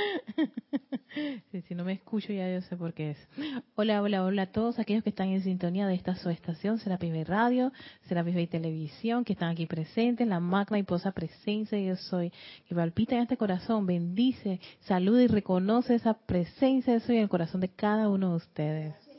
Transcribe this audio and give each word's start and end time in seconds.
si 1.68 1.74
no 1.74 1.84
me 1.84 1.92
escucho 1.92 2.32
ya 2.32 2.50
yo 2.50 2.60
sé 2.62 2.76
por 2.76 2.94
qué 2.94 3.10
es. 3.10 3.28
Hola, 3.74 4.02
hola, 4.02 4.24
hola 4.24 4.42
a 4.42 4.52
todos 4.52 4.78
aquellos 4.78 5.02
que 5.02 5.10
están 5.10 5.28
en 5.28 5.42
sintonía 5.42 5.86
de 5.86 5.94
esta 5.94 6.14
su 6.14 6.30
estación, 6.30 6.78
Serapis 6.78 7.10
Bay 7.10 7.24
Radio, 7.24 7.72
Serapis 8.08 8.34
Bay 8.34 8.46
Televisión, 8.46 9.24
que 9.24 9.32
están 9.34 9.50
aquí 9.50 9.66
presentes, 9.66 10.26
la 10.26 10.40
magna 10.40 10.78
y 10.78 10.82
posa 10.82 11.12
presencia 11.12 11.78
yo 11.78 11.96
soy, 11.96 12.32
que 12.68 12.74
palpita 12.74 13.16
en 13.16 13.22
este 13.22 13.36
corazón, 13.36 13.86
bendice, 13.86 14.60
saluda 14.80 15.22
y 15.22 15.26
reconoce 15.26 15.94
esa 15.94 16.14
presencia 16.14 16.94
de 16.94 17.00
soy 17.00 17.16
en 17.16 17.22
el 17.22 17.28
corazón 17.28 17.60
de 17.60 17.68
cada 17.68 18.08
uno 18.08 18.30
de 18.30 18.36
ustedes. 18.36 19.09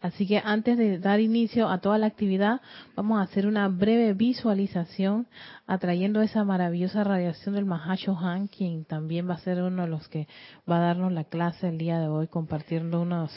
Así 0.00 0.26
que 0.26 0.42
antes 0.44 0.76
de 0.76 0.98
dar 0.98 1.20
inicio 1.20 1.68
a 1.68 1.78
toda 1.78 1.98
la 1.98 2.06
actividad, 2.06 2.60
vamos 2.94 3.18
a 3.18 3.22
hacer 3.22 3.46
una 3.46 3.68
breve 3.68 4.12
visualización 4.12 5.26
atrayendo 5.66 6.22
esa 6.22 6.44
maravillosa 6.44 7.04
radiación 7.04 7.54
del 7.54 7.64
Mahacho 7.64 8.16
Han, 8.18 8.48
quien 8.48 8.84
también 8.84 9.28
va 9.28 9.34
a 9.34 9.38
ser 9.38 9.62
uno 9.62 9.82
de 9.82 9.88
los 9.88 10.08
que 10.08 10.28
va 10.68 10.76
a 10.76 10.86
darnos 10.86 11.12
la 11.12 11.24
clase 11.24 11.68
el 11.68 11.78
día 11.78 11.98
de 11.98 12.08
hoy, 12.08 12.28
compartiendo 12.28 13.00
unos 13.00 13.32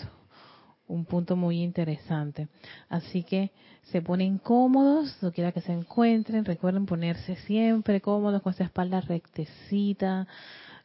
un 0.89 1.05
punto 1.05 1.35
muy 1.35 1.61
interesante. 1.61 2.49
Así 2.89 3.23
que 3.23 3.51
se 3.83 4.01
ponen 4.01 4.39
cómodos, 4.39 5.17
no 5.21 5.31
quiera 5.31 5.51
que 5.51 5.61
se 5.61 5.71
encuentren, 5.71 6.43
recuerden 6.45 6.85
ponerse 6.85 7.35
siempre 7.37 8.01
cómodos 8.01 8.41
con 8.41 8.53
esa 8.53 8.65
espalda 8.65 8.99
rectecita, 8.99 10.27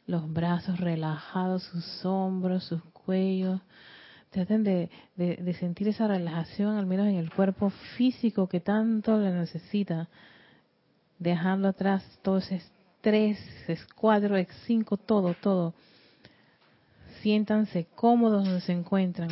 los 0.07 0.31
brazos 0.31 0.79
relajados, 0.79 1.63
sus 1.63 2.05
hombros, 2.05 2.63
sus 2.65 2.83
cuellos, 2.93 3.59
traten 4.35 4.65
de, 4.65 4.89
sentir 5.59 5.87
esa 5.87 6.09
relajación, 6.09 6.75
al 6.75 6.85
menos 6.85 7.07
en 7.07 7.15
el 7.15 7.31
cuerpo 7.31 7.69
físico 7.97 8.49
que 8.49 8.59
tanto 8.59 9.17
le 9.17 9.31
necesita, 9.31 10.09
dejando 11.17 11.69
atrás 11.69 12.03
todo 12.21 12.39
ese 12.39 12.55
estrés, 12.55 13.39
ese 13.67 13.87
cuadro, 13.95 14.35
ese 14.35 14.51
cinco, 14.65 14.97
todo, 14.97 15.35
todo. 15.35 15.73
Siéntanse 17.21 17.87
cómodos 17.95 18.43
donde 18.43 18.59
se 18.59 18.73
encuentran 18.73 19.29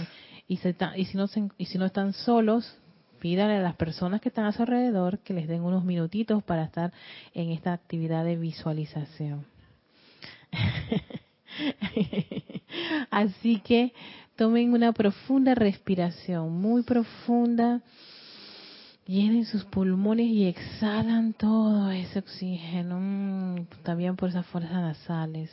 y, 0.47 0.53
y, 0.53 1.05
si 1.05 1.17
no 1.17 1.25
y 1.57 1.65
si 1.65 1.77
no 1.77 1.85
están 1.85 2.13
solos, 2.13 2.77
pídanle 3.19 3.57
a 3.57 3.61
las 3.61 3.75
personas 3.75 4.21
que 4.21 4.29
están 4.29 4.45
a 4.45 4.53
su 4.53 4.61
alrededor 4.61 5.19
que 5.19 5.33
les 5.33 5.49
den 5.49 5.63
unos 5.63 5.83
minutitos 5.83 6.41
para 6.43 6.63
estar 6.63 6.93
en 7.33 7.49
esta 7.49 7.73
actividad 7.73 8.23
de 8.23 8.37
visualización. 8.37 9.45
Así 13.11 13.59
que 13.59 13.93
Tomen 14.35 14.73
una 14.73 14.93
profunda 14.93 15.53
respiración, 15.53 16.51
muy 16.59 16.81
profunda. 16.81 17.81
Llenen 19.05 19.45
sus 19.45 19.63
pulmones 19.65 20.25
y 20.25 20.45
exhalan 20.45 21.33
todo 21.33 21.91
ese 21.91 22.17
oxígeno, 22.17 22.97
mm, 22.99 23.65
también 23.83 24.15
por 24.15 24.29
esas 24.29 24.47
fuerzas 24.47 24.71
nasales. 24.71 25.51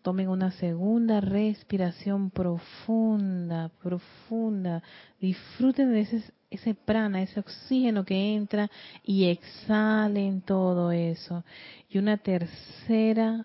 Tomen 0.00 0.30
una 0.30 0.50
segunda 0.52 1.20
respiración 1.20 2.30
profunda, 2.30 3.70
profunda. 3.82 4.82
Disfruten 5.20 5.92
de 5.92 6.00
ese, 6.00 6.22
ese 6.48 6.74
prana, 6.74 7.20
ese 7.20 7.38
oxígeno 7.38 8.02
que 8.02 8.34
entra 8.34 8.70
y 9.04 9.26
exhalen 9.26 10.40
todo 10.40 10.90
eso. 10.90 11.44
Y 11.90 11.98
una 11.98 12.16
tercera 12.16 13.44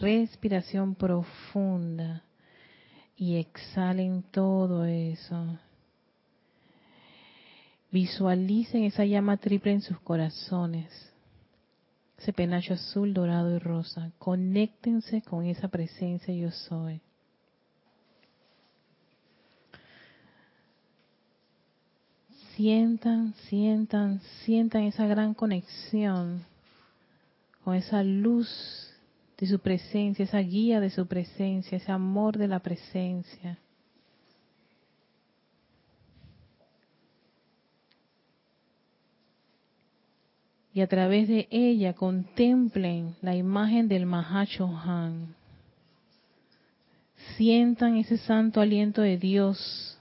respiración 0.00 0.94
profunda 0.94 2.22
y 3.22 3.36
exhalen 3.36 4.24
todo 4.32 4.84
eso. 4.84 5.56
Visualicen 7.92 8.82
esa 8.82 9.04
llama 9.04 9.36
triple 9.36 9.70
en 9.70 9.80
sus 9.80 10.00
corazones, 10.00 10.90
ese 12.18 12.32
penacho 12.32 12.74
azul, 12.74 13.14
dorado 13.14 13.54
y 13.54 13.60
rosa. 13.60 14.10
Conéctense 14.18 15.22
con 15.22 15.46
esa 15.46 15.68
presencia 15.68 16.34
yo 16.34 16.50
soy. 16.50 17.00
Sientan, 22.56 23.34
sientan, 23.48 24.20
sientan 24.44 24.82
esa 24.82 25.06
gran 25.06 25.32
conexión 25.32 26.44
con 27.62 27.76
esa 27.76 28.02
luz 28.02 28.91
de 29.42 29.48
su 29.48 29.58
presencia, 29.58 30.24
esa 30.24 30.38
guía 30.38 30.78
de 30.78 30.88
su 30.88 31.04
presencia, 31.04 31.76
ese 31.76 31.90
amor 31.90 32.38
de 32.38 32.46
la 32.46 32.60
presencia. 32.60 33.58
Y 40.72 40.80
a 40.80 40.86
través 40.86 41.26
de 41.26 41.48
ella 41.50 41.92
contemplen 41.92 43.16
la 43.20 43.34
imagen 43.34 43.88
del 43.88 44.04
Han. 44.14 45.34
Sientan 47.36 47.96
ese 47.96 48.18
santo 48.18 48.60
aliento 48.60 49.02
de 49.02 49.18
Dios 49.18 49.98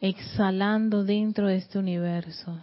exhalando 0.00 1.04
dentro 1.04 1.48
de 1.48 1.56
este 1.56 1.78
universo. 1.78 2.58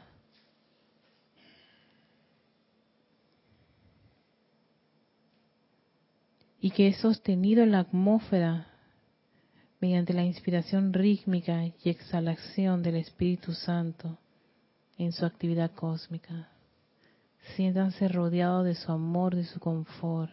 Y 6.62 6.70
que 6.70 6.88
es 6.88 6.98
sostenido 6.98 7.64
en 7.64 7.72
la 7.72 7.80
atmósfera 7.80 8.68
mediante 9.80 10.14
la 10.14 10.24
inspiración 10.24 10.94
rítmica 10.94 11.66
y 11.66 11.90
exhalación 11.90 12.84
del 12.84 12.98
Espíritu 12.98 13.54
Santo 13.54 14.20
en 15.00 15.12
su 15.12 15.26
actividad 15.26 15.72
cósmica. 15.72 16.50
Siéntanse 17.56 18.08
rodeados 18.08 18.64
de 18.66 18.76
su 18.76 18.92
amor, 18.92 19.36
de 19.36 19.46
su 19.46 19.60
confort. 19.60 20.32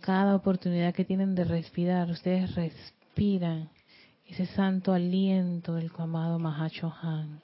Cada 0.00 0.34
oportunidad 0.34 0.92
que 0.92 1.04
tienen 1.04 1.36
de 1.36 1.44
respirar, 1.44 2.10
ustedes 2.10 2.56
respiran 2.56 3.70
ese 4.26 4.46
santo 4.46 4.92
aliento 4.92 5.74
del 5.74 5.92
amado 5.96 6.40
Mahacho 6.40 6.92
Han. 7.00 7.40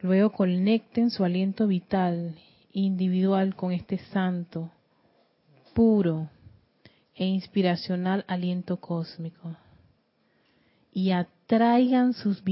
Luego 0.00 0.30
conecten 0.30 1.10
su 1.10 1.24
aliento 1.24 1.66
vital 1.66 2.36
individual 2.72 3.56
con 3.56 3.72
este 3.72 3.98
santo, 3.98 4.70
puro 5.74 6.30
e 7.16 7.26
inspiracional 7.26 8.24
aliento 8.28 8.76
cósmico. 8.78 9.56
Y 10.92 11.10
atraigan 11.10 12.12
sus 12.12 12.44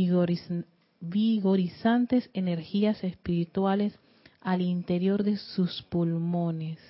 vigorizantes 1.01 2.31
energías 2.35 3.05
espirituales 3.05 3.97
al 4.41 4.61
interior 4.61 5.23
de 5.23 5.37
sus 5.37 5.83
pulmones. 5.83 6.81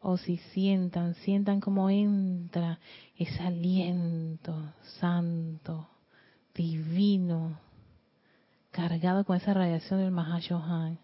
O 0.00 0.18
si 0.18 0.36
sientan, 0.36 1.14
sientan 1.14 1.60
como 1.60 1.88
entra 1.88 2.78
ese 3.16 3.40
aliento 3.42 4.74
santo, 4.98 5.88
divino, 6.54 7.58
cargado 8.72 9.24
con 9.24 9.36
esa 9.36 9.54
radiación 9.54 10.00
del 10.00 10.10
Mahashohan 10.10 10.98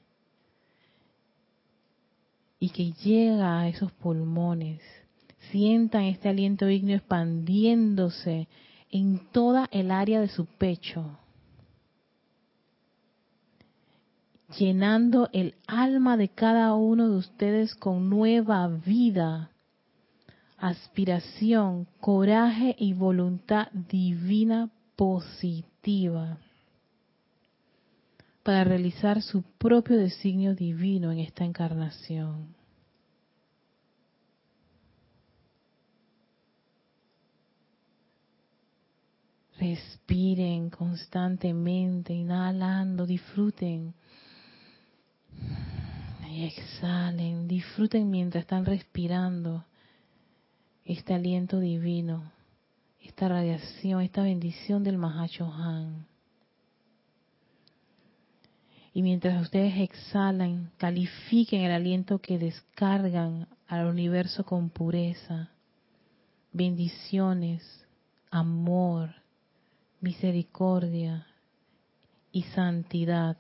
y 2.58 2.70
que 2.70 2.92
llega 2.92 3.60
a 3.60 3.68
esos 3.68 3.92
pulmones. 3.92 4.80
Sientan 5.52 6.04
este 6.04 6.28
aliento 6.28 6.68
ígneo 6.68 6.96
expandiéndose 6.96 8.48
en 8.90 9.30
toda 9.30 9.68
el 9.70 9.90
área 9.90 10.20
de 10.20 10.28
su 10.28 10.46
pecho, 10.46 11.18
llenando 14.58 15.28
el 15.32 15.54
alma 15.66 16.16
de 16.16 16.28
cada 16.30 16.74
uno 16.74 17.08
de 17.08 17.16
ustedes 17.16 17.74
con 17.74 18.08
nueva 18.08 18.66
vida, 18.66 19.50
aspiración, 20.56 21.86
coraje 22.00 22.74
y 22.78 22.94
voluntad 22.94 23.68
divina 23.72 24.70
positiva 24.96 26.38
para 28.48 28.64
realizar 28.64 29.20
su 29.20 29.42
propio 29.42 29.98
designio 29.98 30.54
divino 30.54 31.12
en 31.12 31.18
esta 31.18 31.44
encarnación. 31.44 32.54
Respiren 39.58 40.70
constantemente, 40.70 42.14
inhalando, 42.14 43.04
disfruten. 43.04 43.92
Y 46.30 46.44
exhalen, 46.44 47.48
disfruten 47.48 48.10
mientras 48.10 48.44
están 48.44 48.64
respirando 48.64 49.66
este 50.86 51.12
aliento 51.12 51.60
divino, 51.60 52.32
esta 53.02 53.28
radiación, 53.28 54.00
esta 54.00 54.22
bendición 54.22 54.84
del 54.84 54.98
Han. 55.04 56.06
Y 58.92 59.02
mientras 59.02 59.40
ustedes 59.40 59.78
exhalan, 59.78 60.70
califiquen 60.78 61.62
el 61.62 61.72
aliento 61.72 62.18
que 62.18 62.38
descargan 62.38 63.46
al 63.66 63.86
universo 63.86 64.44
con 64.44 64.70
pureza, 64.70 65.50
bendiciones, 66.52 67.86
amor, 68.30 69.14
misericordia 70.00 71.26
y 72.32 72.42
santidad. 72.42 73.36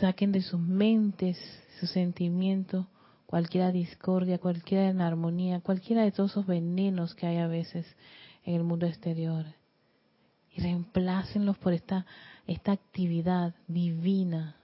Saquen 0.00 0.32
de 0.32 0.42
sus 0.42 0.60
mentes, 0.60 1.38
sus 1.80 1.90
sentimientos, 1.90 2.86
cualquiera 3.26 3.72
discordia, 3.72 4.38
cualquiera 4.38 4.88
enarmonía, 4.88 5.60
cualquiera 5.60 6.02
de 6.02 6.12
todos 6.12 6.32
esos 6.32 6.46
venenos 6.46 7.14
que 7.14 7.26
hay 7.26 7.38
a 7.38 7.46
veces 7.46 7.86
en 8.44 8.54
el 8.54 8.62
mundo 8.62 8.86
exterior. 8.86 9.46
Y 10.54 10.60
reemplácenlos 10.60 11.58
por 11.58 11.72
esta, 11.72 12.06
esta 12.46 12.72
actividad 12.72 13.54
divina. 13.66 14.56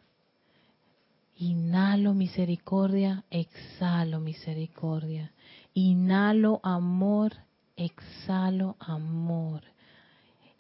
Inhalo 1.37 2.15
misericordia, 2.15 3.25
exhalo 3.31 4.21
misericordia. 4.21 5.33
Inhalo 5.75 6.61
amor, 6.63 7.33
exhalo 7.77 8.77
amor. 8.79 9.63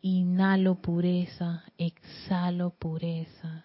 Inhalo 0.03 0.75
pureza, 0.77 1.63
exhalo 1.79 2.71
pureza. 2.71 3.65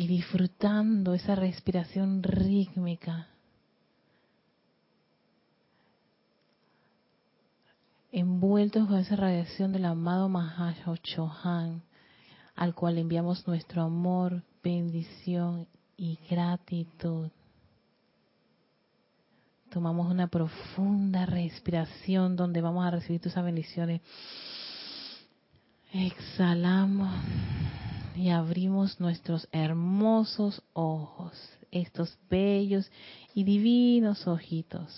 Y 0.00 0.06
disfrutando 0.06 1.12
esa 1.12 1.34
respiración 1.34 2.22
rítmica. 2.22 3.28
Envueltos 8.10 8.88
con 8.88 8.96
esa 8.96 9.14
radiación 9.16 9.72
del 9.72 9.84
amado 9.84 10.30
Chohan, 11.02 11.82
al 12.56 12.74
cual 12.74 12.96
enviamos 12.96 13.46
nuestro 13.46 13.82
amor, 13.82 14.42
bendición 14.64 15.68
y 15.98 16.18
gratitud. 16.30 17.28
Tomamos 19.68 20.10
una 20.10 20.28
profunda 20.28 21.26
respiración 21.26 22.36
donde 22.36 22.62
vamos 22.62 22.86
a 22.86 22.90
recibir 22.90 23.20
tus 23.20 23.34
bendiciones. 23.34 24.00
Exhalamos 25.92 27.12
y 28.16 28.30
abrimos 28.30 29.00
nuestros 29.00 29.48
hermosos 29.52 30.62
ojos, 30.72 31.32
estos 31.70 32.18
bellos 32.28 32.90
y 33.34 33.44
divinos 33.44 34.26
ojitos. 34.26 34.90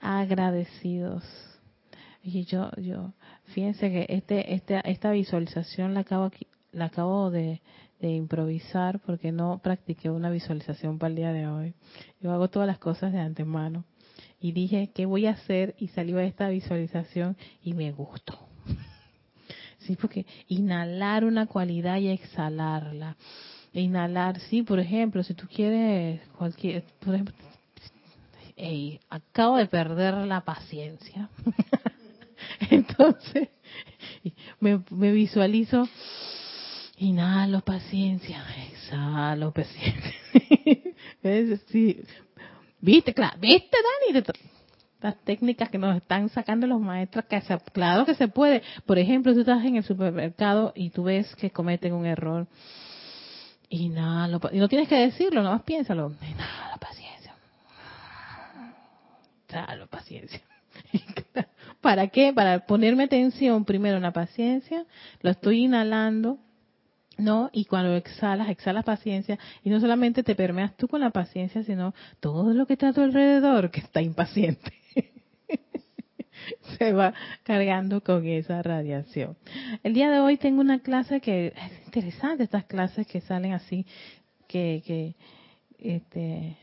Agradecidos. 0.00 1.24
Y 2.22 2.44
yo, 2.44 2.70
yo, 2.76 3.12
fíjense 3.44 3.90
que 3.90 4.06
este, 4.08 4.54
este, 4.54 4.80
esta 4.84 5.10
visualización 5.10 5.94
la 5.94 6.00
acabo, 6.00 6.30
la 6.72 6.86
acabo 6.86 7.30
de, 7.30 7.60
de 8.00 8.10
improvisar 8.10 9.00
porque 9.00 9.32
no 9.32 9.60
practiqué 9.62 10.10
una 10.10 10.30
visualización 10.30 10.98
para 10.98 11.10
el 11.10 11.16
día 11.16 11.32
de 11.32 11.46
hoy. 11.46 11.74
Yo 12.20 12.32
hago 12.32 12.48
todas 12.48 12.66
las 12.66 12.78
cosas 12.78 13.12
de 13.12 13.20
antemano. 13.20 13.84
Y 14.40 14.52
dije, 14.52 14.90
¿qué 14.94 15.06
voy 15.06 15.26
a 15.26 15.32
hacer? 15.32 15.74
Y 15.78 15.88
salió 15.88 16.18
esta 16.20 16.48
visualización 16.48 17.36
y 17.62 17.74
me 17.74 17.92
gustó. 17.92 18.38
Sí, 19.86 19.96
porque 19.96 20.26
inhalar 20.48 21.24
una 21.24 21.46
cualidad 21.46 21.98
y 21.98 22.08
exhalarla. 22.08 23.16
Inhalar, 23.72 24.40
sí, 24.40 24.62
por 24.62 24.80
ejemplo, 24.80 25.22
si 25.22 25.34
tú 25.34 25.46
quieres 25.46 26.20
cualquier, 26.36 26.82
por 27.00 27.14
ejemplo, 27.14 27.34
acabo 29.10 29.58
de 29.58 29.66
perder 29.66 30.14
la 30.26 30.40
paciencia. 30.40 31.28
Entonces, 32.70 33.48
me, 34.60 35.12
visualizo, 35.12 35.88
inhalo 36.98 37.60
paciencia, 37.60 38.44
exhalo 38.70 39.52
paciencia. 39.52 40.14
sí. 41.68 42.00
¿Viste? 42.80 43.14
Claro, 43.14 43.38
¿viste, 43.40 43.76
Dani? 44.12 44.24
Las 45.00 45.16
técnicas 45.24 45.68
que 45.68 45.78
nos 45.78 45.96
están 45.96 46.28
sacando 46.30 46.66
los 46.66 46.80
maestros, 46.80 47.24
que 47.26 47.40
claro 47.72 48.04
que 48.04 48.14
se 48.14 48.28
puede. 48.28 48.62
Por 48.86 48.98
ejemplo, 48.98 49.34
tú 49.34 49.40
estás 49.40 49.64
en 49.64 49.76
el 49.76 49.84
supermercado 49.84 50.72
y 50.74 50.90
tú 50.90 51.04
ves 51.04 51.34
que 51.36 51.50
cometen 51.50 51.92
un 51.92 52.06
error. 52.06 52.46
Y 53.68 53.88
nada, 53.88 54.40
y 54.52 54.58
no 54.58 54.68
tienes 54.68 54.88
que 54.88 54.96
decirlo, 54.96 55.42
nada 55.42 55.56
más 55.56 55.64
piénsalo. 55.64 56.10
la 56.70 56.76
paciencia. 56.78 57.34
la 59.50 59.86
paciencia. 59.86 60.40
¿Para 61.80 62.08
qué? 62.08 62.32
Para 62.32 62.66
ponerme 62.66 63.04
atención 63.04 63.64
primero 63.64 63.96
en 63.96 64.02
la 64.02 64.12
paciencia, 64.12 64.84
lo 65.20 65.30
estoy 65.30 65.64
inhalando, 65.64 66.38
¿no? 67.18 67.50
Y 67.52 67.64
cuando 67.64 67.94
exhalas, 67.96 68.48
exhalas 68.50 68.84
paciencia, 68.84 69.38
y 69.64 69.70
no 69.70 69.80
solamente 69.80 70.22
te 70.22 70.34
permeas 70.34 70.76
tú 70.76 70.88
con 70.88 71.00
la 71.00 71.10
paciencia, 71.10 71.62
sino 71.64 71.94
todo 72.20 72.52
lo 72.54 72.66
que 72.66 72.74
está 72.74 72.88
a 72.88 72.92
tu 72.92 73.02
alrededor 73.02 73.70
que 73.70 73.80
está 73.80 74.00
impaciente. 74.00 74.85
se 76.78 76.92
va 76.92 77.14
cargando 77.42 78.02
con 78.02 78.26
esa 78.26 78.62
radiación. 78.62 79.36
El 79.82 79.94
día 79.94 80.10
de 80.10 80.20
hoy 80.20 80.36
tengo 80.36 80.60
una 80.60 80.80
clase 80.80 81.20
que 81.20 81.48
es 81.48 81.86
interesante, 81.86 82.44
estas 82.44 82.64
clases 82.64 83.06
que 83.06 83.20
salen 83.20 83.52
así, 83.52 83.86
que, 84.48 84.82
que, 84.86 85.14
este, 85.78 86.56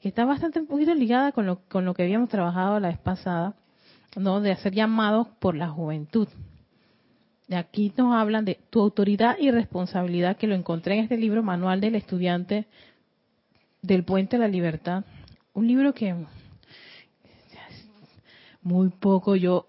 que 0.00 0.08
está 0.08 0.24
bastante 0.24 0.60
un 0.60 0.66
poquito 0.66 0.94
ligada 0.94 1.32
con 1.32 1.46
lo, 1.46 1.60
con 1.68 1.84
lo 1.84 1.94
que 1.94 2.02
habíamos 2.02 2.28
trabajado 2.28 2.80
la 2.80 2.88
vez 2.88 2.98
pasada, 2.98 3.54
¿no? 4.16 4.40
De 4.40 4.52
hacer 4.52 4.72
llamados 4.72 5.28
por 5.38 5.54
la 5.56 5.68
juventud. 5.68 6.28
Aquí 7.50 7.92
nos 7.96 8.14
hablan 8.14 8.44
de 8.44 8.58
tu 8.70 8.80
autoridad 8.80 9.36
y 9.38 9.52
responsabilidad, 9.52 10.36
que 10.36 10.48
lo 10.48 10.56
encontré 10.56 10.94
en 10.94 11.04
este 11.04 11.16
libro, 11.16 11.44
Manual 11.44 11.80
del 11.80 11.94
Estudiante 11.94 12.66
del 13.82 14.04
Puente 14.04 14.36
de 14.36 14.40
la 14.40 14.48
Libertad. 14.48 15.04
Un 15.54 15.68
libro 15.68 15.94
que 15.94 16.14
muy 18.66 18.88
poco 18.88 19.36
yo 19.36 19.68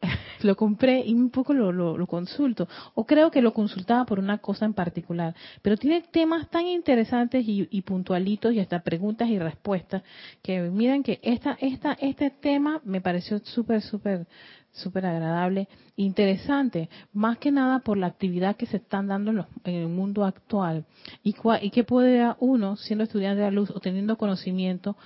lo 0.42 0.56
compré 0.56 1.00
y 1.04 1.14
muy 1.14 1.28
poco 1.28 1.52
lo, 1.52 1.70
lo, 1.70 2.06
consulto. 2.06 2.66
O 2.94 3.04
creo 3.04 3.30
que 3.30 3.42
lo 3.42 3.52
consultaba 3.52 4.06
por 4.06 4.18
una 4.18 4.38
cosa 4.38 4.64
en 4.64 4.72
particular. 4.72 5.34
Pero 5.60 5.76
tiene 5.76 6.02
temas 6.02 6.48
tan 6.48 6.66
interesantes 6.66 7.44
y, 7.46 7.82
puntualitos 7.82 8.54
y 8.54 8.60
hasta 8.60 8.82
preguntas 8.82 9.28
y 9.28 9.38
respuestas 9.38 10.02
que 10.42 10.60
miren 10.60 11.02
que 11.02 11.20
esta, 11.22 11.58
esta, 11.60 11.92
este 12.00 12.30
tema 12.30 12.80
me 12.84 13.02
pareció 13.02 13.38
súper, 13.40 13.82
súper, 13.82 14.26
súper 14.72 15.04
agradable, 15.04 15.68
interesante, 15.96 16.88
más 17.12 17.36
que 17.38 17.50
nada 17.50 17.80
por 17.80 17.98
la 17.98 18.06
actividad 18.06 18.56
que 18.56 18.66
se 18.66 18.78
están 18.78 19.08
dando 19.08 19.30
en, 19.30 19.44
en 19.64 19.74
el 19.74 19.88
mundo 19.88 20.24
actual 20.24 20.86
y, 21.22 21.34
y 21.60 21.70
que 21.70 21.84
puede 21.84 22.34
uno, 22.38 22.76
siendo 22.76 23.04
estudiante 23.04 23.40
de 23.40 23.46
la 23.46 23.50
luz 23.50 23.70
o 23.70 23.80
teniendo 23.80 24.16
conocimiento, 24.16 24.96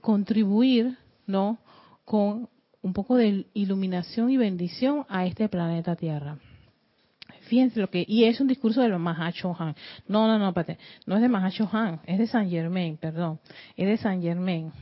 contribuir, 0.00 0.98
¿no? 1.26 1.58
con 2.04 2.48
un 2.82 2.92
poco 2.92 3.16
de 3.16 3.46
iluminación 3.54 4.30
y 4.30 4.36
bendición 4.36 5.06
a 5.08 5.24
este 5.24 5.48
planeta 5.48 5.96
Tierra. 5.96 6.38
Fíjense 7.52 7.80
lo 7.80 7.90
que, 7.90 8.04
y 8.06 8.24
es 8.24 8.40
un 8.40 8.48
discurso 8.48 8.80
de 8.80 8.88
Mahacho 8.96 9.54
Han. 9.58 9.74
No, 10.08 10.26
no, 10.26 10.38
no, 10.38 10.48
espérate, 10.48 10.78
no 11.06 11.16
es 11.16 11.22
de 11.22 11.28
Mahacho 11.28 11.68
Han, 11.72 12.00
es 12.06 12.18
de 12.18 12.26
San 12.26 12.48
Germain, 12.48 12.96
perdón, 12.96 13.40
es 13.76 13.86
de 13.86 13.96
San 13.96 14.22
Germain. 14.22 14.72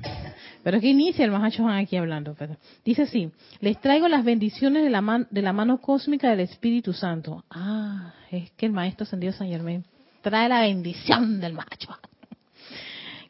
Pero 0.63 0.77
es 0.77 0.81
que 0.81 0.91
inicia 0.91 1.25
el 1.25 1.31
Mahacho 1.31 1.67
Han 1.67 1.79
aquí 1.79 1.97
hablando. 1.97 2.37
Dice 2.85 3.03
así, 3.03 3.31
les 3.61 3.81
traigo 3.81 4.09
las 4.09 4.25
bendiciones 4.25 4.85
de 4.85 4.91
la, 4.91 5.27
de 5.31 5.43
la 5.43 5.53
mano 5.53 5.79
cósmica 5.79 6.31
del 6.31 6.41
Espíritu 6.41 6.93
Santo. 6.93 7.45
Ah, 7.51 8.15
es 8.31 8.51
que 8.53 8.67
el 8.67 8.73
Maestro 8.73 9.05
Ascendido 9.05 9.33
San 9.33 9.49
Germain 9.49 9.85
trae 10.21 10.49
la 10.49 10.61
bendición 10.61 11.41
del 11.41 11.55
Mahacho 11.55 11.91
Han. 11.91 11.99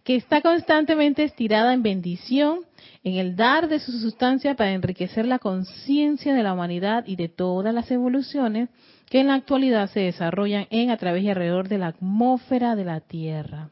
Que 0.04 0.16
está 0.16 0.42
constantemente 0.42 1.22
estirada 1.24 1.72
en 1.72 1.82
bendición 1.82 2.60
en 3.02 3.14
el 3.14 3.36
dar 3.36 3.68
de 3.68 3.80
su 3.80 3.92
sustancia 3.92 4.54
para 4.56 4.72
enriquecer 4.72 5.26
la 5.26 5.38
conciencia 5.38 6.34
de 6.34 6.42
la 6.42 6.52
humanidad 6.52 7.04
y 7.06 7.16
de 7.16 7.28
todas 7.28 7.72
las 7.72 7.90
evoluciones 7.90 8.68
que 9.08 9.20
en 9.20 9.28
la 9.28 9.34
actualidad 9.34 9.90
se 9.90 10.00
desarrollan 10.00 10.66
en, 10.70 10.90
a 10.90 10.96
través 10.96 11.24
y 11.24 11.30
alrededor 11.30 11.68
de 11.68 11.78
la 11.78 11.88
atmósfera 11.88 12.76
de 12.76 12.84
la 12.84 13.00
Tierra. 13.00 13.70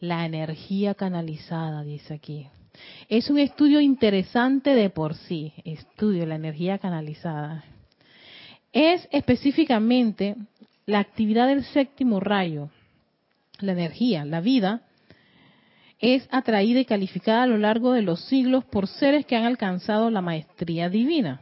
La 0.00 0.24
energía 0.24 0.94
canalizada, 0.94 1.82
dice 1.82 2.14
aquí. 2.14 2.48
Es 3.08 3.28
un 3.30 3.38
estudio 3.38 3.80
interesante 3.80 4.74
de 4.74 4.90
por 4.90 5.14
sí, 5.14 5.52
estudio 5.64 6.24
la 6.24 6.36
energía 6.36 6.78
canalizada. 6.78 7.64
Es 8.72 9.06
específicamente 9.12 10.36
la 10.86 11.00
actividad 11.00 11.48
del 11.48 11.64
séptimo 11.64 12.20
rayo, 12.20 12.70
la 13.60 13.72
energía, 13.72 14.24
la 14.24 14.40
vida, 14.40 14.82
es 16.02 16.28
atraída 16.32 16.80
y 16.80 16.84
calificada 16.84 17.44
a 17.44 17.46
lo 17.46 17.56
largo 17.56 17.92
de 17.92 18.02
los 18.02 18.20
siglos 18.26 18.64
por 18.64 18.88
seres 18.88 19.24
que 19.24 19.36
han 19.36 19.44
alcanzado 19.44 20.10
la 20.10 20.20
maestría 20.20 20.90
divina. 20.90 21.40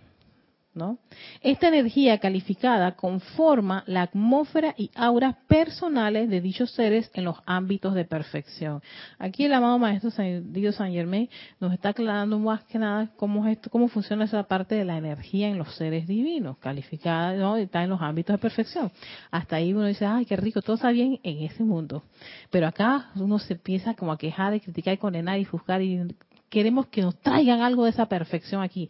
Esta 1.43 1.69
energía 1.69 2.19
calificada 2.19 2.93
conforma 2.97 3.85
la 3.87 4.03
atmósfera 4.03 4.75
y 4.77 4.91
auras 4.95 5.37
personales 5.47 6.29
de 6.29 6.41
dichos 6.41 6.71
seres 6.73 7.11
en 7.15 7.25
los 7.25 7.37
ámbitos 7.47 7.95
de 7.95 8.05
perfección. 8.05 8.83
Aquí 9.19 9.45
el 9.45 9.53
amado 9.53 9.79
Maestro 9.79 10.11
Dios 10.45 10.77
San 10.77 10.93
Germain 10.93 11.29
nos 11.61 11.73
está 11.73 11.91
aclarando 11.91 12.39
más 12.39 12.65
que 12.65 12.79
nada 12.79 13.11
cómo, 13.17 13.47
es 13.47 13.57
esto, 13.57 13.71
cómo 13.71 13.89
funciona 13.89 14.25
esa 14.25 14.43
parte 14.45 14.75
de 14.75 14.85
la 14.85 14.97
energía 14.97 15.49
en 15.49 15.59
los 15.59 15.75
seres 15.77 16.07
divinos, 16.07 16.59
calificada, 16.59 17.35
¿no? 17.35 17.57
está 17.57 17.83
en 17.83 17.91
los 17.91 18.01
ámbitos 18.01 18.35
de 18.35 18.39
perfección. 18.39 18.91
Hasta 19.31 19.57
ahí 19.57 19.73
uno 19.73 19.87
dice, 19.87 20.07
ay, 20.07 20.25
qué 20.25 20.37
rico, 20.37 20.63
todo 20.63 20.77
está 20.77 20.91
bien 20.91 21.21
en 21.23 21.43
ese 21.43 21.63
mundo. 21.63 22.03
Pero 22.51 22.67
acá 22.67 23.11
uno 23.17 23.39
se 23.39 23.55
empieza 23.55 23.95
como 23.95 24.13
a 24.13 24.19
quejar, 24.19 24.55
y 24.55 24.61
criticar 24.61 24.95
y 24.95 24.99
condenar 24.99 25.39
y 25.39 25.45
juzgar 25.45 25.83
y 25.83 26.15
queremos 26.49 26.87
que 26.89 27.03
nos 27.03 27.17
traigan 27.21 27.63
algo 27.63 27.85
de 27.85 27.91
esa 27.91 28.07
perfección 28.07 28.63
aquí. 28.63 28.89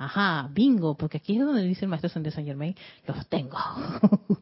Ajá, 0.00 0.48
bingo, 0.50 0.96
porque 0.96 1.18
aquí 1.18 1.36
es 1.36 1.44
donde 1.44 1.62
dice 1.62 1.84
el 1.84 1.90
maestro 1.90 2.08
San 2.08 2.24
Germain, 2.24 2.74
los 3.06 3.26
tengo. 3.28 3.58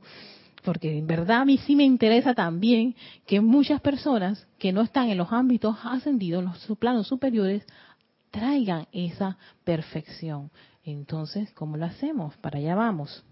porque 0.64 0.98
en 0.98 1.08
verdad 1.08 1.40
a 1.40 1.44
mí 1.44 1.58
sí 1.58 1.74
me 1.74 1.82
interesa 1.82 2.32
también 2.32 2.94
que 3.26 3.40
muchas 3.40 3.80
personas 3.80 4.46
que 4.60 4.72
no 4.72 4.82
están 4.82 5.08
en 5.08 5.18
los 5.18 5.32
ámbitos 5.32 5.76
ascendidos, 5.82 6.44
en 6.44 6.50
los 6.50 6.78
planos 6.78 7.08
superiores, 7.08 7.66
traigan 8.30 8.86
esa 8.92 9.36
perfección. 9.64 10.52
Entonces, 10.84 11.50
¿cómo 11.54 11.76
lo 11.76 11.86
hacemos? 11.86 12.36
Para 12.36 12.60
allá 12.60 12.76
vamos 12.76 13.24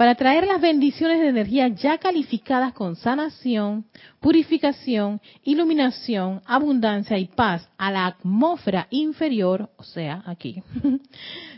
para 0.00 0.14
traer 0.14 0.46
las 0.46 0.62
bendiciones 0.62 1.20
de 1.20 1.28
energía 1.28 1.68
ya 1.68 1.98
calificadas 1.98 2.72
con 2.72 2.96
sanación, 2.96 3.84
purificación, 4.18 5.20
iluminación, 5.44 6.40
abundancia 6.46 7.18
y 7.18 7.26
paz 7.26 7.68
a 7.76 7.90
la 7.90 8.06
atmósfera 8.06 8.86
inferior, 8.88 9.68
o 9.76 9.82
sea, 9.82 10.22
aquí, 10.24 10.62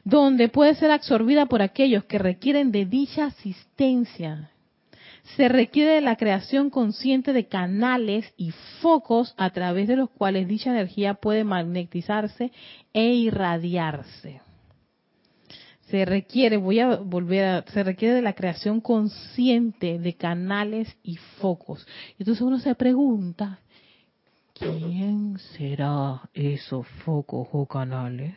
donde 0.04 0.48
puede 0.48 0.74
ser 0.74 0.90
absorbida 0.90 1.46
por 1.46 1.62
aquellos 1.62 2.02
que 2.06 2.18
requieren 2.18 2.72
de 2.72 2.84
dicha 2.84 3.26
asistencia. 3.26 4.50
Se 5.36 5.48
requiere 5.48 5.92
de 5.92 6.00
la 6.00 6.16
creación 6.16 6.68
consciente 6.68 7.32
de 7.32 7.46
canales 7.46 8.34
y 8.36 8.50
focos 8.80 9.34
a 9.36 9.50
través 9.50 9.86
de 9.86 9.94
los 9.94 10.10
cuales 10.10 10.48
dicha 10.48 10.70
energía 10.70 11.14
puede 11.14 11.44
magnetizarse 11.44 12.50
e 12.92 13.04
irradiarse 13.14 14.40
se 15.92 16.06
requiere, 16.06 16.56
voy 16.56 16.80
a 16.80 16.96
volver 16.96 17.44
a, 17.44 17.64
se 17.70 17.84
requiere 17.84 18.14
de 18.14 18.22
la 18.22 18.32
creación 18.32 18.80
consciente 18.80 19.98
de 19.98 20.14
canales 20.14 20.88
y 21.02 21.16
focos. 21.38 21.86
Entonces 22.18 22.40
uno 22.40 22.58
se 22.58 22.74
pregunta, 22.74 23.58
¿quién 24.54 25.38
será 25.54 26.30
esos 26.32 26.86
focos 27.04 27.46
o 27.52 27.66
canales? 27.66 28.34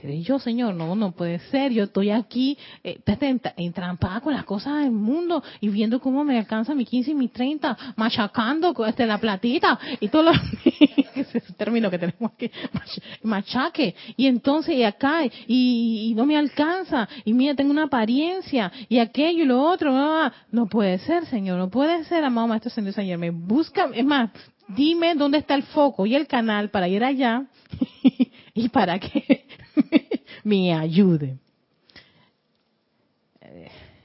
¿Seré 0.00 0.22
yo, 0.22 0.38
Señor? 0.38 0.74
No, 0.74 0.94
no 0.94 1.12
puede 1.12 1.38
ser. 1.50 1.72
Yo 1.72 1.84
estoy 1.84 2.10
aquí 2.10 2.58
eh, 2.84 3.00
entrampada 3.56 4.20
con 4.20 4.32
las 4.32 4.44
cosas 4.44 4.82
del 4.82 4.90
mundo 4.90 5.42
y 5.60 5.68
viendo 5.68 6.00
cómo 6.00 6.24
me 6.24 6.38
alcanza 6.38 6.74
mi 6.74 6.84
15 6.84 7.12
y 7.12 7.14
mi 7.14 7.28
30, 7.28 7.94
machacando 7.96 8.74
este, 8.86 9.06
la 9.06 9.18
platita 9.18 9.78
y 10.00 10.08
todo 10.08 10.24
lo... 10.24 10.32
ese 11.14 11.40
término 11.54 11.90
que 11.90 11.98
tenemos 11.98 12.32
aquí, 12.32 12.50
machaque. 13.22 13.94
Y 14.16 14.26
entonces, 14.26 14.74
y 14.74 14.82
acá, 14.82 15.20
y, 15.46 16.12
no 16.16 16.26
me 16.26 16.36
alcanza, 16.36 17.08
y 17.24 17.32
mira, 17.32 17.54
tengo 17.54 17.70
una 17.70 17.84
apariencia, 17.84 18.70
y 18.88 18.98
aquello 18.98 19.44
y 19.44 19.46
lo 19.46 19.62
otro. 19.62 19.92
No, 20.50 20.66
puede 20.66 20.98
ser, 20.98 21.26
Señor, 21.26 21.58
no 21.58 21.70
puede 21.70 22.04
ser, 22.04 22.24
amado 22.24 22.48
Maestro 22.48 22.70
Señor 22.70 22.92
Señor. 22.92 23.18
Me 23.18 23.30
busca, 23.30 23.88
es 23.94 24.04
más, 24.04 24.30
dime 24.68 25.14
dónde 25.14 25.38
está 25.38 25.54
el 25.54 25.62
foco 25.62 26.06
y 26.06 26.14
el 26.14 26.26
canal 26.26 26.70
para 26.70 26.88
ir 26.88 27.04
allá 27.04 27.44
y 28.56 28.68
para 28.70 28.98
que 28.98 29.44
me 30.44 30.72
ayude. 30.74 31.38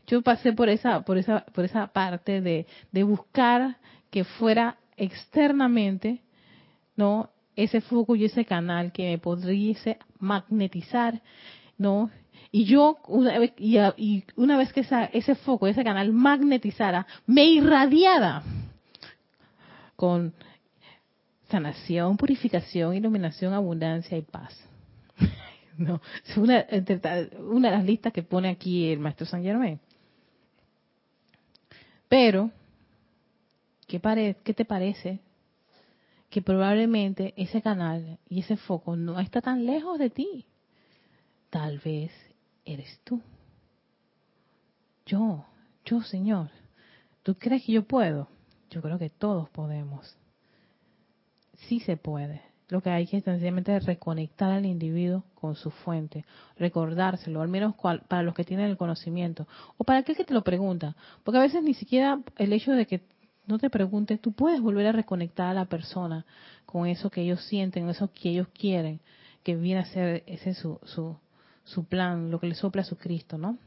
Yo 0.06 0.22
pasé 0.22 0.52
por 0.52 0.68
esa, 0.68 1.02
por 1.02 1.18
esa, 1.18 1.46
por 1.46 1.64
esa 1.64 1.88
parte 1.88 2.42
de, 2.42 2.68
de 2.92 3.04
buscar 3.04 3.78
que 4.10 4.26
fuera 4.26 4.78
externamente, 4.98 6.22
¿no? 6.98 7.30
Ese 7.56 7.80
foco 7.80 8.16
y 8.16 8.26
ese 8.26 8.44
canal 8.44 8.92
que 8.92 9.10
me 9.10 9.18
podría 9.18 9.98
magnetizar, 10.20 11.22
¿no? 11.78 12.12
Y 12.52 12.66
yo, 12.66 12.98
una 13.08 13.40
vez, 13.40 13.54
y, 13.58 14.26
una 14.36 14.58
vez 14.58 14.74
que 14.74 14.82
esa, 14.82 15.06
ese 15.06 15.36
foco, 15.36 15.68
ese 15.68 15.86
canal 15.86 16.12
magnetizara, 16.12 17.08
me 17.26 17.46
irradiara 17.46 18.44
con 19.96 20.34
sanación, 21.52 22.18
purificación, 22.18 22.96
iluminación, 22.96 23.54
abundancia 23.54 24.18
y 24.18 24.22
paz. 24.22 24.58
no, 25.78 26.02
es 26.26 26.38
una, 26.38 26.66
una 27.40 27.70
de 27.70 27.76
las 27.78 27.86
listas 27.86 28.14
que 28.14 28.24
pone 28.24 28.50
aquí 28.50 28.92
el 28.92 29.00
maestro 29.00 29.26
San 29.26 29.44
Germain. 29.44 29.80
Pero, 32.08 32.52
¿qué, 33.88 34.00
pare, 34.00 34.38
¿qué 34.44 34.54
te 34.54 34.66
parece? 34.66 35.20
Que 36.30 36.42
probablemente 36.42 37.34
ese 37.36 37.62
canal 37.62 38.18
y 38.30 38.40
ese 38.40 38.58
foco 38.58 38.96
no 38.96 39.20
está 39.20 39.42
tan 39.42 39.66
lejos 39.66 40.00
de 40.00 40.10
ti. 40.10 40.46
Tal 41.50 41.80
vez 41.80 42.12
eres 42.66 43.00
tú. 43.04 43.22
Yo, 45.06 45.46
yo, 45.86 46.02
Señor. 46.02 46.50
¿Tú 47.24 47.36
crees 47.36 47.66
que 47.66 47.74
yo 47.74 47.84
puedo? 47.84 48.30
Yo 48.70 48.82
creo 48.82 48.98
que 48.98 49.10
todos 49.10 49.50
podemos 49.50 50.18
sí 51.68 51.80
se 51.80 51.98
puede. 51.98 52.42
Lo 52.70 52.82
que 52.82 52.90
hay 52.90 53.06
que 53.06 53.20
sencillamente 53.20 53.78
reconectar 53.82 54.52
al 54.52 54.66
individuo 54.66 55.26
con 55.36 55.56
su 55.56 55.72
fuente, 55.72 56.24
recordárselo, 56.58 57.42
al 57.42 57.50
menos 57.50 57.76
para 58.08 58.24
los 58.24 58.34
que 58.34 58.46
tienen 58.46 58.68
el 58.68 58.78
conocimiento, 58.78 59.46
o 59.78 59.84
para 59.84 60.00
aquel 60.00 60.16
que 60.16 60.24
te 60.24 60.34
lo 60.34 60.44
pregunta, 60.44 60.96
porque 61.24 61.40
a 61.40 61.42
veces 61.42 61.64
ni 61.64 61.74
siquiera 61.74 62.22
el 62.38 62.54
hecho 62.54 62.72
de 62.72 62.86
que 62.86 63.02
no 63.46 63.60
te 63.60 63.70
preguntes, 63.70 64.22
tú 64.22 64.32
puedes 64.32 64.62
volver 64.62 64.88
a 64.88 64.92
reconectar 64.94 65.48
a 65.50 65.54
la 65.54 65.66
persona 65.66 66.26
con 66.66 66.88
eso 66.88 67.10
que 67.10 67.24
ellos 67.24 67.44
sienten, 67.46 67.90
eso 67.90 68.10
que 68.14 68.30
ellos 68.30 68.48
quieren, 68.58 69.02
que 69.44 69.58
viene 69.58 69.82
a 69.82 69.86
ser 69.86 70.24
ese 70.26 70.54
su, 70.54 70.80
su, 70.86 71.18
su 71.66 71.84
plan, 71.86 72.32
lo 72.32 72.40
que 72.40 72.48
le 72.48 72.56
sopla 72.56 72.84
a 72.84 72.86
su 72.86 72.98
Cristo, 72.98 73.38
¿no? 73.38 73.58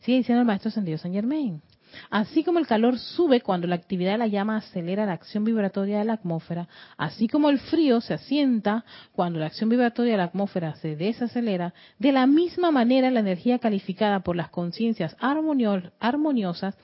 Sigue 0.00 0.18
diciendo 0.18 0.40
el 0.40 0.46
maestro 0.46 0.70
San 0.70 0.86
San 0.98 1.12
Germain. 1.12 1.62
Así 2.10 2.44
como 2.44 2.58
el 2.58 2.66
calor 2.66 2.98
sube 2.98 3.40
cuando 3.40 3.66
la 3.66 3.74
actividad 3.74 4.12
de 4.12 4.18
la 4.18 4.26
llama 4.26 4.56
acelera 4.56 5.06
la 5.06 5.12
acción 5.12 5.44
vibratoria 5.44 5.98
de 5.98 6.04
la 6.04 6.14
atmósfera, 6.14 6.68
así 6.96 7.28
como 7.28 7.50
el 7.50 7.58
frío 7.58 8.00
se 8.00 8.14
asienta 8.14 8.84
cuando 9.12 9.38
la 9.38 9.46
acción 9.46 9.68
vibratoria 9.68 10.12
de 10.12 10.18
la 10.18 10.24
atmósfera 10.24 10.74
se 10.76 10.96
desacelera, 10.96 11.74
de 11.98 12.12
la 12.12 12.26
misma 12.26 12.70
manera 12.70 13.10
la 13.10 13.20
energía 13.20 13.58
calificada 13.58 14.20
por 14.20 14.36
las 14.36 14.50
conciencias 14.50 15.16
armoniosas 15.20 16.76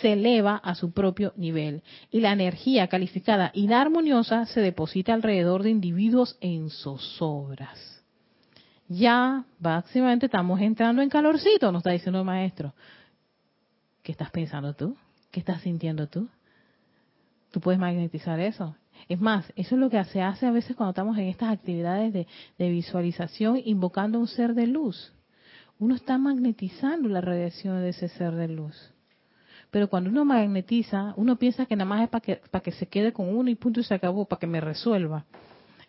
se 0.00 0.12
eleva 0.14 0.56
a 0.56 0.74
su 0.74 0.92
propio 0.92 1.32
nivel 1.36 1.82
y 2.10 2.20
la 2.20 2.32
energía 2.32 2.88
calificada 2.88 3.50
inarmoniosa 3.54 4.46
se 4.46 4.60
deposita 4.60 5.12
alrededor 5.12 5.62
de 5.62 5.70
individuos 5.70 6.38
en 6.40 6.70
zozobras. 6.70 8.02
Ya, 8.88 9.44
básicamente 9.58 10.26
estamos 10.26 10.60
entrando 10.60 11.02
en 11.02 11.08
calorcito, 11.08 11.72
nos 11.72 11.80
está 11.80 11.90
diciendo 11.90 12.20
el 12.20 12.24
maestro. 12.24 12.74
¿Qué 14.04 14.12
estás 14.12 14.30
pensando 14.30 14.74
tú? 14.74 14.96
¿Qué 15.30 15.40
estás 15.40 15.62
sintiendo 15.62 16.06
tú? 16.08 16.28
Tú 17.50 17.60
puedes 17.60 17.80
magnetizar 17.80 18.38
eso. 18.38 18.76
Es 19.08 19.18
más, 19.18 19.50
eso 19.56 19.74
es 19.74 19.80
lo 19.80 19.88
que 19.88 20.04
se 20.04 20.20
hace 20.20 20.46
a 20.46 20.50
veces 20.50 20.76
cuando 20.76 20.90
estamos 20.90 21.16
en 21.16 21.24
estas 21.24 21.50
actividades 21.50 22.12
de, 22.12 22.26
visualización 22.58 23.60
invocando 23.64 24.18
un 24.20 24.28
ser 24.28 24.54
de 24.54 24.66
luz. 24.66 25.14
Uno 25.78 25.94
está 25.94 26.18
magnetizando 26.18 27.08
la 27.08 27.22
radiación 27.22 27.80
de 27.80 27.88
ese 27.88 28.08
ser 28.10 28.34
de 28.34 28.48
luz. 28.48 28.92
Pero 29.70 29.88
cuando 29.88 30.10
uno 30.10 30.26
magnetiza, 30.26 31.14
uno 31.16 31.36
piensa 31.36 31.64
que 31.64 31.74
nada 31.74 31.88
más 31.88 32.02
es 32.02 32.10
para 32.10 32.20
que, 32.20 32.36
para 32.50 32.62
que 32.62 32.72
se 32.72 32.86
quede 32.86 33.14
con 33.14 33.34
uno 33.34 33.48
y 33.48 33.54
punto 33.54 33.80
y 33.80 33.84
se 33.84 33.94
acabó, 33.94 34.26
para 34.26 34.38
que 34.38 34.46
me 34.46 34.60
resuelva. 34.60 35.24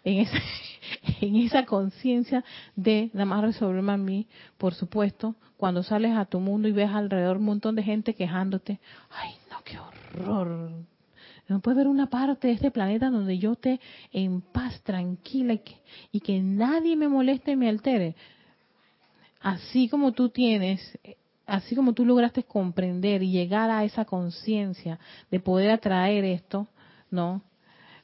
En 0.05 0.19
esa, 0.19 0.37
en 1.21 1.35
esa 1.35 1.65
conciencia 1.65 2.45
de 2.75 3.09
nada 3.13 3.25
más 3.25 3.41
resolverme 3.41 3.91
a 3.91 3.97
mí, 3.97 4.27
por 4.57 4.73
supuesto, 4.73 5.35
cuando 5.57 5.83
sales 5.83 6.15
a 6.15 6.25
tu 6.25 6.39
mundo 6.39 6.67
y 6.67 6.71
ves 6.71 6.91
alrededor 6.91 7.37
un 7.37 7.45
montón 7.45 7.75
de 7.75 7.83
gente 7.83 8.13
quejándote, 8.13 8.79
ay, 9.09 9.31
no, 9.51 9.57
qué 9.65 9.77
horror. 9.79 10.71
No 11.47 11.59
puede 11.59 11.75
haber 11.75 11.87
una 11.87 12.07
parte 12.07 12.47
de 12.47 12.53
este 12.53 12.71
planeta 12.71 13.09
donde 13.09 13.37
yo 13.37 13.53
esté 13.53 13.79
en 14.11 14.41
paz, 14.41 14.81
tranquila 14.81 15.53
y 15.53 15.59
que, 15.59 15.75
y 16.11 16.19
que 16.19 16.39
nadie 16.41 16.95
me 16.95 17.07
moleste 17.07 17.51
y 17.51 17.55
me 17.55 17.69
altere. 17.69 18.15
Así 19.41 19.87
como 19.89 20.11
tú 20.11 20.29
tienes, 20.29 20.97
así 21.45 21.75
como 21.75 21.93
tú 21.93 22.05
lograste 22.05 22.43
comprender 22.43 23.21
y 23.21 23.31
llegar 23.31 23.69
a 23.69 23.83
esa 23.83 24.05
conciencia 24.05 24.99
de 25.29 25.39
poder 25.39 25.69
atraer 25.71 26.25
esto, 26.25 26.67
¿no? 27.11 27.43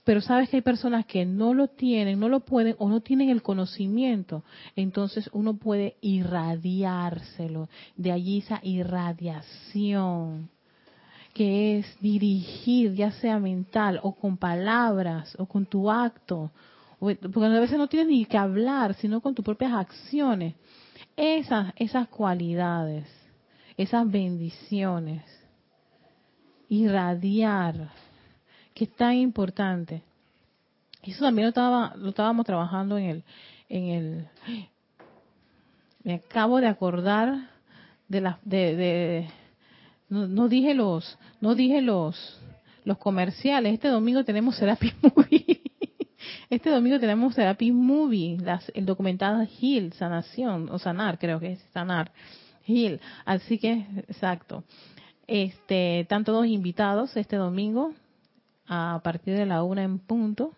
Pero 0.03 0.21
sabes 0.21 0.49
que 0.49 0.57
hay 0.57 0.61
personas 0.61 1.05
que 1.05 1.25
no 1.25 1.53
lo 1.53 1.67
tienen, 1.67 2.19
no 2.19 2.27
lo 2.27 2.39
pueden 2.41 2.75
o 2.79 2.89
no 2.89 3.01
tienen 3.01 3.29
el 3.29 3.43
conocimiento. 3.43 4.43
Entonces 4.75 5.29
uno 5.33 5.57
puede 5.57 5.97
irradiárselo. 6.01 7.69
De 7.95 8.11
allí 8.11 8.39
esa 8.39 8.59
irradiación 8.63 10.49
que 11.33 11.79
es 11.79 11.99
dirigir, 12.01 12.93
ya 12.93 13.11
sea 13.11 13.39
mental 13.39 13.99
o 14.03 14.15
con 14.15 14.37
palabras 14.37 15.35
o 15.39 15.45
con 15.45 15.65
tu 15.65 15.89
acto 15.89 16.51
porque 17.01 17.45
a 17.45 17.59
veces 17.59 17.79
no 17.79 17.87
tienes 17.87 18.09
ni 18.09 18.25
que 18.25 18.37
hablar, 18.37 18.93
sino 18.93 19.21
con 19.21 19.33
tus 19.33 19.43
propias 19.43 19.73
acciones. 19.73 20.53
Esas, 21.17 21.73
esas 21.75 22.07
cualidades, 22.07 23.07
esas 23.75 24.09
bendiciones, 24.09 25.23
irradiar, 26.69 27.89
que 28.73 28.85
es 28.85 28.95
tan 28.95 29.15
importante. 29.15 30.03
Eso 31.03 31.25
también 31.25 31.45
lo, 31.45 31.49
estaba, 31.49 31.93
lo 31.95 32.09
estábamos 32.09 32.45
trabajando 32.45 32.97
en 32.97 33.05
el, 33.05 33.23
en 33.69 33.85
el, 33.89 34.27
me 36.03 36.15
acabo 36.15 36.59
de 36.59 36.67
acordar 36.67 37.49
de 38.07 38.21
las, 38.21 38.37
de, 38.43 38.75
de 38.75 39.29
no, 40.09 40.47
dije 40.47 40.73
los, 40.73 41.17
no 41.39 41.55
dije 41.55 41.81
los, 41.81 42.39
los 42.83 42.97
comerciales. 42.97 43.73
Este 43.73 43.87
domingo 43.87 44.23
tenemos 44.23 44.55
Serapis 44.57 44.93
Movie. 45.01 45.61
Este 46.49 46.69
domingo 46.69 46.99
tenemos 46.99 47.33
Serapis 47.33 47.73
Movie, 47.73 48.37
las, 48.39 48.69
el 48.75 48.85
documentado 48.85 49.41
Heal, 49.41 49.93
sanación, 49.93 50.69
o 50.69 50.77
sanar, 50.77 51.17
creo 51.17 51.39
que 51.39 51.53
es 51.53 51.59
sanar, 51.73 52.11
Heal. 52.67 52.99
Así 53.25 53.57
que, 53.57 53.85
exacto. 53.97 54.63
Este, 55.27 56.01
están 56.01 56.25
todos 56.25 56.45
invitados 56.45 57.15
este 57.15 57.37
domingo 57.37 57.93
a 58.73 59.01
partir 59.03 59.35
de 59.35 59.45
la 59.45 59.63
una 59.63 59.83
en 59.83 59.99
punto 59.99 60.53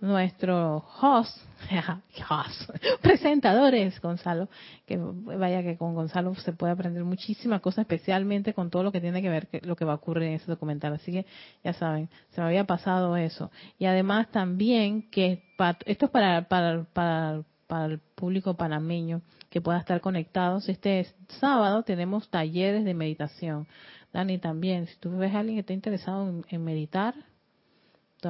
nuestro 0.00 0.84
host, 1.00 1.38
presentadores, 3.00 4.00
Gonzalo, 4.00 4.48
que 4.84 4.98
vaya 4.98 5.62
que 5.62 5.76
con 5.76 5.94
Gonzalo 5.94 6.34
se 6.34 6.52
puede 6.52 6.72
aprender 6.72 7.04
muchísimas 7.04 7.60
cosas, 7.60 7.82
especialmente 7.82 8.54
con 8.54 8.70
todo 8.70 8.82
lo 8.82 8.90
que 8.90 9.00
tiene 9.00 9.22
que 9.22 9.28
ver 9.28 9.46
con 9.46 9.60
lo 9.62 9.76
que 9.76 9.84
va 9.84 9.92
a 9.92 9.96
ocurrir 9.96 10.24
en 10.24 10.34
ese 10.34 10.46
documental. 10.46 10.94
Así 10.94 11.12
que 11.12 11.24
ya 11.62 11.72
saben, 11.74 12.08
se 12.30 12.40
me 12.40 12.48
había 12.48 12.64
pasado 12.64 13.16
eso. 13.16 13.52
Y 13.78 13.84
además 13.84 14.28
también 14.32 15.08
que 15.08 15.44
esto 15.86 16.06
es 16.06 16.10
para, 16.10 16.48
para, 16.48 16.82
para, 16.92 17.44
para 17.68 17.84
el 17.84 18.00
público 18.16 18.54
panameño 18.54 19.22
que 19.48 19.60
pueda 19.60 19.78
estar 19.78 20.00
conectados. 20.00 20.68
Este 20.68 21.06
sábado 21.38 21.84
tenemos 21.84 22.28
talleres 22.28 22.84
de 22.84 22.94
meditación. 22.94 23.68
Dani 24.12 24.38
también, 24.38 24.86
si 24.86 24.96
tú 24.96 25.16
ves 25.16 25.34
a 25.34 25.40
alguien 25.40 25.56
que 25.56 25.60
está 25.60 25.72
interesado 25.72 26.44
en 26.48 26.64
meditar, 26.64 27.14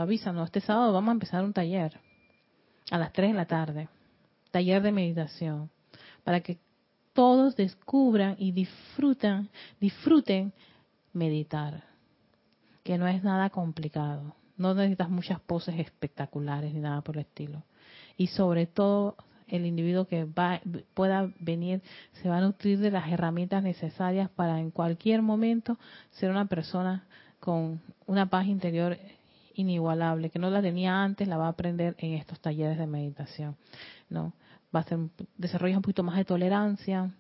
avísanos, 0.01 0.47
este 0.47 0.61
sábado 0.61 0.93
vamos 0.93 1.11
a 1.11 1.13
empezar 1.13 1.45
un 1.45 1.53
taller 1.53 2.01
a 2.91 2.99
las 2.99 3.13
3 3.13 3.33
de 3.33 3.37
la 3.37 3.47
tarde, 3.47 3.89
taller 4.51 4.83
de 4.83 4.93
meditación, 4.93 5.71
para 6.25 6.41
que 6.41 6.59
todos 7.13 7.57
descubran 7.57 8.37
y 8.39 8.53
disfrutan, 8.53 9.51
disfruten 9.81 10.53
meditar, 11.13 11.85
que 12.83 12.97
no 12.97 13.07
es 13.07 13.23
nada 13.23 13.51
complicado, 13.51 14.35
no 14.57 14.75
necesitas 14.75 15.11
muchas 15.11 15.41
poses 15.41 15.79
espectaculares 15.79 16.73
ni 16.73 16.81
nada 16.81 17.03
por 17.03 17.17
el 17.17 17.23
estilo. 17.23 17.65
Y 18.17 18.29
sobre 18.29 18.67
todo 18.67 19.17
el 19.53 19.67
individuo 19.67 20.07
que 20.07 20.25
va, 20.25 20.61
pueda 20.95 21.31
venir 21.39 21.83
se 22.15 22.29
va 22.29 22.39
a 22.39 22.41
nutrir 22.41 22.79
de 22.79 22.91
las 22.91 23.09
herramientas 23.13 23.63
necesarias 23.63 24.31
para 24.31 24.59
en 24.59 24.71
cualquier 24.71 25.21
momento 25.21 25.79
ser 26.11 26.31
una 26.31 26.47
persona 26.47 27.05
con 27.39 27.81
una 28.07 28.27
paz 28.31 28.47
interior 28.47 28.97
inigualable, 29.55 30.31
que 30.31 30.39
no 30.39 30.49
la 30.49 30.63
tenía 30.63 31.03
antes, 31.03 31.29
la 31.29 31.37
va 31.37 31.47
a 31.47 31.51
aprender 31.51 31.95
en 31.99 32.15
estos 32.15 32.41
talleres 32.41 32.79
de 32.79 32.87
meditación, 32.87 33.57
¿no? 34.09 34.33
Va 34.75 34.81
a 34.81 34.85
ser 34.85 34.97
un 34.99 35.83
poquito 35.83 36.03
más 36.03 36.17
de 36.17 36.25
tolerancia, 36.25 37.11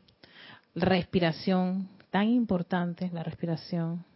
respiración, 0.74 1.88
tan 2.10 2.28
importante 2.28 3.10
la 3.12 3.22
respiración. 3.22 4.06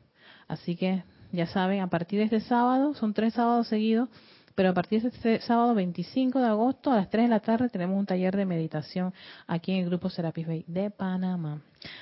Así 0.49 0.75
que 0.75 1.05
ya 1.33 1.47
saben, 1.47 1.81
a 1.81 1.89
partir 1.89 2.19
de 2.19 2.25
este 2.25 2.41
sábado, 2.41 2.95
son 2.95 3.13
tres 3.13 3.35
sábados 3.35 3.69
seguidos, 3.69 4.09
pero 4.57 4.71
a 4.71 4.75
partir 4.75 5.03
de 5.03 5.09
este 5.11 5.41
sábado 5.43 5.75
25 5.75 6.41
de 6.41 6.47
agosto 6.47 6.91
a 6.91 6.97
las 6.97 7.11
3 7.11 7.27
de 7.27 7.29
la 7.29 7.41
tarde 7.41 7.69
tenemos 7.69 7.97
un 7.99 8.07
taller 8.07 8.35
de 8.37 8.47
meditación 8.47 9.15
aquí 9.47 9.73
en 9.73 9.85
el 9.85 9.87
grupo 9.87 10.09
Serapis 10.11 10.47
Bay 10.47 10.65
de 10.67 10.91
Panamá. 10.91 11.61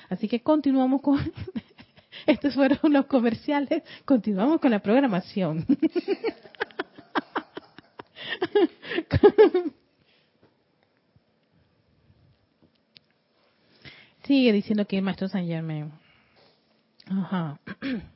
Así 0.09 0.27
que 0.27 0.41
continuamos 0.41 1.01
con 1.01 1.19
Estos 2.25 2.55
fueron 2.55 2.93
los 2.93 3.05
comerciales. 3.07 3.83
Continuamos 4.05 4.59
con 4.61 4.71
la 4.71 4.79
programación. 4.79 5.65
Sigue 14.23 14.53
diciendo 14.53 14.87
que 14.87 14.97
el 14.97 15.03
maestro 15.03 15.27
San 15.27 15.45
Germain. 15.45 15.91
Ajá. 17.07 17.59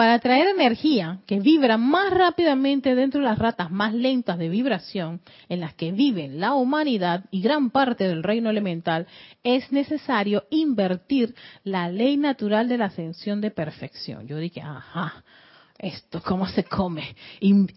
para 0.00 0.14
atraer 0.14 0.48
energía 0.48 1.18
que 1.26 1.40
vibra 1.40 1.76
más 1.76 2.10
rápidamente 2.10 2.94
dentro 2.94 3.20
de 3.20 3.26
las 3.26 3.38
ratas 3.38 3.70
más 3.70 3.92
lentas 3.92 4.38
de 4.38 4.48
vibración 4.48 5.20
en 5.50 5.60
las 5.60 5.74
que 5.74 5.92
viven 5.92 6.40
la 6.40 6.54
humanidad 6.54 7.26
y 7.30 7.42
gran 7.42 7.68
parte 7.68 8.08
del 8.08 8.22
reino 8.22 8.48
elemental, 8.48 9.06
es 9.42 9.70
necesario 9.70 10.44
invertir 10.48 11.34
la 11.64 11.90
ley 11.90 12.16
natural 12.16 12.66
de 12.66 12.78
la 12.78 12.86
ascensión 12.86 13.42
de 13.42 13.50
perfección. 13.50 14.26
Yo 14.26 14.38
dije, 14.38 14.62
ajá, 14.62 15.22
esto, 15.82 16.22
¿cómo 16.22 16.46
se 16.46 16.64
come? 16.64 17.16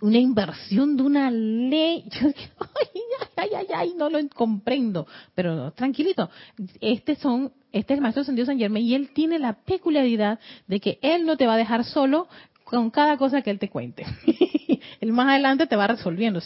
una 0.01 0.17
inversión 0.17 0.97
de 0.97 1.03
una 1.03 1.31
ley. 1.31 2.03
Yo 2.21 2.27
ay, 2.27 3.01
ay, 3.37 3.49
ay, 3.57 3.67
ay, 3.73 3.93
no 3.97 4.09
lo 4.09 4.19
comprendo. 4.29 5.07
Pero 5.33 5.71
tranquilito, 5.71 6.29
este 6.81 7.15
son 7.15 7.51
este 7.71 7.93
es 7.93 7.97
el 7.97 8.01
maestro 8.01 8.21
ascendido 8.21 8.45
San 8.45 8.59
Germán 8.59 8.83
y 8.83 8.93
él 8.93 9.11
tiene 9.13 9.39
la 9.39 9.53
peculiaridad 9.53 10.39
de 10.67 10.79
que 10.79 10.99
él 11.01 11.25
no 11.25 11.37
te 11.37 11.47
va 11.47 11.55
a 11.55 11.57
dejar 11.57 11.85
solo 11.85 12.27
con 12.65 12.91
cada 12.91 13.17
cosa 13.17 13.41
que 13.41 13.49
él 13.49 13.59
te 13.59 13.69
cuente. 13.69 14.05
él 15.01 15.11
más 15.13 15.27
adelante 15.29 15.65
te 15.65 15.75
va 15.75 15.87
resolviendo. 15.87 16.39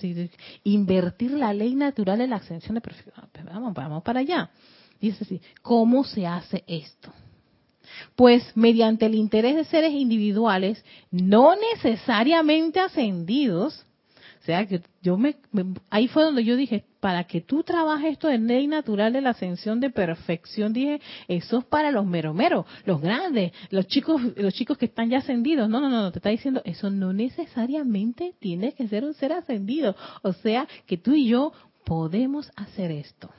invertir 0.64 1.32
la 1.32 1.54
ley 1.54 1.76
natural 1.76 2.20
de 2.20 2.28
la 2.28 2.38
ascensión 2.38 2.76
de 2.76 2.82
perfección. 2.82 3.16
Ah, 3.18 3.28
pues 3.32 3.46
vamos, 3.46 3.74
vamos 3.74 4.04
para 4.04 4.22
allá. 4.22 4.50
Dice 5.02 5.24
así, 5.24 5.42
¿cómo 5.62 6.04
se 6.04 6.26
hace 6.26 6.64
esto? 6.68 7.12
Pues 8.16 8.56
mediante 8.56 9.06
el 9.06 9.16
interés 9.16 9.56
de 9.56 9.66
seres 9.66 9.94
individuales, 9.94 10.84
no 11.12 11.56
necesariamente 11.56 12.80
ascendidos, 12.80 13.86
sea 14.48 14.66
que 14.66 14.82
yo 15.02 15.18
me, 15.18 15.36
ahí 15.90 16.08
fue 16.08 16.24
donde 16.24 16.46
yo 16.46 16.56
dije, 16.56 16.86
para 17.02 17.26
que 17.26 17.42
tú 17.42 17.64
trabajes 17.64 18.14
esto 18.14 18.30
de 18.30 18.38
ley 18.38 18.66
natural 18.66 19.12
de 19.12 19.20
la 19.20 19.32
ascensión 19.32 19.82
de 19.82 19.90
perfección, 19.90 20.72
dije, 20.72 21.02
eso 21.28 21.60
es 21.60 21.66
para 21.66 21.92
los 21.92 22.06
meromeros, 22.06 22.66
los 22.86 23.02
grandes, 23.02 23.52
los 23.72 23.88
chicos, 23.88 24.22
los 24.38 24.54
chicos 24.54 24.78
que 24.78 24.86
están 24.86 25.10
ya 25.10 25.18
ascendidos. 25.18 25.70
No, 25.70 25.82
no, 25.82 25.90
no, 25.90 26.12
te 26.12 26.20
está 26.20 26.30
diciendo, 26.30 26.62
eso 26.64 26.90
no 26.90 27.12
necesariamente 27.12 28.36
tiene 28.40 28.74
que 28.74 28.88
ser 28.88 29.04
un 29.04 29.14
ser 29.14 29.34
ascendido. 29.34 29.98
O 30.24 30.32
sea, 30.32 30.66
que 30.86 30.98
tú 30.98 31.14
y 31.14 31.28
yo 31.28 31.52
podemos 31.84 32.50
hacer 32.56 32.92
esto. 32.92 33.30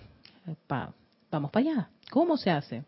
vamos 1.31 1.51
para 1.51 1.71
allá. 1.71 1.91
¿Cómo 2.11 2.37
se 2.37 2.51
hace? 2.51 2.85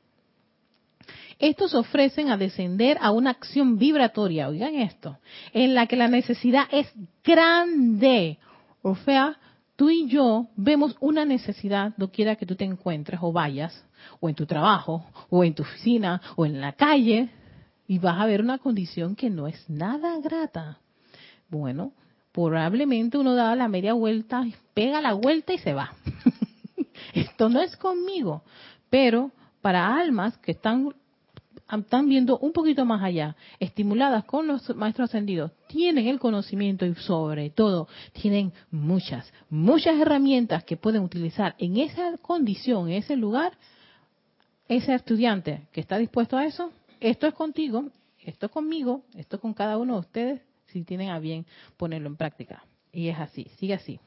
Estos 1.39 1.75
ofrecen 1.75 2.31
a 2.31 2.37
descender 2.37 2.99
a 3.01 3.11
una 3.11 3.31
acción 3.31 3.79
vibratoria, 3.79 4.49
oigan 4.49 4.75
esto, 4.75 5.19
en 5.53 5.75
la 5.75 5.87
que 5.87 5.97
la 5.97 6.09
necesidad 6.09 6.65
es 6.71 6.93
grande. 7.25 8.39
O 8.83 8.95
sea, 8.97 9.39
tú 9.77 9.89
y 9.89 10.07
yo 10.09 10.49
vemos 10.57 10.97
una 11.01 11.25
necesidad, 11.25 11.95
quiera 12.13 12.37
que 12.37 12.45
tú 12.45 12.57
te 12.57 12.65
encuentres 12.65 13.21
o 13.23 13.33
vayas, 13.33 13.85
o 14.21 14.29
en 14.29 14.35
tu 14.35 14.45
trabajo, 14.45 15.07
o 15.31 15.43
en 15.43 15.55
tu 15.55 15.63
oficina, 15.63 16.21
o 16.37 16.45
en 16.45 16.61
la 16.61 16.73
calle, 16.73 17.31
y 17.87 17.99
vas 17.99 18.21
a 18.21 18.27
ver 18.27 18.43
una 18.43 18.59
condición 18.59 19.17
que 19.17 19.31
no 19.31 19.47
es 19.47 19.69
nada 19.71 20.19
grata. 20.21 20.79
Bueno, 21.49 21.93
probablemente 22.33 23.17
uno 23.17 23.35
da 23.35 23.57
la 23.57 23.69
media 23.69 23.95
vuelta, 23.95 24.45
pega 24.75 25.01
la 25.01 25.15
vuelta 25.15 25.55
y 25.55 25.59
se 25.59 25.73
va. 25.73 25.95
Esto 27.15 27.49
no 27.49 27.61
es 27.61 27.77
conmigo, 27.77 28.43
pero 28.91 29.33
para 29.61 29.97
almas 29.97 30.37
que 30.39 30.53
están 30.53 30.95
viendo 32.07 32.39
un 32.39 32.53
poquito 32.53 32.85
más 32.85 33.03
allá, 33.03 33.37
estimuladas 33.59 34.25
con 34.25 34.47
los 34.47 34.75
maestros 34.75 35.11
ascendidos, 35.11 35.53
tienen 35.69 36.07
el 36.07 36.19
conocimiento 36.19 36.87
y 36.87 36.95
sobre 36.95 37.51
todo 37.51 37.89
tienen 38.13 38.53
muchas, 38.71 39.33
muchas 39.49 39.99
herramientas 40.01 40.65
que 40.65 40.77
pueden 40.77 41.03
utilizar 41.03 41.55
en 41.59 41.77
esa 41.77 42.17
condición, 42.19 42.89
en 42.89 42.95
ese 42.95 43.17
lugar, 43.17 43.53
ese 44.69 44.95
estudiante 44.95 45.69
que 45.73 45.81
está 45.81 45.99
dispuesto 45.99 46.37
a 46.37 46.47
eso, 46.47 46.73
esto 47.01 47.27
es 47.27 47.35
contigo, 47.35 47.91
esto 48.19 48.47
es 48.47 48.53
conmigo, 48.53 49.03
esto 49.17 49.37
es 49.37 49.43
con 49.43 49.55
cada 49.55 49.79
uno 49.79 49.95
de 49.95 50.01
ustedes, 50.01 50.43
si 50.67 50.83
tienen 50.83 51.11
a 51.11 51.19
bien 51.19 51.47
ponerlo 51.77 52.09
en 52.09 52.17
práctica. 52.17 52.65
Y 52.93 53.09
es 53.09 53.19
así, 53.19 53.51
sigue 53.59 53.75
así. 53.75 53.99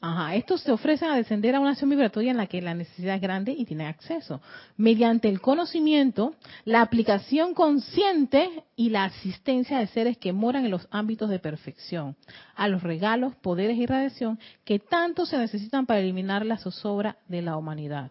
Ajá, 0.00 0.34
estos 0.34 0.60
se 0.60 0.72
ofrecen 0.72 1.10
a 1.10 1.16
descender 1.16 1.54
a 1.54 1.60
una 1.60 1.70
acción 1.70 1.88
vibratoria 1.88 2.30
en 2.30 2.36
la 2.36 2.46
que 2.46 2.60
la 2.60 2.74
necesidad 2.74 3.14
es 3.14 3.20
grande 3.22 3.52
y 3.56 3.64
tiene 3.64 3.86
acceso. 3.86 4.42
Mediante 4.76 5.28
el 5.28 5.40
conocimiento, 5.40 6.34
la 6.66 6.82
aplicación 6.82 7.54
consciente 7.54 8.64
y 8.76 8.90
la 8.90 9.04
asistencia 9.04 9.78
de 9.78 9.86
seres 9.86 10.18
que 10.18 10.34
moran 10.34 10.66
en 10.66 10.70
los 10.70 10.86
ámbitos 10.90 11.30
de 11.30 11.38
perfección, 11.38 12.14
a 12.54 12.68
los 12.68 12.82
regalos, 12.82 13.34
poderes 13.36 13.78
y 13.78 13.86
radiación 13.86 14.38
que 14.64 14.78
tanto 14.78 15.24
se 15.24 15.38
necesitan 15.38 15.86
para 15.86 16.00
eliminar 16.00 16.44
la 16.44 16.58
zozobra 16.58 17.16
de 17.26 17.40
la 17.40 17.56
humanidad. 17.56 18.10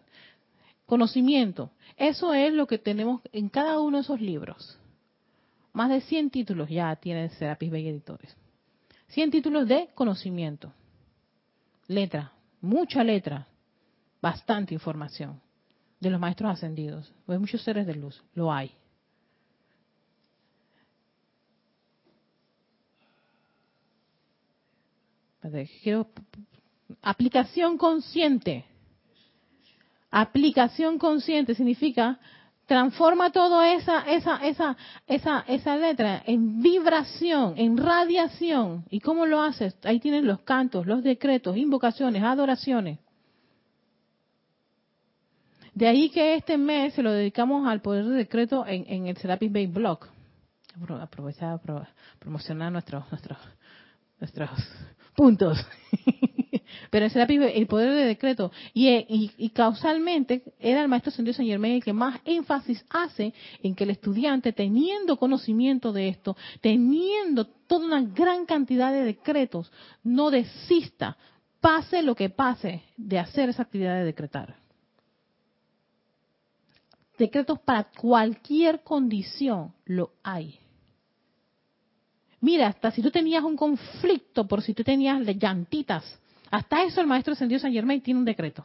Conocimiento, 0.86 1.70
eso 1.96 2.34
es 2.34 2.52
lo 2.52 2.66
que 2.66 2.78
tenemos 2.78 3.20
en 3.32 3.48
cada 3.48 3.78
uno 3.78 3.98
de 3.98 4.02
esos 4.02 4.20
libros. 4.20 4.78
más 5.72 5.90
de 5.90 6.00
100 6.00 6.30
títulos 6.30 6.68
ya 6.68 6.96
tiene 6.96 7.28
Serapis 7.28 7.70
Bay 7.70 7.86
Editores. 7.86 8.34
100 9.08 9.30
títulos 9.30 9.68
de 9.68 9.88
conocimiento. 9.94 10.72
Letra, 11.88 12.32
mucha 12.60 13.04
letra, 13.04 13.46
bastante 14.20 14.74
información 14.74 15.40
de 16.00 16.10
los 16.10 16.20
maestros 16.20 16.50
ascendidos. 16.50 17.12
Hay 17.28 17.38
muchos 17.38 17.62
seres 17.62 17.86
de 17.86 17.94
luz, 17.94 18.22
lo 18.34 18.52
hay. 18.52 18.72
Aplicación 27.02 27.78
consciente. 27.78 28.64
Aplicación 30.10 30.98
consciente 30.98 31.54
significa 31.54 32.18
transforma 32.66 33.30
toda 33.30 33.72
esa, 33.72 34.00
esa, 34.02 34.36
esa, 34.44 34.76
esa, 35.06 35.44
esa 35.46 35.76
letra 35.76 36.22
en 36.26 36.60
vibración, 36.60 37.54
en 37.56 37.76
radiación. 37.76 38.84
¿Y 38.90 39.00
cómo 39.00 39.24
lo 39.24 39.40
haces? 39.40 39.76
Ahí 39.84 40.00
tienes 40.00 40.24
los 40.24 40.40
cantos, 40.40 40.86
los 40.86 41.02
decretos, 41.02 41.56
invocaciones, 41.56 42.22
adoraciones. 42.22 42.98
De 45.74 45.86
ahí 45.86 46.10
que 46.10 46.34
este 46.34 46.58
mes 46.58 46.94
se 46.94 47.02
lo 47.02 47.12
dedicamos 47.12 47.68
al 47.68 47.82
poder 47.82 48.04
de 48.06 48.16
decreto 48.16 48.66
en, 48.66 48.84
en 48.88 49.06
el 49.06 49.16
Serapis 49.16 49.52
Bay 49.52 49.66
Blog. 49.66 50.06
Aprovechar, 51.00 51.60
promocionar 52.18 52.72
nuestros, 52.72 53.04
nuestros, 53.10 53.38
nuestros 54.18 54.50
puntos. 55.14 55.64
Pero 56.90 57.06
ese 57.06 57.20
era 57.20 57.32
el 57.32 57.66
poder 57.66 57.94
de 57.94 58.04
decreto. 58.04 58.52
Y, 58.74 59.50
causalmente 59.54 60.42
era 60.58 60.82
el 60.82 60.88
maestro 60.88 61.10
Sendido 61.10 61.34
San 61.34 61.46
Germain 61.46 61.74
el 61.74 61.84
que 61.84 61.92
más 61.92 62.20
énfasis 62.24 62.84
hace 62.90 63.32
en 63.62 63.74
que 63.74 63.84
el 63.84 63.90
estudiante, 63.90 64.52
teniendo 64.52 65.16
conocimiento 65.16 65.92
de 65.92 66.08
esto, 66.08 66.36
teniendo 66.60 67.46
toda 67.46 67.86
una 67.86 68.02
gran 68.02 68.46
cantidad 68.46 68.92
de 68.92 69.04
decretos, 69.04 69.70
no 70.02 70.30
desista, 70.30 71.16
pase 71.60 72.02
lo 72.02 72.14
que 72.14 72.30
pase, 72.30 72.82
de 72.96 73.18
hacer 73.18 73.48
esa 73.48 73.62
actividad 73.62 73.96
de 73.96 74.04
decretar. 74.04 74.56
Decretos 77.18 77.58
para 77.60 77.84
cualquier 77.84 78.82
condición 78.82 79.72
lo 79.86 80.12
hay. 80.22 80.58
Mira, 82.40 82.68
hasta 82.68 82.90
si 82.90 83.02
tú 83.02 83.10
tenías 83.10 83.42
un 83.42 83.56
conflicto 83.56 84.46
por 84.46 84.62
si 84.62 84.74
tú 84.74 84.84
tenías 84.84 85.20
llantitas, 85.20 86.04
hasta 86.50 86.82
eso 86.82 87.00
el 87.00 87.06
maestro 87.06 87.32
ascendido 87.32 87.60
San 87.60 87.72
Germain 87.72 88.00
tiene 88.00 88.20
un 88.20 88.24
decreto. 88.24 88.62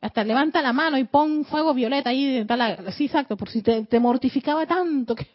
Hasta 0.00 0.22
levanta 0.22 0.62
la 0.62 0.72
mano 0.72 0.96
y 0.96 1.04
pon 1.04 1.44
fuego 1.44 1.74
violeta 1.74 2.10
ahí. 2.10 2.46
sí, 2.92 3.06
exacto, 3.06 3.36
por 3.36 3.50
si 3.50 3.62
te, 3.62 4.00
mortificaba 4.00 4.64
tanto 4.64 5.16
que, 5.16 5.26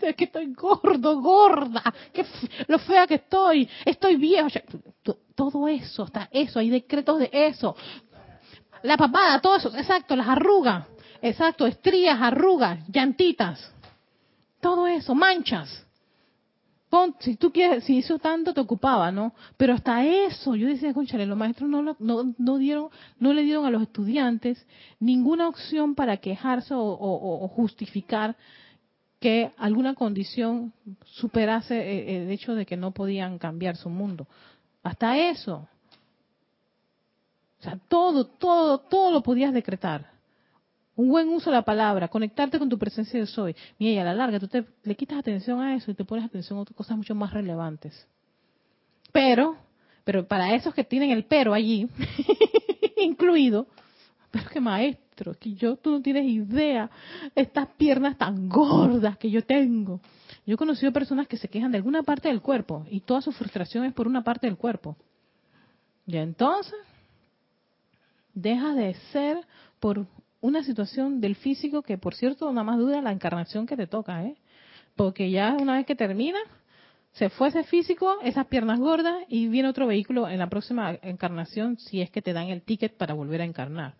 que 0.16 0.24
estoy 0.24 0.54
gordo, 0.54 1.20
gorda, 1.20 1.82
que 2.12 2.24
lo 2.68 2.78
fea 2.78 3.06
que 3.06 3.16
estoy, 3.16 3.68
estoy 3.84 4.16
viejo. 4.16 4.48
Todo 5.34 5.68
eso, 5.68 6.04
hasta 6.04 6.28
eso, 6.32 6.58
hay 6.58 6.70
decretos 6.70 7.18
de 7.18 7.28
eso. 7.32 7.76
La 8.82 8.96
papada, 8.96 9.40
todo 9.40 9.56
eso, 9.56 9.76
exacto, 9.76 10.16
las 10.16 10.28
arrugas, 10.28 10.86
exacto, 11.20 11.66
estrías, 11.66 12.18
arrugas, 12.20 12.78
llantitas. 12.88 13.72
Todo 14.58 14.86
eso, 14.86 15.14
manchas 15.14 15.86
si 17.20 17.36
tú 17.36 17.52
quieres, 17.52 17.84
si 17.84 17.96
hizo 17.96 18.18
tanto 18.18 18.52
te 18.52 18.60
ocupaba, 18.60 19.10
¿no? 19.10 19.32
Pero 19.56 19.72
hasta 19.72 20.04
eso, 20.04 20.54
yo 20.54 20.68
decía, 20.68 20.92
conchale, 20.92 21.24
los 21.24 21.38
maestros 21.38 21.70
no, 21.70 21.96
no, 21.98 22.58
dieron, 22.58 22.90
no 23.18 23.32
le 23.32 23.42
dieron 23.42 23.64
a 23.64 23.70
los 23.70 23.82
estudiantes 23.82 24.66
ninguna 25.00 25.48
opción 25.48 25.94
para 25.94 26.18
quejarse 26.18 26.74
o, 26.76 27.48
justificar 27.48 28.36
que 29.20 29.52
alguna 29.56 29.94
condición 29.94 30.72
superase 31.04 31.76
eh, 31.76 32.24
el 32.24 32.30
hecho 32.30 32.54
de 32.54 32.66
que 32.66 32.76
no 32.76 32.90
podían 32.90 33.38
cambiar 33.38 33.76
su 33.76 33.88
mundo. 33.88 34.26
Hasta 34.82 35.16
eso. 35.16 35.68
O 37.60 37.62
sea, 37.62 37.78
todo, 37.88 38.26
todo, 38.26 38.78
todo 38.78 39.12
lo 39.12 39.22
podías 39.22 39.54
decretar. 39.54 40.11
Un 40.94 41.08
buen 41.08 41.28
uso 41.28 41.50
de 41.50 41.56
la 41.56 41.62
palabra, 41.62 42.08
conectarte 42.08 42.58
con 42.58 42.68
tu 42.68 42.78
presencia 42.78 43.18
de 43.18 43.26
soy. 43.26 43.56
Mira, 43.78 43.92
y 43.92 43.98
a 43.98 44.04
la 44.04 44.14
larga 44.14 44.38
tú 44.38 44.48
te, 44.48 44.64
le 44.84 44.94
quitas 44.94 45.18
atención 45.18 45.60
a 45.60 45.74
eso 45.74 45.90
y 45.90 45.94
te 45.94 46.04
pones 46.04 46.24
atención 46.24 46.58
a 46.58 46.62
otras 46.62 46.76
cosas 46.76 46.96
mucho 46.96 47.14
más 47.14 47.32
relevantes. 47.32 48.06
Pero, 49.10 49.56
pero 50.04 50.26
para 50.26 50.54
esos 50.54 50.74
que 50.74 50.84
tienen 50.84 51.10
el 51.10 51.24
pero 51.24 51.54
allí, 51.54 51.88
incluido, 53.02 53.66
pero 54.30 54.48
que 54.50 54.60
maestro, 54.60 55.34
que 55.38 55.54
yo, 55.54 55.76
tú 55.76 55.90
no 55.90 56.02
tienes 56.02 56.24
idea, 56.24 56.90
estas 57.34 57.68
piernas 57.76 58.18
tan 58.18 58.48
gordas 58.48 59.16
que 59.16 59.30
yo 59.30 59.42
tengo. 59.44 60.00
Yo 60.44 60.54
he 60.54 60.58
conocido 60.58 60.92
personas 60.92 61.26
que 61.26 61.36
se 61.36 61.48
quejan 61.48 61.70
de 61.70 61.78
alguna 61.78 62.02
parte 62.02 62.28
del 62.28 62.42
cuerpo 62.42 62.84
y 62.90 63.00
toda 63.00 63.22
su 63.22 63.32
frustración 63.32 63.84
es 63.84 63.92
por 63.92 64.06
una 64.06 64.22
parte 64.22 64.46
del 64.46 64.56
cuerpo. 64.56 64.96
Y 66.06 66.16
entonces, 66.16 66.74
deja 68.34 68.74
de 68.74 68.94
ser 69.12 69.38
por 69.78 70.06
una 70.42 70.62
situación 70.64 71.20
del 71.20 71.36
físico 71.36 71.82
que, 71.82 71.96
por 71.96 72.14
cierto, 72.14 72.52
nada 72.52 72.64
más 72.64 72.78
dura 72.78 73.00
la 73.00 73.12
encarnación 73.12 73.64
que 73.64 73.76
te 73.76 73.86
toca, 73.86 74.24
¿eh? 74.24 74.34
Porque 74.96 75.30
ya 75.30 75.56
una 75.58 75.76
vez 75.76 75.86
que 75.86 75.94
termina, 75.94 76.40
se 77.12 77.30
fue 77.30 77.48
ese 77.48 77.64
físico, 77.64 78.18
esas 78.22 78.46
piernas 78.46 78.78
gordas, 78.80 79.14
y 79.28 79.48
viene 79.48 79.68
otro 79.68 79.86
vehículo 79.86 80.28
en 80.28 80.40
la 80.40 80.50
próxima 80.50 80.98
encarnación 81.02 81.78
si 81.78 82.02
es 82.02 82.10
que 82.10 82.20
te 82.20 82.32
dan 82.32 82.48
el 82.48 82.62
ticket 82.62 82.96
para 82.96 83.14
volver 83.14 83.40
a 83.40 83.44
encarnar. 83.44 83.94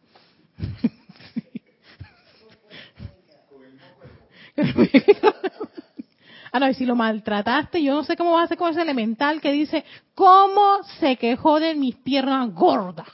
ah, 6.52 6.59
no, 6.59 6.68
y 6.68 6.74
si 6.74 6.85
lo 6.85 6.96
maltrataste, 6.96 7.85
yo 7.85 7.94
no 7.94 8.02
sé 8.02 8.16
cómo 8.16 8.33
va 8.33 8.42
a 8.42 8.48
ser 8.48 8.59
con 8.59 8.72
ese 8.72 8.83
elemental 8.83 9.40
que 9.40 9.52
dice, 9.52 9.85
¿cómo 10.14 10.83
se 10.98 11.16
quejó 11.16 11.61
de 11.61 11.76
mis 11.76 11.94
piernas 11.94 12.52
gordas? 12.52 13.07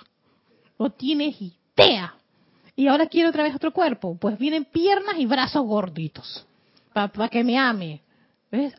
No 0.79 0.89
tienes 0.91 1.37
idea 1.41 2.18
y 2.79 2.87
ahora 2.87 3.09
quiero 3.09 3.31
otra 3.31 3.43
vez 3.43 3.57
otro 3.57 3.73
cuerpo. 3.73 4.17
Pues 4.17 4.39
vienen 4.39 4.65
piernas 4.65 5.17
y 5.19 5.27
brazos 5.27 5.67
gorditos 5.67 6.47
para 6.93 7.29
que 7.29 7.43
me 7.43 7.59
ame. 7.59 8.03
¿Ves? 8.53 8.73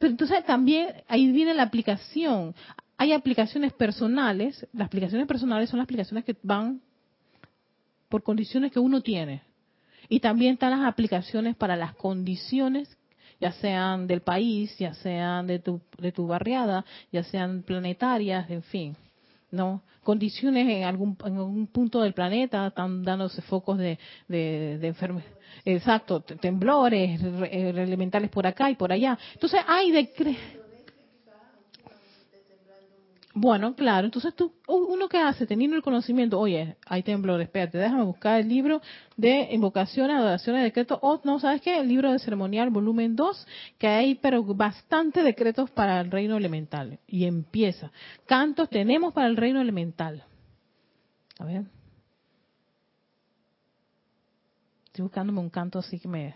Pero 0.00 0.10
entonces 0.10 0.44
también 0.44 0.88
ahí 1.06 1.30
viene 1.30 1.54
la 1.54 1.62
aplicación. 1.62 2.56
Hay 2.96 3.12
aplicaciones 3.12 3.72
personales. 3.72 4.66
Las 4.72 4.86
aplicaciones 4.86 5.28
personales 5.28 5.70
son 5.70 5.78
las 5.78 5.84
aplicaciones 5.84 6.24
que 6.24 6.34
van 6.42 6.80
por 8.08 8.24
condiciones 8.24 8.72
que 8.72 8.80
uno 8.80 9.00
tiene. 9.00 9.42
Y 10.08 10.18
también 10.18 10.54
están 10.54 10.72
las 10.72 10.88
aplicaciones 10.88 11.54
para 11.54 11.76
las 11.76 11.94
condiciones 11.94 12.98
ya 13.40 13.52
sean 13.52 14.08
del 14.08 14.22
país, 14.22 14.76
ya 14.76 14.94
sean 14.94 15.46
de 15.46 15.60
tu, 15.60 15.80
de 15.98 16.10
tu 16.10 16.26
barriada, 16.26 16.84
ya 17.12 17.22
sean 17.24 17.62
planetarias, 17.62 18.50
en 18.50 18.62
fin. 18.62 18.96
¿No? 19.52 19.82
Condiciones 20.02 20.68
en 20.68 20.82
algún, 20.82 21.16
en 21.24 21.36
algún 21.36 21.68
punto 21.68 22.00
del 22.00 22.12
planeta 22.12 22.66
están 22.66 23.04
dándose 23.04 23.40
focos 23.42 23.78
de, 23.78 23.98
de, 24.26 24.78
de 24.80 24.88
enfermedades. 24.88 25.32
Exacto, 25.64 26.20
temblores 26.20 27.20
eh, 27.22 27.72
elementales 27.76 28.30
por 28.30 28.46
acá 28.46 28.70
y 28.70 28.74
por 28.74 28.90
allá. 28.90 29.16
Entonces 29.34 29.60
hay 29.68 29.92
de 29.92 30.10
bueno, 33.34 33.74
claro, 33.74 34.06
entonces 34.06 34.34
tú, 34.34 34.52
uno 34.68 35.08
que 35.08 35.16
hace 35.16 35.46
teniendo 35.46 35.74
el 35.74 35.82
conocimiento, 35.82 36.38
oye, 36.38 36.76
hay 36.84 37.02
temblores, 37.02 37.46
espérate, 37.46 37.78
déjame 37.78 38.04
buscar 38.04 38.38
el 38.38 38.48
libro 38.48 38.82
de 39.16 39.48
invocaciones, 39.52 40.16
adoraciones, 40.16 40.62
decretos, 40.62 41.00
no, 41.24 41.40
¿sabes 41.40 41.62
qué? 41.62 41.78
El 41.80 41.88
libro 41.88 42.12
de 42.12 42.18
ceremonial, 42.18 42.68
volumen 42.68 43.16
2, 43.16 43.46
que 43.78 43.88
hay, 43.88 44.16
pero 44.16 44.42
bastante 44.44 45.22
decretos 45.22 45.70
para 45.70 46.00
el 46.00 46.10
reino 46.10 46.36
elemental. 46.36 46.98
Y 47.06 47.24
empieza. 47.24 47.90
Cantos 48.26 48.68
tenemos 48.68 49.14
para 49.14 49.28
el 49.28 49.36
reino 49.38 49.62
elemental. 49.62 50.24
A 51.38 51.44
ver. 51.46 51.64
Estoy 54.86 55.04
buscándome 55.04 55.40
un 55.40 55.48
canto 55.48 55.78
así 55.78 55.98
que 55.98 56.06
me, 56.06 56.34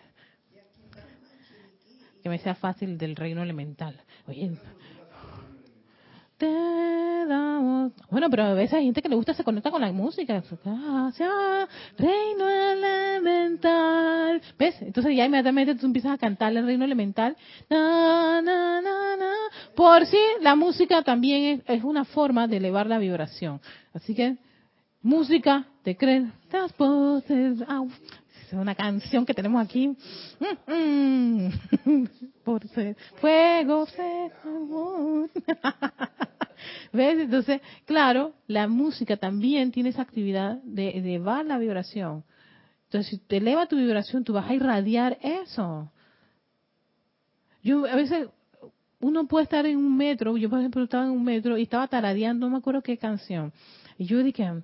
que 2.23 2.31
me 2.31 2.39
sea 2.39 2.55
fácil 2.55 2.97
del 2.97 3.17
reino 3.17 3.43
elemental. 3.43 4.01
Oye, 4.27 4.51
te 6.39 7.27
damos. 7.27 7.93
Bueno, 8.11 8.29
pero 8.31 8.45
a 8.45 8.55
veces 8.55 8.75
hay 8.75 8.85
gente 8.85 9.03
que 9.03 9.09
le 9.09 9.17
gusta 9.17 9.35
se 9.35 9.45
conecta 9.45 9.71
con 9.71 9.81
la 9.81 9.91
música. 9.93 10.43
Reino 11.99 12.49
elemental. 12.49 14.43
¿Ves? 14.59 14.77
Entonces 14.81 15.17
ya 15.17 15.25
inmediatamente 15.25 15.75
tú 15.75 15.87
empiezas 15.87 16.13
a 16.13 16.19
cantar 16.19 16.57
el 16.57 16.65
reino 16.65 16.85
elemental. 16.85 17.37
Por 19.75 20.07
si 20.07 20.19
la 20.41 20.55
música 20.55 21.03
también 21.03 21.63
es, 21.67 21.85
una 21.85 22.05
forma 22.05 22.47
de 22.47 22.59
elevar 22.59 22.87
la 22.87 22.99
vibración. 22.99 23.61
Así 23.93 24.15
que, 24.15 24.37
música, 25.03 25.67
te 25.83 25.97
creen. 25.97 26.33
Es 28.47 28.53
una 28.53 28.75
canción 28.77 29.27
que 29.27 29.35
tenemos 29.35 29.65
aquí. 29.65 29.89
Mm, 30.69 31.49
mm. 31.85 32.09
Por 32.45 32.67
ser 32.69 32.97
fuego, 33.21 33.87
fuego. 33.87 35.29
¿Ves? 36.93 37.19
Entonces, 37.19 37.61
claro, 37.85 38.35
la 38.47 38.69
música 38.69 39.17
también 39.17 39.73
tiene 39.73 39.89
esa 39.89 40.03
actividad 40.03 40.63
de 40.63 40.91
elevar 40.91 41.45
la 41.45 41.59
vibración. 41.59 42.25
Entonces, 42.85 43.11
si 43.11 43.19
te 43.19 43.39
eleva 43.39 43.67
tu 43.67 43.77
vibración, 43.77 44.23
tú 44.23 44.33
vas 44.33 44.49
a 44.49 44.55
irradiar 44.55 45.19
eso. 45.21 45.91
Yo 47.65 47.85
a 47.85 47.97
veces 47.97 48.29
uno 49.01 49.27
puede 49.27 49.43
estar 49.45 49.67
en 49.67 49.77
un 49.77 49.97
metro, 49.97 50.37
yo 50.37 50.49
por 50.49 50.61
ejemplo 50.61 50.85
estaba 50.85 51.05
en 51.05 51.11
un 51.11 51.25
metro 51.25 51.59
y 51.59 51.63
estaba 51.63 51.89
taradeando, 51.89 52.47
no 52.47 52.53
me 52.53 52.59
acuerdo 52.59 52.81
qué 52.83 52.97
canción. 52.97 53.53
Y 53.99 54.05
yo 54.07 54.23
dije, 54.23 54.63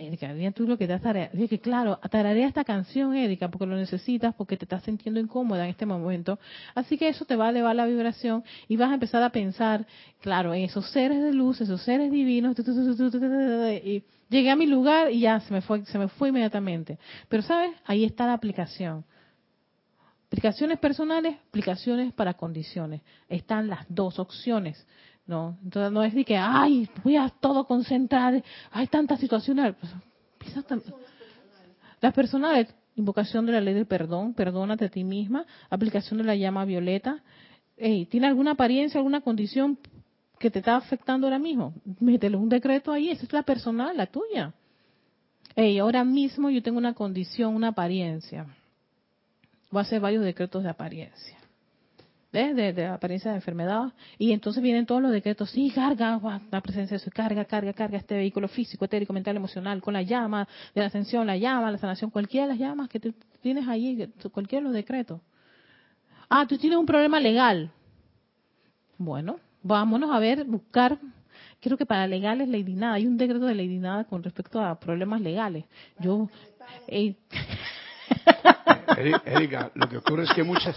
Erika, 0.00 0.32
tú 0.52 0.66
lo 0.66 0.78
que 0.78 0.86
te 0.86 0.98
tarea. 0.98 1.30
Dije, 1.32 1.60
claro, 1.60 1.98
tararea 2.10 2.46
esta 2.46 2.64
canción, 2.64 3.14
Erika, 3.14 3.50
porque 3.50 3.66
lo 3.66 3.76
necesitas, 3.76 4.34
porque 4.34 4.56
te 4.56 4.64
estás 4.64 4.82
sintiendo 4.84 5.20
incómoda 5.20 5.64
en 5.64 5.70
este 5.70 5.84
momento. 5.84 6.38
Así 6.74 6.96
que 6.96 7.08
eso 7.08 7.24
te 7.24 7.36
va 7.36 7.46
a 7.46 7.50
elevar 7.50 7.76
la 7.76 7.86
vibración 7.86 8.44
y 8.68 8.76
vas 8.76 8.90
a 8.90 8.94
empezar 8.94 9.22
a 9.22 9.30
pensar, 9.30 9.86
claro, 10.20 10.54
en 10.54 10.62
esos 10.62 10.88
seres 10.90 11.22
de 11.22 11.32
luz, 11.32 11.60
esos 11.60 11.82
seres 11.82 12.10
divinos. 12.10 12.56
Y 12.58 14.04
llegué 14.30 14.50
a 14.50 14.56
mi 14.56 14.66
lugar 14.66 15.10
y 15.10 15.20
ya 15.20 15.40
se 15.40 15.52
me 15.52 15.60
fue, 15.60 15.84
se 15.86 15.98
me 15.98 16.08
fue 16.08 16.28
inmediatamente. 16.28 16.98
Pero, 17.28 17.42
¿sabes? 17.42 17.72
Ahí 17.84 18.04
está 18.04 18.26
la 18.26 18.34
aplicación. 18.34 19.04
Aplicaciones 20.28 20.78
personales, 20.78 21.36
aplicaciones 21.48 22.12
para 22.12 22.34
condiciones. 22.34 23.02
Están 23.28 23.68
las 23.68 23.84
dos 23.88 24.18
opciones. 24.18 24.84
No, 25.26 25.56
entonces 25.64 25.90
no 25.90 26.04
es 26.04 26.14
de 26.14 26.24
que, 26.24 26.36
ay, 26.36 26.88
voy 27.02 27.16
a 27.16 27.30
todo 27.30 27.66
concentrar, 27.66 28.42
hay 28.70 28.86
tantas 28.88 29.18
situaciones. 29.20 29.74
Pues, 30.38 30.54
las 32.00 32.12
personales, 32.12 32.74
invocación 32.94 33.46
de 33.46 33.52
la 33.52 33.60
ley 33.62 33.72
del 33.72 33.86
perdón, 33.86 34.34
perdónate 34.34 34.84
a 34.84 34.88
ti 34.90 35.02
misma, 35.02 35.46
aplicación 35.70 36.18
de 36.18 36.24
la 36.24 36.36
llama 36.36 36.66
violeta. 36.66 37.22
¿Tiene 37.76 38.26
alguna 38.26 38.50
apariencia, 38.50 38.98
alguna 38.98 39.22
condición 39.22 39.78
que 40.38 40.50
te 40.50 40.58
está 40.58 40.76
afectando 40.76 41.26
ahora 41.26 41.38
mismo? 41.38 41.72
Métele 42.00 42.36
un 42.36 42.50
decreto 42.50 42.92
ahí, 42.92 43.08
esa 43.08 43.24
es 43.24 43.32
la 43.32 43.42
personal, 43.42 43.96
la 43.96 44.06
tuya. 44.06 44.52
Hey, 45.56 45.78
ahora 45.78 46.04
mismo 46.04 46.50
yo 46.50 46.62
tengo 46.62 46.76
una 46.76 46.92
condición, 46.92 47.54
una 47.54 47.68
apariencia. 47.68 48.46
Voy 49.70 49.78
a 49.80 49.82
hacer 49.82 50.00
varios 50.00 50.22
decretos 50.22 50.62
de 50.62 50.68
apariencia 50.68 51.38
de, 52.34 52.72
de, 52.72 52.86
apariencia 52.86 53.30
de 53.30 53.36
enfermedad. 53.36 53.92
Y 54.18 54.32
entonces 54.32 54.62
vienen 54.62 54.86
todos 54.86 55.00
los 55.00 55.12
decretos, 55.12 55.50
sí, 55.50 55.70
carga 55.74 56.20
la 56.50 56.60
presencia 56.60 56.96
de 56.96 57.04
su 57.04 57.10
carga, 57.10 57.44
carga, 57.44 57.72
carga 57.72 57.98
este 57.98 58.16
vehículo 58.16 58.48
físico, 58.48 58.84
etérico, 58.84 59.12
mental, 59.12 59.36
emocional, 59.36 59.80
con 59.80 59.94
la 59.94 60.02
llama 60.02 60.48
de 60.74 60.80
la 60.80 60.88
ascensión, 60.88 61.26
la 61.26 61.36
llama, 61.36 61.70
la 61.70 61.78
sanación, 61.78 62.10
cualquiera 62.10 62.46
de 62.46 62.52
las 62.52 62.58
llamas 62.58 62.88
que 62.88 63.00
tú 63.00 63.14
tienes 63.40 63.68
ahí, 63.68 64.12
cualquiera 64.32 64.60
de 64.60 64.64
los 64.64 64.74
decretos. 64.74 65.20
Ah, 66.28 66.46
tú 66.46 66.58
tienes 66.58 66.78
un 66.78 66.86
problema 66.86 67.20
legal. 67.20 67.70
Bueno, 68.98 69.38
vámonos 69.62 70.10
a 70.10 70.18
ver, 70.18 70.44
buscar. 70.44 70.98
Creo 71.60 71.76
que 71.76 71.86
para 71.86 72.06
legales, 72.06 72.48
Lady 72.48 72.74
Nada, 72.74 72.94
hay 72.94 73.06
un 73.06 73.16
decreto 73.16 73.46
de 73.46 73.54
Lady 73.54 73.78
Nada 73.78 74.04
con 74.04 74.22
respecto 74.22 74.60
a 74.60 74.78
problemas 74.78 75.20
legales. 75.20 75.64
Yo. 75.98 76.28
Eh, 76.88 77.14
Erika, 79.26 79.70
lo 79.74 79.88
que 79.88 79.96
ocurre 79.96 80.24
es 80.24 80.32
que 80.32 80.42
muchas, 80.42 80.76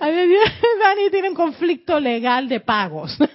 Dani 0.80 1.10
tiene 1.10 1.28
un 1.28 1.34
conflicto 1.34 2.00
legal 2.00 2.48
de 2.48 2.60
pagos. 2.60 3.18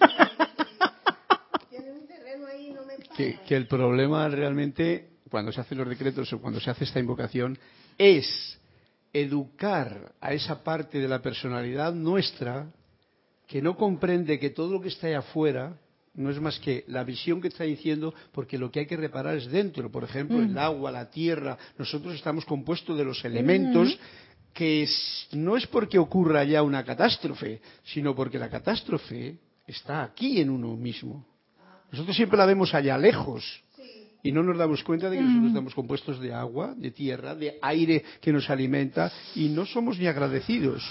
que, 3.15 3.39
que 3.47 3.56
el 3.56 3.67
problema 3.67 4.28
realmente, 4.28 5.10
cuando 5.30 5.51
se 5.51 5.62
hacen 5.62 5.78
los 5.78 5.88
decretos 5.88 6.34
o 6.34 6.41
cuando 6.41 6.60
se 6.60 6.71
hace 6.71 6.86
esta 6.86 6.99
invocación, 6.99 7.58
es 7.97 8.60
educar 9.13 10.13
a 10.19 10.34
esa 10.34 10.63
parte 10.63 10.99
de 10.99 11.08
la 11.08 11.21
personalidad 11.21 11.93
nuestra 11.93 12.67
que 13.47 13.62
no 13.62 13.78
comprende 13.78 14.39
que 14.39 14.49
todo 14.49 14.71
lo 14.71 14.82
que 14.82 14.89
está 14.89 15.08
ahí 15.08 15.13
afuera 15.13 15.78
no 16.15 16.30
es 16.30 16.39
más 16.39 16.60
que 16.60 16.84
la 16.88 17.04
visión 17.04 17.41
que 17.41 17.49
está 17.49 17.65
diciendo, 17.65 18.13
porque 18.32 18.58
lo 18.58 18.71
que 18.71 18.80
hay 18.80 18.86
que 18.86 18.97
reparar 18.97 19.36
es 19.36 19.51
dentro. 19.51 19.91
Por 19.91 20.04
ejemplo, 20.04 20.39
el 20.39 20.51
mm. 20.51 20.58
agua, 20.58 20.91
la 20.91 21.10
tierra. 21.10 21.58
Nosotros 21.78 22.15
estamos 22.15 22.45
compuestos 22.45 22.97
de 22.97 23.04
los 23.04 23.23
elementos 23.25 23.99
que 24.56 24.88
no 25.34 25.58
es 25.58 25.68
porque 25.68 26.00
ocurra 26.00 26.46
ya 26.46 26.63
una 26.63 26.86
catástrofe, 26.86 27.60
sino 27.84 28.15
porque 28.15 28.39
la 28.39 28.50
catástrofe 28.50 29.36
está 29.68 30.02
aquí 30.02 30.39
en 30.39 30.50
uno 30.50 30.78
mismo. 30.78 31.26
Nosotros 31.91 32.15
siempre 32.15 32.38
la 32.38 32.46
vemos 32.46 32.74
allá 32.74 32.98
lejos 32.98 33.44
y 34.24 34.32
no 34.32 34.44
nos 34.44 34.58
damos 34.58 34.82
cuenta 34.82 35.10
de 35.10 35.18
que 35.18 35.24
nosotros 35.24 35.44
mm. 35.44 35.48
estamos 35.48 35.76
compuestos 35.76 36.20
de 36.22 36.34
agua, 36.34 36.74
de 36.74 36.89
tierra, 36.91 37.36
de 37.36 37.60
aire 37.62 38.04
que 38.22 38.32
nos 38.32 38.50
alimenta 38.50 39.12
y 39.36 39.50
no 39.50 39.65
somos 39.65 40.00
ni 40.00 40.08
agradecidos. 40.08 40.82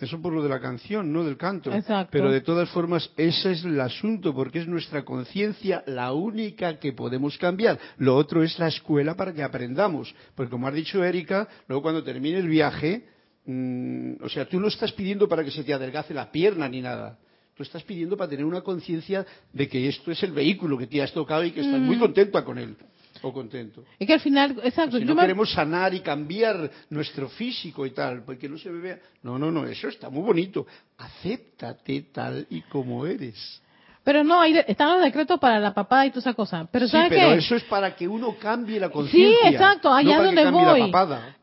Eso 0.00 0.20
por 0.22 0.32
lo 0.32 0.42
de 0.42 0.48
la 0.48 0.60
canción, 0.60 1.12
no 1.12 1.24
del 1.24 1.36
canto. 1.36 1.72
Pero 2.10 2.30
de 2.30 2.40
todas 2.40 2.68
formas, 2.70 3.10
ese 3.16 3.52
es 3.52 3.64
el 3.64 3.80
asunto, 3.80 4.32
porque 4.32 4.60
es 4.60 4.68
nuestra 4.68 5.04
conciencia 5.04 5.82
la 5.86 6.12
única 6.12 6.78
que 6.78 6.92
podemos 6.92 7.36
cambiar. 7.36 7.78
Lo 7.96 8.14
otro 8.14 8.44
es 8.44 8.58
la 8.60 8.68
escuela 8.68 9.16
para 9.16 9.32
que 9.32 9.42
aprendamos. 9.42 10.14
Porque 10.36 10.50
como 10.50 10.68
ha 10.68 10.70
dicho 10.70 11.02
Erika, 11.02 11.48
luego 11.66 11.82
cuando 11.82 12.04
termine 12.04 12.38
el 12.38 12.48
viaje, 12.48 13.06
mm, 13.44 14.22
o 14.22 14.28
sea, 14.28 14.48
tú 14.48 14.60
no 14.60 14.68
estás 14.68 14.92
pidiendo 14.92 15.28
para 15.28 15.42
que 15.42 15.50
se 15.50 15.64
te 15.64 15.74
adelgace 15.74 16.14
la 16.14 16.30
pierna 16.30 16.68
ni 16.68 16.80
nada. 16.80 17.18
Tú 17.56 17.64
estás 17.64 17.82
pidiendo 17.82 18.16
para 18.16 18.30
tener 18.30 18.44
una 18.44 18.60
conciencia 18.60 19.26
de 19.52 19.68
que 19.68 19.88
esto 19.88 20.12
es 20.12 20.22
el 20.22 20.30
vehículo 20.30 20.78
que 20.78 20.86
te 20.86 21.02
has 21.02 21.12
tocado 21.12 21.42
y 21.44 21.50
que 21.50 21.62
estás 21.62 21.80
muy 21.80 21.96
mm. 21.96 22.00
contenta 22.00 22.44
con 22.44 22.58
él 22.58 22.76
o 23.22 23.32
contento. 23.32 23.84
Es 23.98 24.06
que 24.06 24.14
al 24.14 24.20
final, 24.20 24.60
exacto. 24.62 24.98
Si 24.98 25.04
no 25.04 25.16
queremos 25.16 25.52
sanar 25.52 25.94
y 25.94 26.00
cambiar 26.00 26.70
nuestro 26.90 27.28
físico 27.28 27.86
y 27.86 27.90
tal, 27.90 28.24
porque 28.24 28.48
no 28.48 28.58
se 28.58 28.70
me 28.70 28.80
vea. 28.80 28.98
No, 29.22 29.38
no, 29.38 29.50
no, 29.50 29.66
eso 29.66 29.88
está 29.88 30.10
muy 30.10 30.22
bonito. 30.22 30.66
Acéptate 30.96 32.02
tal 32.12 32.46
y 32.50 32.62
como 32.62 33.06
eres. 33.06 33.62
Pero 34.08 34.24
no, 34.24 34.40
hay 34.40 34.58
están 34.66 34.94
los 34.94 35.02
decretos 35.02 35.38
para 35.38 35.60
la 35.60 35.74
papada 35.74 36.06
y 36.06 36.10
toda 36.10 36.20
esa 36.20 36.32
cosa. 36.32 36.66
Pero 36.72 36.88
sí, 36.88 36.96
pero 37.10 37.32
eso 37.32 37.56
es 37.56 37.64
para 37.64 37.94
que 37.94 38.08
uno 38.08 38.36
cambie 38.40 38.80
la 38.80 38.88
conciencia. 38.88 39.36
Sí, 39.42 39.54
exacto, 39.54 39.92
allá 39.92 40.22
donde 40.22 40.50
voy. 40.50 40.90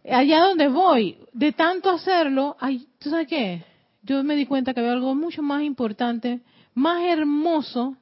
Allá 0.10 0.40
donde 0.40 0.68
voy, 0.68 1.18
de 1.32 1.52
tanto 1.52 1.92
hacerlo, 1.92 2.58
ay, 2.60 2.88
¿tú 2.98 3.12
sabes 3.12 3.28
qué? 3.28 3.64
Yo 4.02 4.24
me 4.24 4.36
di 4.36 4.48
cuenta 4.48 4.74
que 4.74 4.80
había 4.80 4.94
algo 4.94 5.14
mucho 5.14 5.44
más 5.44 5.62
importante, 5.62 6.40
más 6.74 7.04
hermoso, 7.04 7.98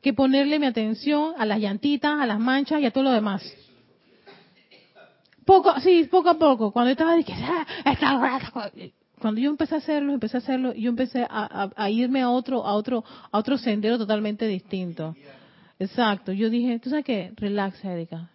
que 0.00 0.12
ponerle 0.12 0.58
mi 0.58 0.66
atención 0.66 1.34
a 1.38 1.44
las 1.44 1.58
llantitas, 1.58 2.20
a 2.20 2.26
las 2.26 2.38
manchas 2.38 2.80
y 2.80 2.86
a 2.86 2.90
todo 2.90 3.04
lo 3.04 3.12
demás. 3.12 3.42
Poco, 5.44 5.78
sí, 5.80 6.04
poco 6.10 6.30
a 6.30 6.38
poco. 6.38 6.72
Cuando 6.72 6.90
estaba 6.90 7.14
diciendo, 7.14 7.46
ah, 7.48 8.70
cuando 9.20 9.40
yo 9.40 9.50
empecé 9.50 9.74
a 9.74 9.78
hacerlo, 9.78 10.12
empecé 10.12 10.36
a 10.36 10.38
hacerlo, 10.38 10.72
yo 10.74 10.90
empecé 10.90 11.26
a, 11.28 11.90
irme 11.90 12.22
a 12.22 12.30
otro, 12.30 12.64
a 12.64 12.72
otro, 12.74 13.04
a 13.30 13.38
otro 13.38 13.58
sendero 13.58 13.98
totalmente 13.98 14.46
distinto. 14.46 15.14
Exacto. 15.78 16.32
Yo 16.32 16.50
dije, 16.50 16.78
tú 16.78 16.90
sabes 16.90 17.04
qué, 17.04 17.32
relax, 17.36 17.84
Erika. 17.84 18.30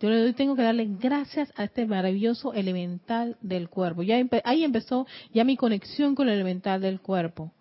Yo 0.00 0.10
le 0.10 0.32
tengo 0.32 0.56
que 0.56 0.62
darle 0.62 0.88
gracias 0.98 1.52
a 1.56 1.64
este 1.64 1.86
maravilloso 1.86 2.52
elemental 2.54 3.36
del 3.40 3.68
cuerpo. 3.68 4.02
Ya 4.02 4.16
ahí 4.44 4.64
empezó 4.64 5.06
ya 5.32 5.44
mi 5.44 5.56
conexión 5.56 6.14
con 6.14 6.28
el 6.28 6.34
elemental 6.34 6.80
del 6.80 7.00
cuerpo 7.00 7.52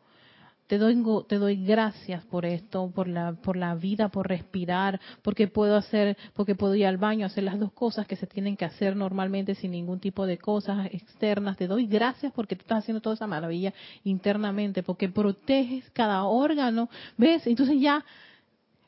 te 0.71 0.77
doy, 0.77 1.03
te 1.27 1.37
doy 1.37 1.65
gracias 1.65 2.23
por 2.27 2.45
esto, 2.45 2.89
por 2.95 3.09
la, 3.09 3.33
por 3.33 3.57
la 3.57 3.75
vida, 3.75 4.07
por 4.07 4.29
respirar, 4.29 5.01
porque 5.21 5.49
puedo 5.49 5.75
hacer, 5.75 6.15
porque 6.33 6.55
puedo 6.55 6.75
ir 6.75 6.85
al 6.85 6.95
baño, 6.95 7.25
hacer 7.25 7.43
las 7.43 7.59
dos 7.59 7.73
cosas 7.73 8.07
que 8.07 8.15
se 8.15 8.25
tienen 8.25 8.55
que 8.55 8.63
hacer 8.63 8.95
normalmente 8.95 9.53
sin 9.53 9.71
ningún 9.71 9.99
tipo 9.99 10.25
de 10.25 10.37
cosas 10.37 10.85
externas. 10.93 11.57
Te 11.57 11.67
doy 11.67 11.87
gracias 11.87 12.31
porque 12.31 12.55
tú 12.55 12.61
estás 12.61 12.77
haciendo 12.77 13.01
toda 13.01 13.15
esa 13.15 13.27
maravilla 13.27 13.73
internamente, 14.05 14.81
porque 14.81 15.09
proteges 15.09 15.89
cada 15.89 16.23
órgano, 16.23 16.89
¿ves? 17.17 17.45
Entonces 17.47 17.75
ya 17.81 18.05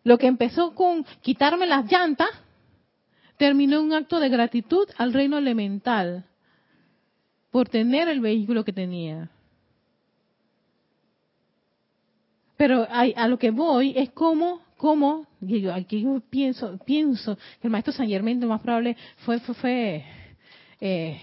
lo 0.05 0.17
que 0.17 0.27
empezó 0.27 0.73
con 0.75 1.05
quitarme 1.19 1.67
las 1.67 1.91
llantas, 1.91 2.29
terminó 3.35 3.81
un 3.81 3.91
acto 3.91 4.21
de 4.21 4.29
gratitud 4.29 4.87
al 4.97 5.11
reino 5.11 5.37
elemental 5.37 6.23
por 7.51 7.67
tener 7.67 8.07
el 8.07 8.21
vehículo 8.21 8.63
que 8.63 8.71
tenía. 8.71 9.29
Pero 12.63 12.87
a, 12.89 13.27
lo 13.27 13.37
que 13.37 13.51
voy 13.51 13.91
es 13.93 14.11
cómo, 14.11 14.61
cómo, 14.77 15.27
yo, 15.41 15.73
aquí 15.73 16.01
yo 16.01 16.21
pienso, 16.29 16.79
pienso 16.85 17.35
que 17.35 17.67
el 17.67 17.71
maestro 17.71 17.91
San 17.91 18.07
Germán 18.07 18.39
lo 18.39 18.47
más 18.47 18.61
probable 18.61 18.95
fue, 19.17 19.41
fue, 19.41 19.53
fue 19.55 20.05
eh, 20.79 21.19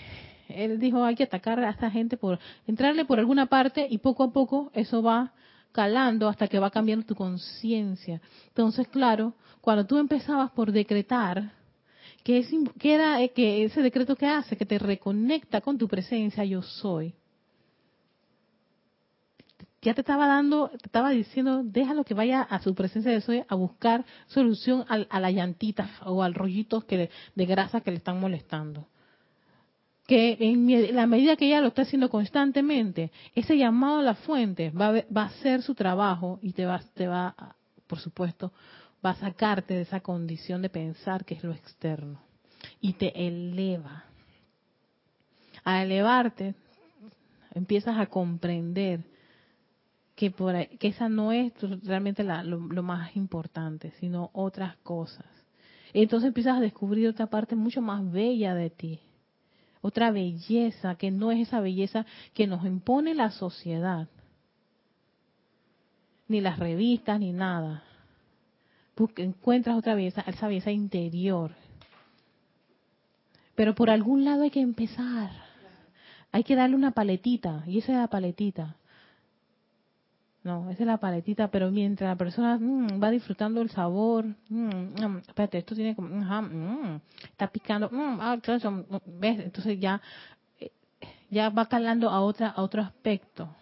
él 0.50 0.78
dijo 0.78 1.02
hay 1.02 1.14
que 1.14 1.22
atacar 1.22 1.58
a 1.60 1.70
esta 1.70 1.90
gente 1.90 2.18
por 2.18 2.38
entrarle 2.66 3.06
por 3.06 3.18
alguna 3.18 3.46
parte 3.46 3.86
y 3.88 3.96
poco 3.96 4.24
a 4.24 4.30
poco 4.30 4.70
eso 4.74 5.02
va 5.02 5.32
calando 5.72 6.28
hasta 6.28 6.46
que 6.46 6.58
va 6.58 6.70
cambiando 6.70 7.06
tu 7.06 7.14
conciencia. 7.14 8.20
Entonces, 8.48 8.86
claro, 8.88 9.32
cuando 9.62 9.86
tú 9.86 9.96
empezabas 9.96 10.50
por 10.50 10.70
decretar, 10.70 11.52
que, 12.22 12.40
es, 12.40 12.48
que 12.78 13.32
que 13.34 13.64
ese 13.64 13.80
decreto 13.80 14.14
que 14.14 14.26
hace, 14.26 14.58
que 14.58 14.66
te 14.66 14.78
reconecta 14.78 15.62
con 15.62 15.78
tu 15.78 15.88
presencia, 15.88 16.44
yo 16.44 16.60
soy 16.60 17.14
ya 19.82 19.94
te 19.94 20.02
estaba 20.02 20.26
dando, 20.26 20.68
te 20.68 20.86
estaba 20.86 21.10
diciendo, 21.10 21.62
déjalo 21.64 22.04
que 22.04 22.14
vaya 22.14 22.42
a 22.42 22.60
su 22.60 22.74
presencia 22.74 23.10
de 23.10 23.20
soy 23.20 23.44
a 23.48 23.54
buscar 23.54 24.04
solución 24.26 24.84
a, 24.88 25.20
la 25.20 25.30
llantita 25.30 25.90
o 26.04 26.22
al 26.22 26.34
rollito 26.34 26.82
que, 26.82 27.10
de 27.34 27.46
grasa 27.46 27.80
que 27.80 27.90
le 27.90 27.96
están 27.96 28.20
molestando. 28.20 28.86
Que 30.06 30.36
en 30.40 30.94
la 30.94 31.06
medida 31.06 31.36
que 31.36 31.46
ella 31.46 31.60
lo 31.60 31.68
está 31.68 31.82
haciendo 31.82 32.10
constantemente, 32.10 33.10
ese 33.34 33.56
llamado 33.56 34.00
a 34.00 34.02
la 34.02 34.14
fuente 34.16 34.70
va 34.70 34.88
a, 34.88 35.04
va 35.16 35.22
a 35.22 35.26
hacer 35.26 35.62
su 35.62 35.74
trabajo 35.74 36.38
y 36.42 36.52
te 36.52 36.66
va, 36.66 36.80
te 36.94 37.06
va, 37.06 37.34
por 37.86 38.00
supuesto, 38.00 38.52
va 39.04 39.10
a 39.10 39.16
sacarte 39.16 39.74
de 39.74 39.82
esa 39.82 40.00
condición 40.00 40.60
de 40.60 40.68
pensar 40.68 41.24
que 41.24 41.34
es 41.34 41.44
lo 41.44 41.52
externo 41.52 42.20
y 42.82 42.94
te 42.94 43.26
eleva. 43.26 44.04
A 45.64 45.82
elevarte, 45.82 46.54
empiezas 47.54 47.98
a 47.98 48.06
comprender 48.06 49.09
que, 50.20 50.30
por, 50.30 50.54
que 50.76 50.88
esa 50.88 51.08
no 51.08 51.32
es 51.32 51.50
realmente 51.82 52.22
lo, 52.22 52.82
más 52.82 53.16
importante, 53.16 53.90
sino 54.00 54.28
otras 54.34 54.76
cosas. 54.82 55.24
Entonces 55.94 56.28
empiezas 56.28 56.58
a 56.58 56.60
descubrir 56.60 57.08
otra 57.08 57.28
parte 57.28 57.56
mucho 57.56 57.80
más 57.80 58.12
bella 58.12 58.54
de 58.54 58.68
ti, 58.68 59.00
otra 59.80 60.10
belleza 60.10 60.96
que 60.96 61.10
no 61.10 61.32
es 61.32 61.48
esa 61.48 61.60
belleza 61.60 62.04
que 62.34 62.46
nos 62.46 62.66
impone 62.66 63.14
la 63.14 63.30
sociedad, 63.30 64.08
ni 66.28 66.42
las 66.42 66.58
revistas, 66.58 67.18
ni 67.18 67.32
nada. 67.32 67.82
encuentras 69.16 69.78
otra 69.78 69.94
belleza, 69.94 70.20
esa 70.26 70.48
belleza 70.48 70.70
interior. 70.70 71.52
Pero 73.54 73.74
por 73.74 73.88
algún 73.88 74.26
lado 74.26 74.42
hay 74.42 74.50
que 74.50 74.60
empezar. 74.60 75.30
Hay 76.30 76.44
que 76.44 76.56
darle 76.56 76.76
una 76.76 76.90
paletita, 76.90 77.64
y 77.66 77.78
esa 77.78 77.92
es 77.92 77.98
la 77.98 78.08
paletita. 78.08 78.76
No, 80.42 80.70
esa 80.70 80.82
es 80.82 80.86
la 80.86 80.96
paletita, 80.96 81.48
pero 81.48 81.70
mientras 81.70 82.08
la 82.08 82.16
persona 82.16 82.56
mm, 82.58 83.02
va 83.02 83.10
disfrutando 83.10 83.60
el 83.60 83.70
sabor, 83.70 84.24
mm, 84.48 85.04
mm, 85.04 85.18
espérate, 85.28 85.58
esto 85.58 85.74
tiene 85.74 85.94
como, 85.94 86.08
está 87.22 87.48
picando, 87.48 87.90
ah, 87.92 88.38
¿ves? 89.06 89.40
Entonces 89.40 89.78
ya, 89.78 90.00
eh, 90.58 90.70
ya 91.30 91.50
va 91.50 91.66
calando 91.66 92.08
a 92.08 92.22
otra, 92.22 92.48
a 92.48 92.62
otro 92.62 92.80
aspecto. 92.80 93.54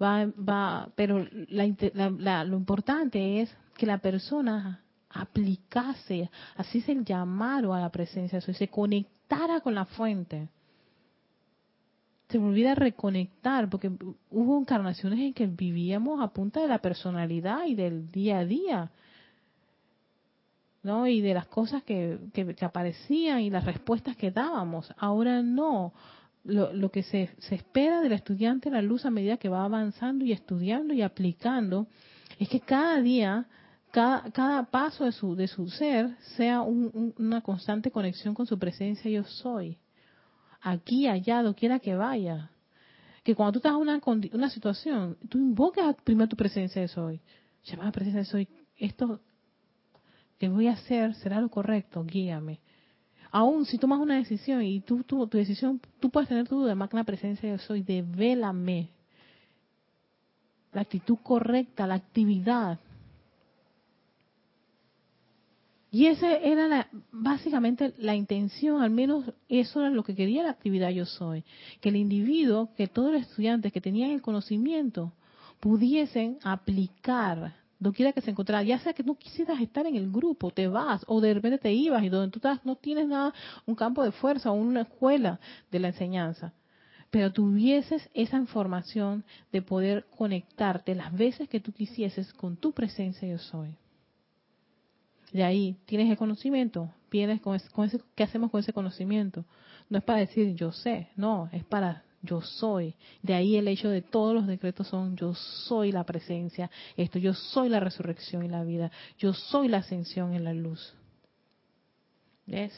Va, 0.00 0.26
va, 0.26 0.88
pero 0.94 1.26
la, 1.48 2.44
lo 2.44 2.56
importante 2.56 3.40
es 3.40 3.56
que 3.76 3.86
la 3.86 3.98
persona 3.98 4.82
aplicase, 5.10 6.30
así 6.56 6.78
es 6.78 6.88
el 6.88 7.04
llamado 7.04 7.74
a 7.74 7.80
la 7.80 7.90
presencia 7.90 8.40
se 8.40 8.68
conectara 8.68 9.60
con 9.60 9.74
la 9.74 9.86
fuente 9.86 10.48
se 12.28 12.38
me 12.38 12.46
olvida 12.46 12.74
reconectar, 12.74 13.68
porque 13.70 13.90
hubo 14.30 14.58
encarnaciones 14.58 15.20
en 15.20 15.32
que 15.32 15.46
vivíamos 15.46 16.20
a 16.20 16.32
punta 16.32 16.60
de 16.60 16.68
la 16.68 16.78
personalidad 16.78 17.66
y 17.66 17.74
del 17.74 18.10
día 18.10 18.40
a 18.40 18.44
día, 18.44 18.90
¿no? 20.82 21.06
Y 21.06 21.20
de 21.20 21.34
las 21.34 21.46
cosas 21.46 21.84
que, 21.84 22.18
que, 22.32 22.64
aparecían 22.64 23.40
y 23.40 23.50
las 23.50 23.64
respuestas 23.64 24.16
que 24.16 24.30
dábamos. 24.30 24.92
Ahora 24.96 25.42
no. 25.42 25.92
Lo, 26.44 26.92
que 26.92 27.02
se, 27.02 27.30
se 27.38 27.56
espera 27.56 28.00
del 28.00 28.12
estudiante, 28.12 28.70
la 28.70 28.80
luz 28.80 29.04
a 29.04 29.10
medida 29.10 29.36
que 29.36 29.48
va 29.48 29.64
avanzando 29.64 30.24
y 30.24 30.30
estudiando 30.30 30.94
y 30.94 31.02
aplicando, 31.02 31.88
es 32.38 32.48
que 32.48 32.60
cada 32.60 33.00
día 33.00 33.48
cada, 33.90 34.30
cada, 34.30 34.62
paso 34.64 35.06
de 35.06 35.12
su, 35.12 35.34
de 35.34 35.48
su 35.48 35.68
ser 35.68 36.16
sea 36.36 36.60
una 36.60 37.40
constante 37.40 37.90
conexión 37.90 38.34
con 38.34 38.46
su 38.46 38.58
presencia 38.58 39.10
yo 39.10 39.24
soy 39.24 39.76
aquí, 40.66 41.06
allá, 41.06 41.42
quiera 41.54 41.78
que 41.78 41.94
vaya. 41.94 42.50
Que 43.22 43.34
cuando 43.34 43.52
tú 43.52 43.58
estás 43.58 43.72
en 43.72 43.78
una, 43.78 44.00
una 44.32 44.50
situación, 44.50 45.16
tú 45.28 45.38
invocas 45.38 45.96
primero 46.04 46.28
tu 46.28 46.36
presencia 46.36 46.82
de 46.82 46.88
soy. 46.88 47.20
Llamada 47.64 47.92
presencia 47.92 48.20
de 48.20 48.26
soy, 48.26 48.48
esto 48.76 49.20
que 50.38 50.48
voy 50.48 50.66
a 50.66 50.72
hacer 50.72 51.14
será 51.14 51.40
lo 51.40 51.48
correcto, 51.48 52.04
guíame. 52.04 52.60
Aún 53.30 53.64
si 53.64 53.78
tomas 53.78 54.00
una 54.00 54.16
decisión 54.16 54.62
y 54.62 54.80
tú, 54.80 55.02
tu 55.04 55.28
decisión, 55.28 55.80
tú 56.00 56.10
puedes 56.10 56.28
tener 56.28 56.48
tu 56.48 56.60
duda, 56.60 56.74
la 56.74 57.04
presencia 57.04 57.50
de 57.50 57.58
soy, 57.58 57.82
devélame. 57.82 58.90
La 60.72 60.82
actitud 60.82 61.16
correcta, 61.22 61.86
la 61.86 61.94
actividad. 61.94 62.78
Y 65.96 66.08
esa 66.08 66.30
era 66.30 66.68
la, 66.68 66.88
básicamente 67.10 67.94
la 67.96 68.14
intención, 68.14 68.82
al 68.82 68.90
menos 68.90 69.32
eso 69.48 69.80
era 69.80 69.88
lo 69.88 70.04
que 70.04 70.14
quería 70.14 70.42
la 70.42 70.50
actividad 70.50 70.90
Yo 70.90 71.06
Soy, 71.06 71.42
que 71.80 71.88
el 71.88 71.96
individuo, 71.96 72.68
que 72.76 72.86
todos 72.86 73.14
los 73.14 73.22
estudiantes 73.22 73.72
que 73.72 73.80
tenían 73.80 74.10
el 74.10 74.20
conocimiento 74.20 75.14
pudiesen 75.58 76.36
aplicar 76.42 77.54
quiera 77.94 78.12
que 78.12 78.20
se 78.20 78.30
encontrara, 78.30 78.62
ya 78.62 78.78
sea 78.80 78.92
que 78.92 79.04
no 79.04 79.14
quisieras 79.14 79.58
estar 79.58 79.86
en 79.86 79.96
el 79.96 80.12
grupo, 80.12 80.50
te 80.50 80.68
vas 80.68 81.02
o 81.06 81.18
de 81.22 81.32
repente 81.32 81.56
te 81.56 81.72
ibas 81.72 82.04
y 82.04 82.10
donde 82.10 82.30
tú 82.30 82.40
estás 82.40 82.62
no 82.66 82.76
tienes 82.76 83.08
nada, 83.08 83.32
un 83.64 83.74
campo 83.74 84.04
de 84.04 84.12
fuerza 84.12 84.50
o 84.50 84.54
una 84.54 84.82
escuela 84.82 85.40
de 85.70 85.78
la 85.78 85.88
enseñanza, 85.88 86.52
pero 87.10 87.32
tuvieses 87.32 88.06
esa 88.12 88.36
información 88.36 89.24
de 89.50 89.62
poder 89.62 90.04
conectarte 90.14 90.94
las 90.94 91.10
veces 91.16 91.48
que 91.48 91.60
tú 91.60 91.72
quisieses 91.72 92.34
con 92.34 92.58
tu 92.58 92.72
presencia 92.72 93.26
yo 93.26 93.38
soy. 93.38 93.78
De 95.32 95.44
ahí 95.44 95.76
tienes 95.86 96.10
el 96.10 96.16
conocimiento, 96.16 96.90
vienes 97.10 97.40
con 97.40 97.54
ese, 97.54 98.00
¿qué 98.14 98.24
hacemos 98.24 98.50
con 98.50 98.60
ese 98.60 98.72
conocimiento? 98.72 99.44
No 99.88 99.98
es 99.98 100.04
para 100.04 100.20
decir 100.20 100.54
yo 100.54 100.72
sé, 100.72 101.08
no, 101.16 101.48
es 101.52 101.64
para 101.64 102.04
yo 102.22 102.40
soy. 102.42 102.94
De 103.22 103.34
ahí 103.34 103.56
el 103.56 103.68
hecho 103.68 103.88
de 103.88 104.02
todos 104.02 104.34
los 104.34 104.46
decretos 104.46 104.88
son 104.88 105.16
yo 105.16 105.34
soy 105.34 105.92
la 105.92 106.04
presencia, 106.04 106.70
esto, 106.96 107.18
yo 107.18 107.34
soy 107.34 107.68
la 107.68 107.80
resurrección 107.80 108.44
y 108.44 108.48
la 108.48 108.64
vida, 108.64 108.90
yo 109.18 109.32
soy 109.32 109.68
la 109.68 109.78
ascensión 109.78 110.34
en 110.34 110.44
la 110.44 110.52
luz. 110.52 110.94
¿Ves? 112.46 112.72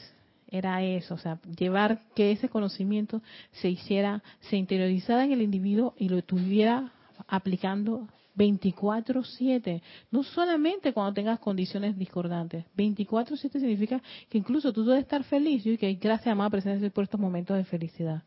Era 0.51 0.81
eso, 0.83 1.13
o 1.13 1.17
sea, 1.17 1.39
llevar 1.57 2.01
que 2.15 2.31
ese 2.31 2.49
conocimiento 2.49 3.21
se 3.51 3.69
hiciera, 3.69 4.23
se 4.39 4.57
interiorizara 4.57 5.23
en 5.23 5.31
el 5.31 5.43
individuo 5.43 5.93
y 5.97 6.09
lo 6.09 6.17
estuviera 6.17 6.91
aplicando 7.27 8.07
24/7, 8.39 9.81
no 10.11 10.23
solamente 10.23 10.93
cuando 10.93 11.13
tengas 11.13 11.39
condiciones 11.39 11.97
discordantes, 11.97 12.63
24/7 12.75 13.59
significa 13.59 14.01
que 14.29 14.37
incluso 14.37 14.71
tú 14.71 14.85
debes 14.85 15.01
estar 15.03 15.23
feliz 15.25 15.65
y 15.65 15.77
que 15.77 15.93
gracias 15.95 16.31
amada 16.31 16.49
presencia 16.49 16.89
por 16.89 17.03
estos 17.03 17.19
momentos 17.19 17.57
de 17.57 17.65
felicidad. 17.65 18.23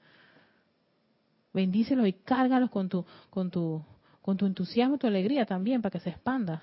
Bendícelos 1.54 2.06
y 2.06 2.12
cárgalos 2.12 2.70
con 2.70 2.90
tu, 2.90 3.06
con 3.30 3.50
tu, 3.50 3.82
con 4.20 4.36
tu 4.36 4.44
entusiasmo 4.44 4.96
y 4.96 4.98
tu 4.98 5.06
alegría 5.06 5.46
también 5.46 5.80
para 5.80 5.92
que 5.92 6.00
se 6.00 6.10
expanda. 6.10 6.62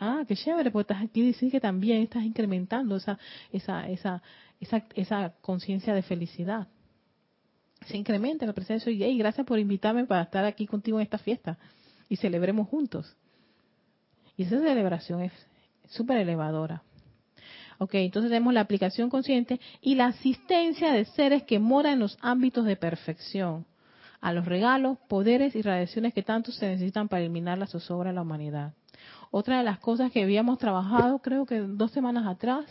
Ah, 0.00 0.24
qué 0.26 0.34
chévere, 0.34 0.70
porque 0.70 0.92
estás 0.92 1.04
aquí 1.04 1.24
decir 1.26 1.50
que 1.50 1.60
también 1.60 2.02
estás 2.02 2.24
incrementando 2.24 2.96
esa, 2.96 3.18
esa, 3.52 3.88
esa, 3.88 4.22
esa, 4.60 4.84
esa 4.94 5.34
conciencia 5.42 5.94
de 5.94 6.02
felicidad. 6.02 6.68
Se 7.86 7.98
incrementa 7.98 8.46
la 8.46 8.54
presencia 8.54 8.90
y 8.90 9.18
gracias 9.18 9.46
por 9.46 9.58
invitarme 9.58 10.06
para 10.06 10.22
estar 10.22 10.44
aquí 10.46 10.66
contigo 10.66 10.98
en 10.98 11.02
esta 11.04 11.18
fiesta 11.18 11.58
y 12.14 12.16
celebremos 12.16 12.68
juntos. 12.68 13.16
Y 14.36 14.44
esa 14.44 14.60
celebración 14.60 15.22
es 15.22 15.32
súper 15.88 16.18
elevadora. 16.18 16.84
Ok, 17.78 17.94
entonces 17.94 18.30
tenemos 18.30 18.54
la 18.54 18.60
aplicación 18.60 19.10
consciente 19.10 19.60
y 19.80 19.96
la 19.96 20.06
asistencia 20.06 20.92
de 20.92 21.06
seres 21.06 21.42
que 21.42 21.58
moran 21.58 21.94
en 21.94 21.98
los 21.98 22.16
ámbitos 22.20 22.66
de 22.66 22.76
perfección, 22.76 23.66
a 24.20 24.32
los 24.32 24.44
regalos, 24.44 24.96
poderes 25.08 25.56
y 25.56 25.62
radiaciones 25.62 26.14
que 26.14 26.22
tanto 26.22 26.52
se 26.52 26.68
necesitan 26.68 27.08
para 27.08 27.22
eliminar 27.22 27.58
la 27.58 27.66
zozobra 27.66 28.10
de 28.10 28.14
la 28.14 28.22
humanidad. 28.22 28.74
Otra 29.32 29.58
de 29.58 29.64
las 29.64 29.80
cosas 29.80 30.12
que 30.12 30.22
habíamos 30.22 30.58
trabajado, 30.58 31.18
creo 31.18 31.46
que 31.46 31.58
dos 31.58 31.90
semanas 31.90 32.28
atrás, 32.28 32.64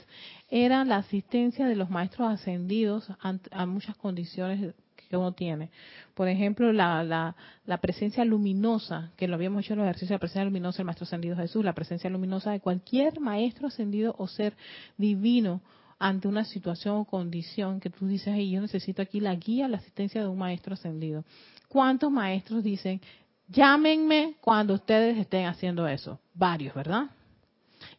era 0.49 0.85
la 0.85 0.95
asistencia 0.97 1.67
de 1.67 1.75
los 1.75 1.89
maestros 1.89 2.31
ascendidos 2.31 3.11
a 3.19 3.65
muchas 3.65 3.97
condiciones 3.97 4.73
uno 5.17 5.33
tiene. 5.33 5.69
Por 6.13 6.27
ejemplo, 6.27 6.71
la, 6.71 7.03
la, 7.03 7.35
la, 7.65 7.77
presencia 7.77 8.23
luminosa, 8.25 9.11
que 9.17 9.27
lo 9.27 9.35
habíamos 9.35 9.63
hecho 9.63 9.73
en 9.73 9.79
los 9.79 9.85
ejercicios 9.85 10.09
de 10.09 10.15
la 10.15 10.19
presencia 10.19 10.43
luminosa 10.45 10.77
del 10.77 10.85
Maestro 10.85 11.05
Ascendido 11.05 11.35
Jesús, 11.35 11.65
la 11.65 11.73
presencia 11.73 12.09
luminosa 12.09 12.51
de 12.51 12.59
cualquier 12.59 13.19
Maestro 13.19 13.67
Ascendido 13.67 14.15
o 14.17 14.27
ser 14.27 14.53
divino 14.97 15.61
ante 15.99 16.27
una 16.27 16.43
situación 16.43 16.97
o 16.97 17.05
condición 17.05 17.79
que 17.79 17.89
tú 17.89 18.07
dices, 18.07 18.33
hey, 18.35 18.51
yo 18.51 18.61
necesito 18.61 19.01
aquí 19.01 19.19
la 19.19 19.35
guía, 19.35 19.67
la 19.67 19.77
asistencia 19.77 20.21
de 20.21 20.27
un 20.27 20.37
Maestro 20.37 20.73
Ascendido. 20.73 21.23
¿Cuántos 21.69 22.11
maestros 22.11 22.63
dicen, 22.63 23.01
llámenme 23.47 24.35
cuando 24.41 24.73
ustedes 24.73 25.17
estén 25.17 25.45
haciendo 25.47 25.87
eso? 25.87 26.19
Varios, 26.33 26.75
¿verdad? 26.75 27.09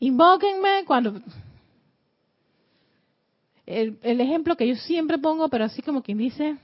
Invóquenme 0.00 0.84
cuando... 0.86 1.20
El, 3.66 3.98
el, 4.02 4.20
ejemplo 4.20 4.56
que 4.56 4.68
yo 4.68 4.76
siempre 4.76 5.16
pongo, 5.16 5.48
pero 5.48 5.64
así 5.64 5.80
como 5.80 6.02
quien 6.02 6.18
dice, 6.18 6.58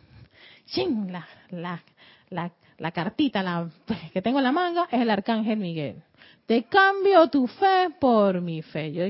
la, 0.76 1.26
la, 1.50 1.82
la, 2.30 2.52
la 2.78 2.90
cartita 2.92 3.42
la, 3.42 3.68
que 4.12 4.22
tengo 4.22 4.38
en 4.38 4.44
la 4.44 4.52
manga 4.52 4.88
es 4.90 5.00
el 5.00 5.10
arcángel 5.10 5.58
Miguel. 5.58 6.02
Te 6.46 6.64
cambio 6.64 7.28
tu 7.28 7.46
fe 7.46 7.90
por 7.98 8.40
mi 8.40 8.62
fe. 8.62 8.92
Yo, 8.92 9.04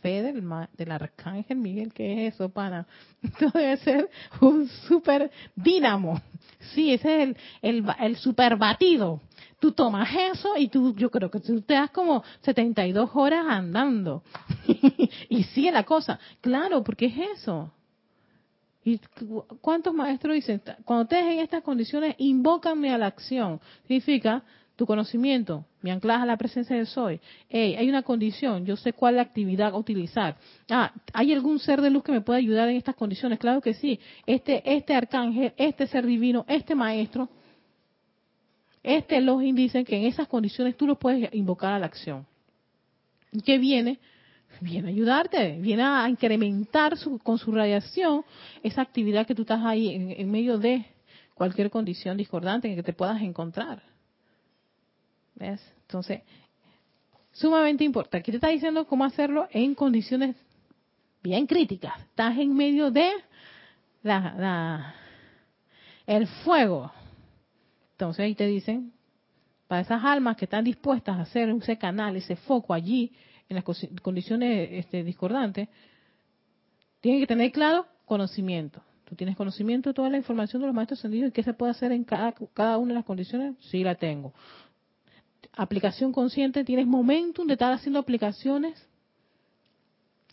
fe 0.00 0.22
del, 0.22 0.42
del 0.76 0.90
arcángel 0.90 1.58
Miguel, 1.58 1.92
¿qué 1.92 2.26
es 2.26 2.34
eso, 2.34 2.48
pana? 2.48 2.86
Esto 3.22 3.50
debe 3.52 3.76
ser 3.78 4.10
un 4.40 4.68
super 4.88 5.30
dínamo. 5.54 6.20
Sí, 6.74 6.92
ese 6.92 7.22
es 7.22 7.28
el, 7.28 7.36
el, 7.62 7.84
el 8.00 8.16
super 8.16 8.56
batido. 8.56 9.20
Tú 9.58 9.72
tomas 9.72 10.08
eso 10.32 10.56
y 10.56 10.68
tú, 10.68 10.94
yo 10.96 11.10
creo 11.10 11.30
que 11.30 11.40
tú 11.40 11.60
te 11.62 11.74
das 11.74 11.90
como 11.90 12.22
72 12.42 13.10
horas 13.14 13.46
andando. 13.48 14.22
y 15.28 15.44
sigue 15.44 15.72
la 15.72 15.84
cosa. 15.84 16.18
Claro, 16.40 16.82
porque 16.82 17.06
es 17.06 17.38
eso. 17.38 17.72
¿Y 18.86 19.00
cuántos 19.60 19.92
maestros 19.92 20.36
dicen, 20.36 20.62
cuando 20.84 21.02
estés 21.02 21.24
en 21.24 21.40
estas 21.40 21.64
condiciones, 21.64 22.14
invócame 22.18 22.94
a 22.94 22.96
la 22.96 23.08
acción? 23.08 23.60
Significa, 23.82 24.44
tu 24.76 24.86
conocimiento, 24.86 25.64
mi 25.82 25.90
anclaje 25.90 26.22
a 26.22 26.26
la 26.26 26.36
presencia 26.36 26.76
de 26.76 26.86
soy. 26.86 27.18
Hey, 27.48 27.74
hay 27.76 27.88
una 27.88 28.02
condición, 28.02 28.64
yo 28.64 28.76
sé 28.76 28.92
cuál 28.92 29.18
actividad 29.18 29.74
utilizar. 29.74 30.36
Ah, 30.70 30.92
¿hay 31.12 31.32
algún 31.32 31.58
ser 31.58 31.80
de 31.80 31.90
luz 31.90 32.04
que 32.04 32.12
me 32.12 32.20
pueda 32.20 32.38
ayudar 32.38 32.68
en 32.68 32.76
estas 32.76 32.94
condiciones? 32.94 33.40
Claro 33.40 33.60
que 33.60 33.74
sí. 33.74 33.98
Este, 34.24 34.62
este 34.64 34.94
arcángel, 34.94 35.52
este 35.56 35.88
ser 35.88 36.06
divino, 36.06 36.44
este 36.46 36.76
maestro, 36.76 37.28
este 38.84 39.20
los 39.20 39.40
dicen 39.40 39.84
que 39.84 39.96
en 39.96 40.04
esas 40.04 40.28
condiciones 40.28 40.76
tú 40.76 40.86
los 40.86 40.96
puedes 40.96 41.34
invocar 41.34 41.72
a 41.72 41.80
la 41.80 41.86
acción. 41.86 42.24
¿Qué 43.44 43.58
viene? 43.58 43.98
Viene 44.60 44.88
a 44.88 44.90
ayudarte, 44.90 45.58
viene 45.60 45.82
a 45.82 46.08
incrementar 46.08 46.94
con 47.22 47.38
su 47.38 47.52
radiación 47.52 48.24
esa 48.62 48.82
actividad 48.82 49.26
que 49.26 49.34
tú 49.34 49.42
estás 49.42 49.64
ahí 49.64 50.14
en 50.16 50.30
medio 50.30 50.58
de 50.58 50.86
cualquier 51.34 51.70
condición 51.70 52.16
discordante 52.16 52.68
en 52.68 52.76
que 52.76 52.82
te 52.82 52.94
puedas 52.94 53.20
encontrar. 53.20 53.82
¿Ves? 55.34 55.60
Entonces, 55.82 56.22
sumamente 57.32 57.84
importante. 57.84 58.18
Aquí 58.18 58.30
te 58.30 58.38
está 58.38 58.48
diciendo 58.48 58.86
cómo 58.86 59.04
hacerlo 59.04 59.46
en 59.50 59.74
condiciones 59.74 60.34
bien 61.22 61.46
críticas. 61.46 61.92
Estás 62.00 62.38
en 62.38 62.54
medio 62.56 62.90
de 62.90 63.10
la, 64.02 64.94
el 66.06 66.26
fuego. 66.26 66.90
Entonces 67.92 68.24
ahí 68.24 68.34
te 68.34 68.46
dicen, 68.46 68.92
para 69.68 69.82
esas 69.82 70.02
almas 70.02 70.36
que 70.36 70.46
están 70.46 70.64
dispuestas 70.64 71.18
a 71.18 71.22
hacer 71.22 71.50
ese 71.50 71.76
canal, 71.76 72.16
ese 72.16 72.36
foco 72.36 72.72
allí, 72.72 73.12
en 73.48 73.56
las 73.56 73.64
condiciones 74.02 74.68
este, 74.72 75.04
discordantes, 75.04 75.68
tienen 77.00 77.20
que 77.20 77.26
tener 77.26 77.52
claro 77.52 77.86
conocimiento. 78.04 78.82
Tú 79.04 79.14
tienes 79.14 79.36
conocimiento 79.36 79.90
de 79.90 79.94
toda 79.94 80.10
la 80.10 80.16
información 80.16 80.62
de 80.62 80.66
los 80.66 80.74
maestros 80.74 80.98
ascendidos 80.98 81.28
y 81.28 81.32
qué 81.32 81.42
se 81.42 81.54
puede 81.54 81.70
hacer 81.70 81.92
en 81.92 82.04
cada, 82.04 82.78
una 82.78 82.88
de 82.88 82.94
las 82.94 83.04
condiciones. 83.04 83.54
Sí, 83.60 83.84
la 83.84 83.94
tengo 83.94 84.32
aplicación 85.56 86.12
consciente, 86.12 86.64
tienes 86.64 86.86
momentum 86.86 87.46
de 87.46 87.54
estar 87.54 87.72
haciendo 87.72 87.98
aplicaciones. 87.98 88.86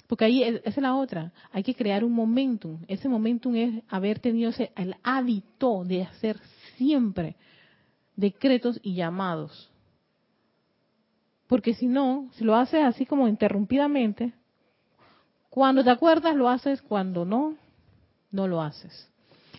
Porque 0.07 0.25
ahí 0.25 0.43
esa 0.43 0.61
es 0.65 0.77
la 0.77 0.95
otra. 0.95 1.31
Hay 1.51 1.63
que 1.63 1.73
crear 1.73 2.03
un 2.03 2.11
momentum. 2.11 2.79
Ese 2.87 3.07
momentum 3.07 3.55
es 3.55 3.83
haber 3.87 4.19
tenido 4.19 4.49
ese, 4.49 4.71
el 4.75 4.95
hábito 5.01 5.85
de 5.85 6.03
hacer 6.03 6.39
siempre 6.75 7.35
decretos 8.15 8.79
y 8.83 8.95
llamados. 8.95 9.71
Porque 11.53 11.75
si 11.75 11.85
no, 11.85 12.29
si 12.33 12.43
lo 12.43 12.55
haces 12.55 12.83
así 12.83 13.05
como 13.05 13.27
interrumpidamente, 13.27 14.33
cuando 15.51 15.83
te 15.83 15.91
acuerdas 15.91 16.35
lo 16.35 16.49
haces, 16.49 16.81
cuando 16.81 17.25
no, 17.25 17.55
no 18.31 18.47
lo 18.47 18.59
haces. 18.59 19.07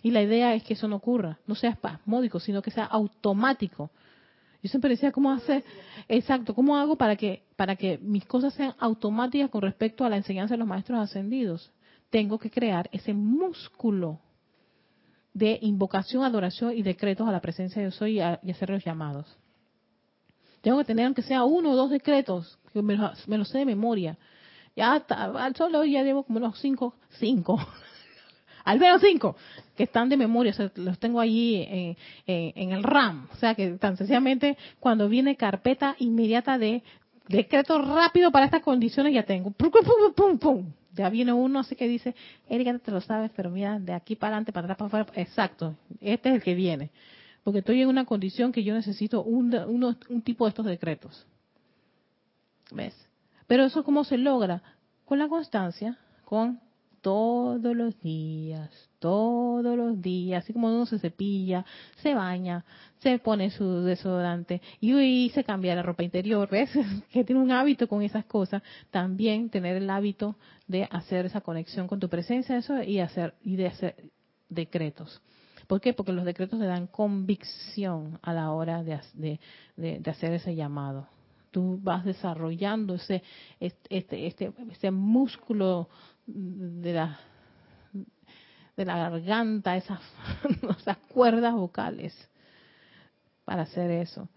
Y 0.03 0.11
la 0.11 0.21
idea 0.21 0.53
es 0.55 0.63
que 0.65 0.73
eso 0.73 0.89
no 0.89 0.97
ocurra, 0.97 1.39
no 1.47 1.55
sea 1.55 1.69
espasmódico, 1.69 2.41
sino 2.41 2.61
que 2.61 2.69
sea 2.69 2.83
automático. 2.83 3.91
Yo 4.61 4.67
siempre 4.67 4.89
decía, 4.89 5.13
¿cómo 5.13 5.31
hacer? 5.31 5.63
Exacto, 6.09 6.53
¿cómo 6.53 6.75
hago 6.75 6.97
para 6.97 7.15
que, 7.15 7.43
para 7.55 7.77
que 7.77 7.97
mis 7.99 8.25
cosas 8.25 8.53
sean 8.55 8.73
automáticas 8.77 9.49
con 9.49 9.61
respecto 9.61 10.03
a 10.03 10.09
la 10.09 10.17
enseñanza 10.17 10.55
de 10.55 10.57
los 10.57 10.67
maestros 10.67 10.99
ascendidos? 10.99 11.71
Tengo 12.09 12.39
que 12.39 12.51
crear 12.51 12.89
ese 12.91 13.13
músculo 13.13 14.19
de 15.33 15.59
invocación, 15.61 16.25
adoración 16.25 16.73
y 16.77 16.83
decretos 16.83 17.25
a 17.25 17.31
la 17.31 17.39
presencia 17.39 17.81
de 17.81 17.87
Dios 17.87 17.95
soy 17.95 18.17
y, 18.17 18.19
hacer 18.19 18.69
los 18.69 18.83
llamados. 18.83 19.37
Tengo 20.65 20.79
que 20.79 20.85
tener 20.85 21.05
aunque 21.05 21.21
sea 21.21 21.43
uno 21.43 21.73
o 21.73 21.75
dos 21.75 21.91
decretos, 21.91 22.57
que 22.73 22.81
me 22.81 22.95
los, 22.97 23.47
sé 23.49 23.59
de 23.59 23.65
memoria. 23.65 24.17
Ya 24.75 24.93
al 24.93 25.55
solo 25.55 25.85
ya 25.85 26.01
llevo 26.01 26.23
como 26.23 26.39
unos 26.39 26.59
cinco, 26.59 26.95
cinco, 27.19 27.59
al 28.65 28.79
menos 28.79 28.99
cinco, 28.99 29.35
que 29.77 29.83
están 29.83 30.09
de 30.09 30.17
memoria, 30.17 30.55
los 30.73 30.97
tengo 30.97 31.19
allí 31.19 31.95
en, 32.25 32.71
el 32.71 32.81
RAM. 32.81 33.27
O 33.31 33.35
sea 33.35 33.53
que 33.53 33.73
tan 33.73 33.95
sencillamente 33.95 34.57
cuando 34.79 35.07
viene 35.07 35.35
carpeta 35.35 35.95
inmediata 35.99 36.57
de 36.57 36.81
decreto 37.27 37.79
rápido 37.83 38.31
para 38.31 38.45
estas 38.45 38.63
condiciones 38.63 39.13
ya 39.13 39.21
tengo. 39.21 39.51
Pum, 39.51 39.69
pum, 39.69 40.13
pum, 40.15 40.39
pum, 40.39 40.65
Ya 40.95 41.09
viene 41.09 41.31
uno 41.31 41.59
así 41.59 41.75
que 41.75 41.87
dice, 41.87 42.15
Erika, 42.49 42.75
te 42.79 42.89
lo 42.89 43.01
sabes, 43.01 43.29
pero 43.35 43.51
mira, 43.51 43.77
de 43.77 43.93
aquí 43.93 44.15
para 44.15 44.29
adelante, 44.29 44.51
para 44.51 44.65
atrás, 44.65 44.77
para 44.79 45.03
afuera. 45.03 45.21
Exacto, 45.21 45.75
este 46.01 46.29
es 46.29 46.35
el 46.35 46.41
que 46.41 46.55
viene. 46.55 46.89
Porque 47.45 47.59
estoy 47.59 47.79
en 47.79 47.89
una 47.89 48.05
condición 48.05 48.51
que 48.51 48.63
yo 48.63 48.73
necesito 48.73 49.21
un, 49.21 49.53
un 50.09 50.21
tipo 50.23 50.45
de 50.45 50.49
estos 50.49 50.65
decretos. 50.65 51.27
¿Ves? 52.71 52.95
Pero 53.45 53.65
eso 53.65 53.83
cómo 53.83 54.03
se 54.03 54.17
logra? 54.17 54.63
Con 55.05 55.19
la 55.19 55.27
constancia, 55.27 55.99
con 56.23 56.59
todos 57.01 57.75
los 57.75 58.01
días, 58.01 58.71
todos 58.97 59.77
los 59.77 60.01
días, 60.01 60.43
así 60.43 60.53
como 60.53 60.69
uno 60.69 60.87
se 60.87 60.97
cepilla, 60.97 61.63
se 61.97 62.15
baña, 62.15 62.65
se 62.97 63.19
pone 63.19 63.51
su 63.51 63.83
desodorante 63.83 64.59
y, 64.81 65.29
se 65.29 65.43
cambia 65.43 65.75
la 65.75 65.83
ropa 65.83 66.01
interior, 66.01 66.49
¿ves? 66.49 66.71
Que 67.11 67.23
tiene 67.23 67.43
un 67.43 67.51
hábito 67.51 67.87
con 67.87 68.01
esas 68.01 68.25
cosas, 68.25 68.63
también 68.89 69.51
tener 69.51 69.77
el 69.77 69.87
hábito 69.91 70.35
de 70.65 70.87
hacer 70.89 71.27
esa 71.27 71.41
conexión 71.41 71.87
con 71.87 71.99
tu 71.99 72.09
presencia 72.09 72.57
eso 72.57 72.81
y 72.81 72.97
hacer 72.97 73.35
y 73.43 73.55
de 73.55 73.67
hacer 73.67 73.95
decretos. 74.49 75.21
¿Por 75.67 75.81
qué? 75.81 75.93
Porque 75.93 76.11
los 76.11 76.25
decretos 76.25 76.59
le 76.59 76.67
dan 76.67 76.87
convicción 76.87 78.19
a 78.21 78.33
la 78.33 78.51
hora 78.51 78.83
de, 78.83 79.39
de, 79.75 80.01
hacer 80.09 80.33
ese 80.33 80.55
llamado. 80.55 81.07
Tú 81.51 81.79
vas 81.81 82.05
desarrollando 82.05 82.95
ese, 82.95 83.23
este, 83.59 84.27
este, 84.27 84.53
este 84.71 84.91
músculo 84.91 85.89
de 86.25 86.93
la, 86.93 87.19
de 88.75 88.85
la 88.85 88.97
garganta, 88.97 89.77
esas, 89.77 90.01
esas 90.79 90.97
cuerdas 90.97 91.53
vocales 91.53 92.13
para 93.45 93.63
hacer 93.63 93.89
eso. 93.91 94.27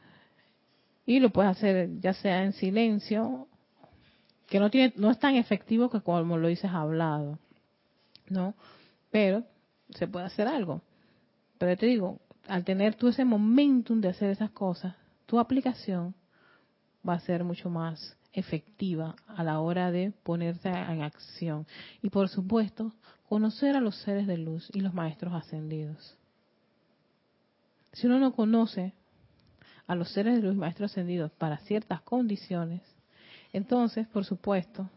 Y 1.05 1.20
lo 1.20 1.31
puedes 1.31 1.53
hacer 1.53 2.01
ya 2.01 2.12
sea 2.12 2.45
en 2.45 2.53
silencio, 2.53 3.49
que 4.47 4.61
no 4.61 4.70
tiene, 4.70 4.95
no 4.97 5.11
es 5.11 5.18
tan 5.18 5.35
efectivo 5.37 5.91
que 5.91 6.01
como 6.01 6.37
lo 6.37 6.49
dices 6.49 6.70
hablado, 6.70 7.39
¿no? 8.29 8.55
Pero 9.11 9.45
se 9.91 10.07
puede 10.07 10.26
hacer 10.26 10.47
algo. 10.47 10.83
Pero 11.59 11.76
te 11.76 11.86
digo, 11.86 12.20
al 12.46 12.64
tener 12.64 12.94
tú 12.94 13.09
ese 13.09 13.24
momentum 13.24 14.00
de 14.00 14.09
hacer 14.09 14.30
esas 14.30 14.50
cosas, 14.50 14.94
tu 15.26 15.38
aplicación 15.38 16.14
va 17.06 17.14
a 17.14 17.20
ser 17.20 17.44
mucho 17.44 17.68
más 17.68 18.16
efectiva 18.32 19.16
a 19.26 19.42
la 19.42 19.61
hora 19.61 19.90
de 19.90 20.12
ponerse 20.22 20.68
en 20.68 21.02
acción. 21.02 21.66
Y 22.02 22.11
por 22.11 22.28
supuesto, 22.28 22.92
conocer 23.28 23.76
a 23.76 23.80
los 23.80 23.96
seres 23.96 24.26
de 24.26 24.38
luz 24.38 24.70
y 24.72 24.80
los 24.80 24.94
maestros 24.94 25.34
ascendidos. 25.34 26.16
Si 27.92 28.06
uno 28.06 28.18
no 28.18 28.32
conoce 28.32 28.92
a 29.86 29.94
los 29.94 30.11
seres 30.11 30.36
de 30.36 30.42
luz 30.42 30.54
y 30.54 30.59
maestros 30.59 30.92
ascendidos 30.92 31.32
para 31.32 31.59
ciertas 31.59 32.00
condiciones, 32.02 32.82
entonces, 33.52 34.06
por 34.09 34.24
supuesto, 34.24 34.88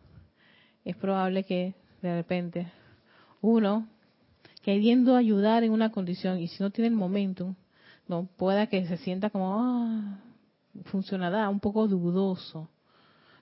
es 0.83 0.95
probable 0.95 1.43
que 1.43 1.73
de 2.01 2.15
repente 2.15 2.71
uno, 3.41 3.87
queriendo 4.61 5.15
ayudar 5.15 5.63
en 5.63 5.71
una 5.71 5.91
condición 5.91 6.39
y 6.39 6.47
si 6.47 6.61
no 6.61 6.69
tiene 6.69 6.89
el 6.89 6.95
momentum, 6.95 7.55
no 8.07 8.27
pueda 8.37 8.67
que 8.67 8.85
se 8.87 8.97
sienta 8.97 9.29
como, 9.29 9.59
ah, 9.59 10.19
funcionará, 10.85 11.49
un 11.49 11.59
poco 11.59 11.87
dudoso 11.87 12.69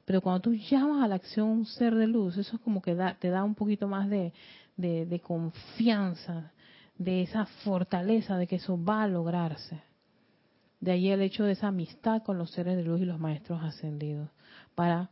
pero 0.09 0.21
cuando 0.21 0.41
tú 0.41 0.55
llamas 0.55 1.03
a 1.03 1.07
la 1.07 1.13
acción 1.13 1.49
un 1.49 1.65
ser 1.67 1.93
de 1.93 2.07
luz, 2.07 2.35
eso 2.35 2.55
es 2.55 2.61
como 2.63 2.81
que 2.81 2.97
te 3.19 3.29
da 3.29 3.43
un 3.43 3.53
poquito 3.53 3.87
más 3.87 4.09
de, 4.09 4.33
de 4.75 5.19
confianza, 5.19 6.51
de 6.97 7.21
esa 7.21 7.45
fortaleza 7.63 8.35
de 8.35 8.47
que 8.47 8.55
eso 8.55 8.83
va 8.83 9.03
a 9.03 9.07
lograrse. 9.07 9.83
De 10.79 10.93
ahí 10.93 11.11
el 11.11 11.21
hecho 11.21 11.43
de 11.43 11.51
esa 11.51 11.67
amistad 11.67 12.23
con 12.23 12.39
los 12.39 12.49
seres 12.49 12.75
de 12.75 12.81
luz 12.81 13.01
y 13.01 13.05
los 13.05 13.19
maestros 13.19 13.61
ascendidos, 13.61 14.31
para 14.73 15.11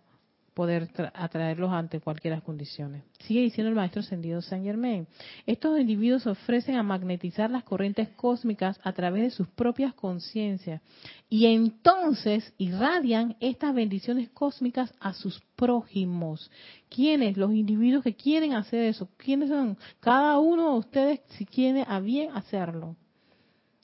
poder 0.58 0.90
atraerlos 1.14 1.72
ante 1.72 2.00
cualquier 2.00 2.42
condiciones. 2.42 3.04
Sigue 3.20 3.42
diciendo 3.42 3.70
el 3.70 3.76
maestro 3.76 4.00
ascendido 4.00 4.42
Saint 4.42 4.66
Germain. 4.66 5.06
Estos 5.46 5.80
individuos 5.80 6.26
ofrecen 6.26 6.78
a 6.78 6.82
magnetizar 6.82 7.52
las 7.52 7.64
corrientes 7.64 8.10
cósmicas 8.16 8.80
a 8.84 8.92
través 8.92 9.22
de 9.22 9.30
sus 9.30 9.48
propias 9.50 9.94
conciencias 9.94 10.82
y 11.30 11.46
entonces 11.46 12.56
irradian 12.58 13.36
estas 13.40 13.76
bendiciones 13.76 14.30
cósmicas 14.30 14.92
a 15.00 15.14
sus 15.14 15.40
prójimos. 15.56 16.50
¿Quiénes? 16.90 17.38
Los 17.38 17.52
individuos 17.52 18.04
que 18.04 18.16
quieren 18.16 18.54
hacer 18.54 18.86
eso. 18.86 19.08
¿Quiénes 19.16 19.50
son? 19.50 19.78
Cada 20.00 20.40
uno 20.40 20.72
de 20.72 20.80
ustedes 20.80 21.22
si 21.38 21.46
quiere 21.46 21.86
a 21.88 22.00
bien 22.00 22.32
hacerlo. 22.34 22.96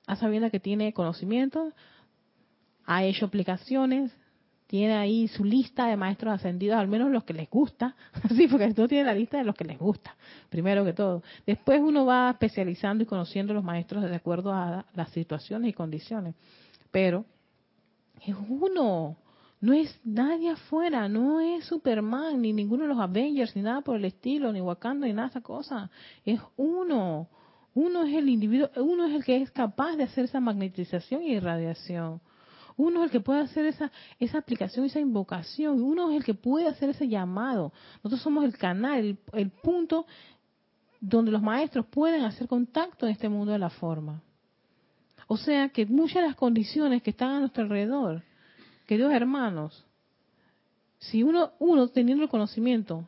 A 0.07 0.15
sabiendo 0.15 0.49
que 0.49 0.59
tiene 0.59 0.91
conocimiento, 0.91 1.71
ha 2.83 3.03
hecho 3.03 3.27
aplicaciones, 3.27 4.11
tiene 4.73 4.95
ahí 4.95 5.27
su 5.27 5.45
lista 5.45 5.85
de 5.85 5.95
maestros 5.95 6.33
ascendidos, 6.33 6.79
al 6.79 6.87
menos 6.87 7.11
los 7.11 7.23
que 7.25 7.35
les 7.35 7.47
gusta, 7.47 7.95
sí, 8.35 8.47
porque 8.47 8.73
no 8.75 8.87
tiene 8.87 9.03
la 9.03 9.13
lista 9.13 9.37
de 9.37 9.43
los 9.43 9.53
que 9.53 9.65
les 9.65 9.77
gusta, 9.77 10.15
primero 10.49 10.83
que 10.83 10.93
todo. 10.93 11.21
Después 11.45 11.79
uno 11.79 12.07
va 12.07 12.31
especializando 12.31 13.03
y 13.03 13.05
conociendo 13.05 13.53
los 13.53 13.63
maestros 13.63 14.01
de 14.01 14.15
acuerdo 14.15 14.51
a 14.51 14.83
las 14.95 15.09
situaciones 15.11 15.69
y 15.69 15.73
condiciones. 15.73 16.33
Pero 16.89 17.23
es 18.25 18.35
uno, 18.49 19.15
no 19.61 19.73
es 19.73 19.95
nadie 20.03 20.49
afuera, 20.49 21.07
no 21.07 21.39
es 21.39 21.65
Superman, 21.65 22.41
ni 22.41 22.51
ninguno 22.51 22.81
de 22.81 22.89
los 22.89 22.99
Avengers, 22.99 23.55
ni 23.55 23.61
nada 23.61 23.81
por 23.81 23.97
el 23.97 24.05
estilo, 24.05 24.51
ni 24.51 24.59
Wakanda, 24.59 25.05
ni 25.05 25.13
nada 25.13 25.27
de 25.27 25.33
esa 25.33 25.41
cosa. 25.41 25.91
Es 26.25 26.39
uno. 26.57 27.27
Uno 27.75 28.05
es 28.05 28.15
el 28.15 28.27
individuo, 28.27 28.71
uno 28.77 29.05
es 29.05 29.13
el 29.13 29.23
que 29.23 29.39
es 29.39 29.51
capaz 29.51 29.97
de 29.97 30.05
hacer 30.05 30.25
esa 30.25 30.39
magnetización 30.39 31.21
y 31.21 31.33
irradiación. 31.33 32.21
Uno 32.77 32.99
es 32.99 33.05
el 33.05 33.11
que 33.11 33.19
puede 33.19 33.41
hacer 33.41 33.65
esa, 33.65 33.91
esa 34.19 34.37
aplicación, 34.39 34.85
esa 34.85 34.99
invocación. 34.99 35.81
Uno 35.81 36.11
es 36.11 36.17
el 36.17 36.23
que 36.23 36.33
puede 36.33 36.67
hacer 36.67 36.89
ese 36.89 37.07
llamado. 37.07 37.71
Nosotros 37.97 38.21
somos 38.21 38.43
el 38.45 38.57
canal, 38.57 38.99
el, 38.99 39.17
el 39.33 39.49
punto 39.49 40.05
donde 40.99 41.31
los 41.31 41.41
maestros 41.41 41.85
pueden 41.87 42.23
hacer 42.23 42.47
contacto 42.47 43.05
en 43.05 43.11
este 43.11 43.29
mundo 43.29 43.51
de 43.51 43.59
la 43.59 43.69
forma. 43.69 44.21
O 45.27 45.37
sea 45.37 45.69
que 45.69 45.85
muchas 45.85 46.21
de 46.21 46.27
las 46.27 46.35
condiciones 46.35 47.01
que 47.03 47.09
están 47.09 47.31
a 47.31 47.39
nuestro 47.39 47.63
alrededor, 47.63 48.23
queridos 48.87 49.13
hermanos, 49.13 49.85
si 50.99 51.23
uno, 51.23 51.51
uno 51.59 51.89
teniendo 51.89 52.23
el 52.23 52.29
conocimiento, 52.29 53.05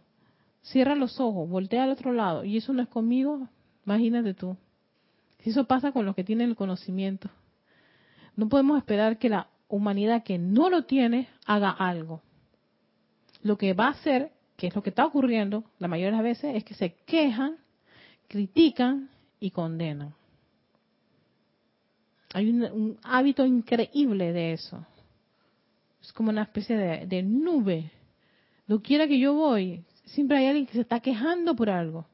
cierra 0.61 0.95
los 0.95 1.19
ojos, 1.19 1.49
voltea 1.49 1.83
al 1.83 1.91
otro 1.91 2.11
lado 2.11 2.43
y 2.43 2.57
eso 2.57 2.73
no 2.73 2.81
es 2.81 2.89
conmigo, 2.89 3.47
imagínate 3.85 4.33
tú. 4.33 4.57
Si 5.39 5.51
eso 5.51 5.65
pasa 5.65 5.91
con 5.91 6.05
los 6.05 6.15
que 6.15 6.23
tienen 6.23 6.49
el 6.49 6.55
conocimiento, 6.55 7.29
no 8.35 8.49
podemos 8.49 8.77
esperar 8.77 9.17
que 9.17 9.29
la 9.29 9.47
humanidad 9.67 10.23
que 10.23 10.37
no 10.37 10.69
lo 10.69 10.83
tiene 10.83 11.27
haga 11.45 11.71
algo. 11.71 12.21
Lo 13.41 13.57
que 13.57 13.73
va 13.73 13.87
a 13.87 13.91
hacer, 13.91 14.31
que 14.57 14.67
es 14.67 14.75
lo 14.75 14.81
que 14.81 14.89
está 14.89 15.05
ocurriendo 15.05 15.63
la 15.79 15.87
mayoría 15.87 16.11
de 16.11 16.17
las 16.17 16.23
veces, 16.23 16.55
es 16.55 16.63
que 16.63 16.73
se 16.73 16.95
quejan, 17.05 17.57
critican 18.27 19.09
y 19.39 19.51
condenan. 19.51 20.13
Hay 22.33 22.49
un, 22.49 22.97
hábito 23.03 23.45
increíble 23.45 24.33
de 24.33 24.53
eso. 24.53 24.85
Es 26.01 26.11
como 26.11 26.31
una 26.31 26.43
especie 26.43 26.75
de, 26.75 27.23
nube. 27.23 27.91
No 28.67 28.81
quiera 28.81 29.07
que 29.07 29.17
yo 29.19 29.33
voy, 29.33 29.85
siempre 30.03 30.37
hay 30.37 30.47
alguien 30.47 30.65
que 30.65 30.73
se 30.73 30.81
está 30.81 30.99
quejando 30.99 31.55
por 31.55 31.69
algo, 31.69 32.07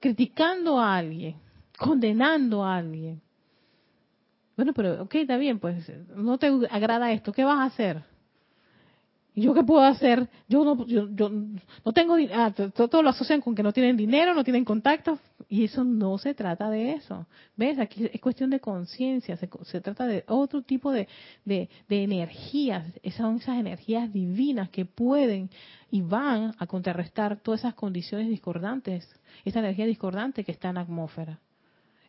criticando 0.00 0.80
a 0.80 0.96
alguien, 0.96 1.36
condenando 1.78 2.64
a 2.64 2.76
alguien. 2.76 3.20
Bueno, 4.56 4.72
pero 4.72 5.02
ok, 5.02 5.14
está 5.16 5.36
bien, 5.36 5.58
pues 5.58 5.90
no 6.14 6.38
te 6.38 6.50
agrada 6.70 7.12
esto, 7.12 7.32
¿qué 7.32 7.44
vas 7.44 7.58
a 7.58 7.64
hacer? 7.64 8.02
¿Y 9.36 9.42
yo 9.42 9.52
qué 9.52 9.62
puedo 9.62 9.82
hacer? 9.82 10.30
Yo 10.48 10.64
no, 10.64 10.86
yo, 10.86 11.06
no 11.28 11.92
tengo, 11.92 12.16
ah, 12.32 12.54
todo 12.72 13.02
lo 13.02 13.10
asocian 13.10 13.42
con 13.42 13.54
que 13.54 13.62
no 13.62 13.70
tienen 13.70 13.94
dinero, 13.94 14.32
no 14.32 14.42
tienen 14.42 14.64
contacto, 14.64 15.18
y 15.46 15.64
eso 15.64 15.84
no 15.84 16.16
se 16.16 16.32
trata 16.32 16.70
de 16.70 16.94
eso. 16.94 17.26
¿Ves? 17.54 17.78
Aquí 17.78 18.08
es 18.10 18.18
cuestión 18.18 18.48
de 18.48 18.60
conciencia, 18.60 19.36
se, 19.36 19.80
trata 19.82 20.06
de 20.06 20.24
otro 20.26 20.62
tipo 20.62 20.90
de, 20.90 21.06
de, 21.44 21.68
de 21.86 22.02
energías, 22.02 22.86
son 23.14 23.36
esas 23.36 23.58
energías 23.58 24.10
divinas 24.10 24.70
que 24.70 24.86
pueden 24.86 25.50
y 25.90 26.00
van 26.00 26.54
a 26.58 26.66
contrarrestar 26.66 27.38
todas 27.40 27.60
esas 27.60 27.74
condiciones 27.74 28.28
discordantes, 28.30 29.06
esa 29.44 29.58
energía 29.58 29.84
discordante 29.84 30.44
que 30.44 30.52
está 30.52 30.70
en 30.70 30.76
la 30.76 30.80
atmósfera. 30.80 31.40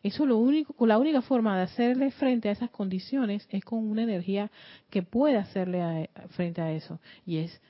Eso 0.02 0.26
lo 0.26 0.38
único, 0.38 0.86
la 0.86 0.98
única 0.98 1.22
forma 1.22 1.56
de 1.56 1.64
hacerle 1.64 2.10
frente 2.12 2.48
a 2.48 2.52
esas 2.52 2.70
condiciones 2.70 3.46
es 3.50 3.64
con 3.64 3.88
una 3.88 4.02
energía 4.02 4.50
que 4.90 5.02
puede 5.02 5.36
hacerle 5.36 6.10
frente 6.30 6.60
a 6.60 6.72
eso 6.72 7.00
y 7.26 7.38
es 7.38 7.60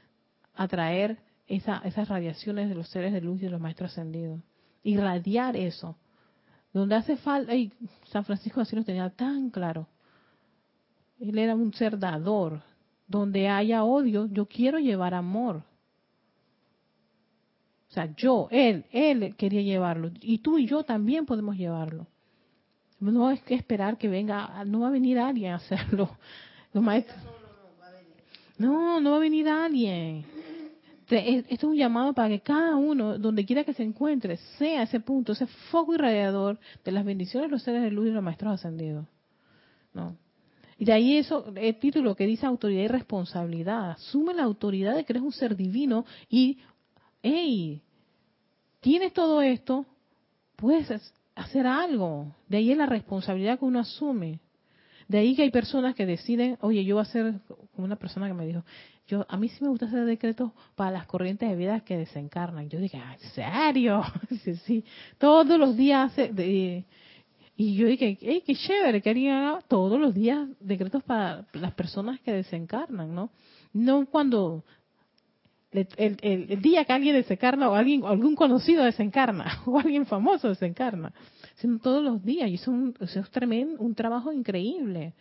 atraer 0.55 1.19
esas 1.47 2.09
radiaciones 2.09 2.69
de 2.69 2.75
los 2.75 2.89
seres 2.89 3.13
de 3.13 3.23
luz 3.23 3.41
y 3.41 3.45
de 3.45 3.51
los 3.51 3.61
maestros 3.61 3.93
ascendidos, 3.93 4.41
irradiar 4.83 5.57
eso. 5.57 5.97
Donde 6.73 6.97
hace 6.97 7.17
falta, 7.17 7.55
y 7.55 7.73
San 8.09 8.25
Francisco 8.25 8.61
así 8.61 8.77
lo 8.77 8.85
tenía 8.85 9.09
tan 9.09 9.49
claro. 9.51 9.89
Él 11.19 11.39
era 11.39 11.55
un 11.55 11.73
ser 11.73 11.99
dador. 11.99 12.63
Donde 13.07 13.49
haya 13.49 13.85
odio, 13.85 14.27
yo 14.27 14.47
quiero 14.47 14.79
llevar 14.79 15.15
amor. 15.15 15.63
O 17.89 17.93
sea, 17.93 18.15
yo, 18.15 18.49
él, 18.51 18.85
él 18.93 19.35
quería 19.37 19.63
llevarlo. 19.63 20.11
Y 20.21 20.39
tú 20.39 20.59
y 20.59 20.67
yo 20.67 20.85
también 20.85 21.25
podemos 21.25 21.57
llevarlo. 21.57 22.07
No 23.01 23.31
es 23.31 23.43
que 23.43 23.55
esperar 23.55 23.97
que 23.97 24.09
venga, 24.09 24.65
no 24.65 24.81
va 24.81 24.89
a 24.89 24.91
venir 24.91 25.19
alguien 25.19 25.53
a 25.53 25.57
hacerlo. 25.57 26.11
Los 26.73 26.83
maestros. 26.83 27.19
No, 28.59 29.01
no 29.01 29.13
va 29.13 29.17
a 29.17 29.21
venir 29.21 29.49
alguien. 29.49 30.25
Esto 31.09 31.55
es 31.55 31.65
un 31.65 31.77
llamado 31.77 32.13
para 32.13 32.29
que 32.29 32.41
cada 32.41 32.77
uno, 32.77 33.19
donde 33.19 33.47
quiera 33.47 33.65
que 33.65 33.73
se 33.73 33.83
encuentre, 33.83 34.37
sea 34.59 34.83
ese 34.83 35.01
punto, 35.01 35.33
ese 35.33 35.47
foco 35.71 35.95
irradiador 35.95 36.59
de 36.85 36.93
las 36.93 37.05
bendiciones 37.05 37.49
de 37.49 37.53
los 37.53 37.63
seres 37.63 37.83
de 37.83 37.91
luz 37.91 38.09
y 38.09 38.11
los 38.11 38.23
maestros 38.23 38.55
ascendidos. 38.55 39.07
¿No? 39.95 40.17
Y 40.77 40.85
de 40.85 40.93
ahí 40.93 41.17
eso, 41.17 41.53
el 41.57 41.79
título 41.79 42.15
que 42.15 42.27
dice 42.27 42.47
autoridad 42.47 42.85
y 42.85 42.89
responsabilidad. 42.89 43.93
Asume 43.93 44.35
la 44.35 44.45
autoridad 44.45 44.95
de 44.95 45.05
que 45.05 45.13
eres 45.13 45.23
un 45.23 45.33
ser 45.33 45.57
divino 45.57 46.05
y, 46.29 46.59
hey, 47.23 47.83
tienes 48.81 49.13
todo 49.13 49.41
esto, 49.41 49.87
puedes 50.57 50.91
hacer 51.39 51.67
algo. 51.67 52.35
De 52.49 52.59
ahí 52.59 52.73
es 52.73 52.79
la 52.79 52.87
responsabilidad 52.87 53.59
que 53.59 53.65
uno 53.65 53.79
asume. 53.79 54.41
De 55.07 55.19
ahí 55.19 55.35
que 55.35 55.43
hay 55.43 55.51
personas 55.51 55.95
que 55.95 56.05
deciden, 56.05 56.59
oye, 56.61 56.85
yo 56.85 56.97
voy 56.97 57.01
a 57.01 57.09
hacer, 57.09 57.35
como 57.75 57.87
una 57.87 57.97
persona 57.97 58.27
que 58.27 58.35
me 58.35 58.47
dijo, 58.47 58.63
yo 59.07 59.25
a 59.29 59.39
mí 59.39 59.49
sí 59.49 59.65
me 59.65 59.71
gusta 59.71 59.87
hacer 59.87 60.05
decretos 60.05 60.53
para 60.75 60.91
las 60.91 61.07
corrientes 61.07 61.49
de 61.49 61.57
vida 61.57 61.81
que 61.81 61.97
desencarnan. 61.97 62.69
Yo 62.69 62.79
dije, 62.79 62.99
¿en 62.99 63.31
serio? 63.31 64.03
sí, 64.45 64.57
sí. 64.57 64.85
Todos 65.17 65.59
los 65.59 65.77
días 65.77 66.13
hace, 66.13 66.31
y 67.57 67.75
yo 67.75 67.89
dije, 67.89 68.19
hey, 68.21 68.43
qué 68.47 68.55
chévere, 68.55 69.01
que 69.01 69.11
haría 69.11 69.59
todos 69.67 69.99
los 69.99 70.15
días 70.15 70.47
decretos 70.61 71.03
para 71.03 71.47
las 71.55 71.73
personas 71.73 72.21
que 72.21 72.33
desencarnan, 72.33 73.15
¿no? 73.15 73.31
No 73.73 74.07
cuando 74.07 74.65
el, 75.71 76.63
día 76.63 76.85
que 76.85 76.93
alguien 76.93 77.15
desencarna 77.15 77.69
o 77.69 77.75
alguien 77.75 78.05
algún 78.05 78.35
conocido 78.35 78.85
desencarna 78.85 79.61
o 79.67 79.79
alguien 79.79 80.07
famoso 80.07 80.49
desencarna, 80.49 81.13
sino 81.57 81.79
todos 81.79 82.03
los 82.03 82.25
días. 82.25 82.49
Y 82.51 82.55
eso 82.55 82.73
es 82.73 83.17
un, 83.17 83.21
es 83.21 83.31
tremendo, 83.31 83.83
un 83.83 83.95
trabajo 83.95 84.33
increíble, 84.33 85.15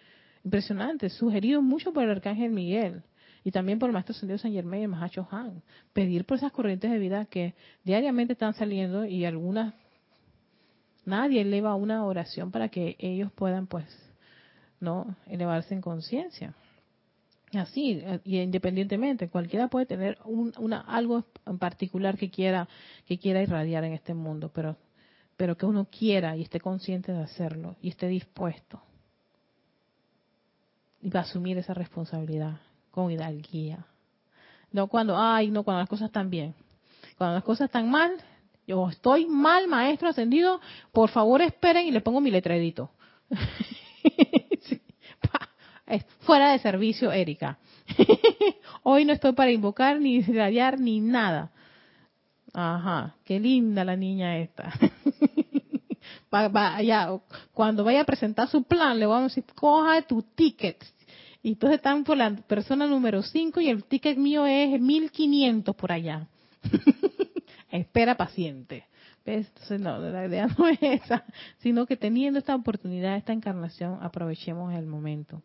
impresionante, 0.43 1.09
sugerido 1.09 1.61
mucho 1.61 1.91
por 1.91 2.03
el 2.03 2.11
arcángel 2.11 2.51
Miguel 2.51 3.03
y 3.43 3.51
también 3.51 3.79
por 3.79 3.89
el 3.89 3.93
maestro 3.93 4.13
Sendido 4.13 4.37
San 4.37 4.51
Germán 4.51 4.79
y 4.79 4.83
el 4.83 4.89
Mahacho 4.89 5.27
Han. 5.31 5.61
Pedir 5.93 6.25
por 6.25 6.37
esas 6.37 6.51
corrientes 6.51 6.91
de 6.91 6.99
vida 6.99 7.25
que 7.25 7.53
diariamente 7.83 8.33
están 8.33 8.53
saliendo 8.53 9.05
y 9.05 9.25
algunas, 9.25 9.73
nadie 11.05 11.41
eleva 11.41 11.75
una 11.75 12.05
oración 12.05 12.51
para 12.51 12.69
que 12.69 12.95
ellos 12.99 13.31
puedan, 13.31 13.67
pues, 13.67 13.85
no 14.79 15.15
elevarse 15.27 15.73
en 15.73 15.81
conciencia. 15.81 16.53
Así, 17.53 18.03
y 18.25 18.39
independientemente, 18.39 19.29
cualquiera 19.29 19.69
puede 19.69 19.85
tener 19.85 20.17
un, 20.25 20.51
una, 20.57 20.81
algo 20.81 21.23
en 21.45 21.57
particular 21.57 22.17
que 22.17 22.29
quiera, 22.29 22.67
que 23.05 23.17
quiera 23.17 23.41
irradiar 23.41 23.85
en 23.85 23.93
este 23.93 24.13
mundo, 24.13 24.51
pero, 24.53 24.75
pero 25.37 25.55
que 25.55 25.65
uno 25.65 25.87
quiera 25.89 26.35
y 26.35 26.41
esté 26.41 26.59
consciente 26.59 27.13
de 27.13 27.23
hacerlo 27.23 27.77
y 27.81 27.87
esté 27.87 28.07
dispuesto. 28.07 28.81
Y 31.01 31.09
va 31.09 31.21
a 31.21 31.23
asumir 31.23 31.57
esa 31.57 31.73
responsabilidad 31.73 32.59
con 32.91 33.11
hidalguía. 33.11 33.85
No 34.73 34.87
cuando, 34.87 35.17
ay, 35.17 35.49
no, 35.49 35.63
cuando 35.63 35.79
las 35.79 35.89
cosas 35.89 36.07
están 36.07 36.29
bien. 36.29 36.53
Cuando 37.17 37.35
las 37.35 37.43
cosas 37.45 37.65
están 37.65 37.89
mal, 37.89 38.11
yo 38.67 38.89
estoy 38.89 39.25
mal, 39.25 39.69
maestro 39.69 40.09
ascendido, 40.09 40.59
por 40.91 41.09
favor 41.09 41.41
esperen 41.41 41.85
y 41.87 41.91
le 41.91 42.01
pongo 42.01 42.19
mi 42.19 42.29
letredito. 42.29 42.91
fuera 46.19 46.51
de 46.51 46.59
servicio, 46.59 47.11
Erika. 47.11 47.57
Hoy 48.83 49.05
no 49.05 49.13
estoy 49.13 49.33
para 49.33 49.51
invocar 49.51 49.99
ni 49.99 50.21
radiar 50.21 50.79
ni 50.79 50.99
nada. 50.99 51.51
Ajá, 52.53 53.15
qué 53.23 53.39
linda 53.39 53.85
la 53.85 53.95
niña 53.95 54.38
esta. 54.38 54.73
cuando 57.53 57.83
vaya 57.83 58.01
a 58.01 58.05
presentar 58.05 58.49
su 58.49 58.63
plan, 58.63 58.99
le 58.99 59.05
vamos 59.05 59.31
a 59.31 59.35
decir, 59.35 59.45
coja 59.55 60.01
tu 60.01 60.21
ticket. 60.21 60.83
Y 61.43 61.49
entonces 61.49 61.77
están 61.77 62.03
por 62.03 62.17
la 62.17 62.35
persona 62.35 62.88
número 62.88 63.21
5 63.21 63.61
y 63.61 63.69
el 63.69 63.83
ticket 63.85 64.17
mío 64.17 64.45
es 64.45 64.79
1500 64.79 65.75
por 65.75 65.91
allá. 65.91 66.27
Espera 67.71 68.15
paciente. 68.15 68.85
Entonces, 69.23 69.81
no, 69.81 69.99
la 69.99 70.25
idea 70.25 70.47
no 70.57 70.69
es 70.69 70.79
esa, 70.81 71.25
sino 71.57 71.85
que 71.85 71.97
teniendo 71.97 72.39
esta 72.39 72.55
oportunidad, 72.55 73.17
esta 73.17 73.33
encarnación, 73.33 73.99
aprovechemos 74.01 74.73
el 74.73 74.88
momento. 74.88 75.41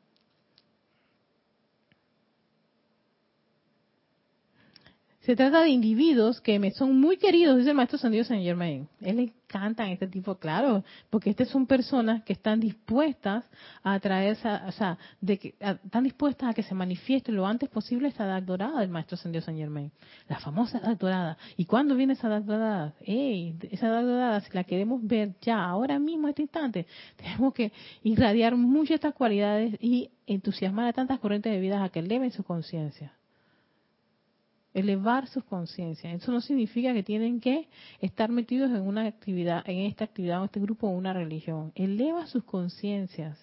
Se 5.23 5.37
trata 5.37 5.63
de 5.63 5.69
individuos 5.69 6.41
que 6.41 6.59
me 6.59 6.73
son 6.73 6.99
muy 6.99 7.17
queridos, 7.17 7.57
dice 7.57 7.71
el 7.71 7.77
maestro 7.77 7.97
San 7.97 8.13
San 8.25 8.43
Germain. 8.43 8.89
Él 9.01 9.17
le 9.19 9.23
encantan 9.23 9.91
este 9.91 10.09
tipo, 10.09 10.35
claro, 10.35 10.83
porque 11.11 11.31
estas 11.31 11.49
son 11.49 11.65
personas 11.65 12.25
que 12.25 12.33
están 12.33 12.59
dispuestas 12.59 13.45
a 13.85 14.01
traer, 14.01 14.37
o 14.67 14.73
sea, 14.73 14.99
de 15.21 15.39
que, 15.39 15.55
están 15.61 16.03
dispuestas 16.03 16.51
a 16.51 16.55
que 16.55 16.65
se 16.65 16.75
manifieste 16.75 17.31
lo 17.31 17.47
antes 17.47 17.69
posible 17.69 18.09
esta 18.09 18.25
edad 18.25 18.43
dorada 18.43 18.81
del 18.81 18.89
maestro 18.89 19.17
San 19.17 19.33
San 19.43 19.57
Germain. 19.57 19.93
La 20.29 20.41
famosa 20.41 20.79
edad 20.79 20.97
dorada. 20.97 21.39
¿Y 21.57 21.67
cuándo 21.67 21.95
viene 21.95 22.15
esa 22.15 22.27
edad 22.27 22.43
dorada? 22.43 22.95
Ey, 23.03 23.55
esa 23.71 23.87
edad 23.87 24.03
dorada, 24.03 24.41
si 24.41 24.53
la 24.53 24.65
queremos 24.65 25.07
ver 25.07 25.37
ya, 25.41 25.65
ahora 25.65 26.01
mismo, 26.01 26.27
este 26.27 26.43
instante, 26.43 26.85
tenemos 27.15 27.55
que 27.55 27.71
irradiar 28.03 28.57
muchas 28.57 28.97
estas 28.97 29.15
cualidades 29.15 29.77
y 29.81 30.11
entusiasmar 30.27 30.89
a 30.89 30.93
tantas 30.93 31.21
corrientes 31.21 31.53
de 31.53 31.61
vida 31.61 31.85
a 31.85 31.91
que 31.91 32.01
eleven 32.01 32.33
su 32.33 32.43
conciencia 32.43 33.13
elevar 34.75 35.27
sus 35.29 35.45
conciencias. 35.45 36.23
Eso 36.23 36.33
no 36.33 36.41
significa 36.41 36.93
que 36.93 37.03
tienen 37.03 37.41
que 37.41 37.69
estar 38.01 38.31
metidos 38.31 38.71
en 38.71 38.83
una 38.83 39.07
actividad, 39.07 39.63
en 39.69 39.81
esta 39.81 40.05
actividad 40.05 40.43
o 40.43 40.47
este 40.47 40.61
grupo 40.61 40.89
o 40.89 40.91
una 40.91 41.13
religión. 41.13 41.73
Eleva 41.75 42.27
sus 42.27 42.45
conciencias. 42.45 43.39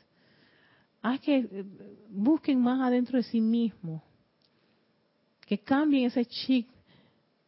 haz 1.01 1.19
que 1.21 1.37
eh, 1.37 1.65
busquen 2.09 2.59
más 2.59 2.81
adentro 2.81 3.17
de 3.17 3.23
sí 3.23 3.41
mismos, 3.41 4.01
que 5.45 5.59
cambien 5.59 6.05
ese 6.05 6.25
chip 6.25 6.67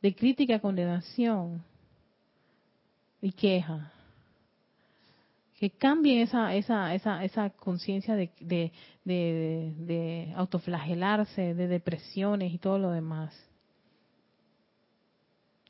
de 0.02 0.16
crítica, 0.16 0.60
condenación 0.60 1.64
y 3.22 3.32
queja. 3.32 3.92
Que 5.60 5.70
cambien 5.70 6.22
esa, 6.22 6.56
esa, 6.56 6.96
esa, 6.96 7.24
esa 7.24 7.52
conciencia 7.52 8.16
de, 8.16 8.32
de, 8.40 8.72
de 9.06 10.34
autoflagelarse, 10.36 11.54
de 11.54 11.68
depresiones 11.68 12.52
y 12.52 12.58
todo 12.58 12.80
lo 12.80 12.90
demás 12.90 13.32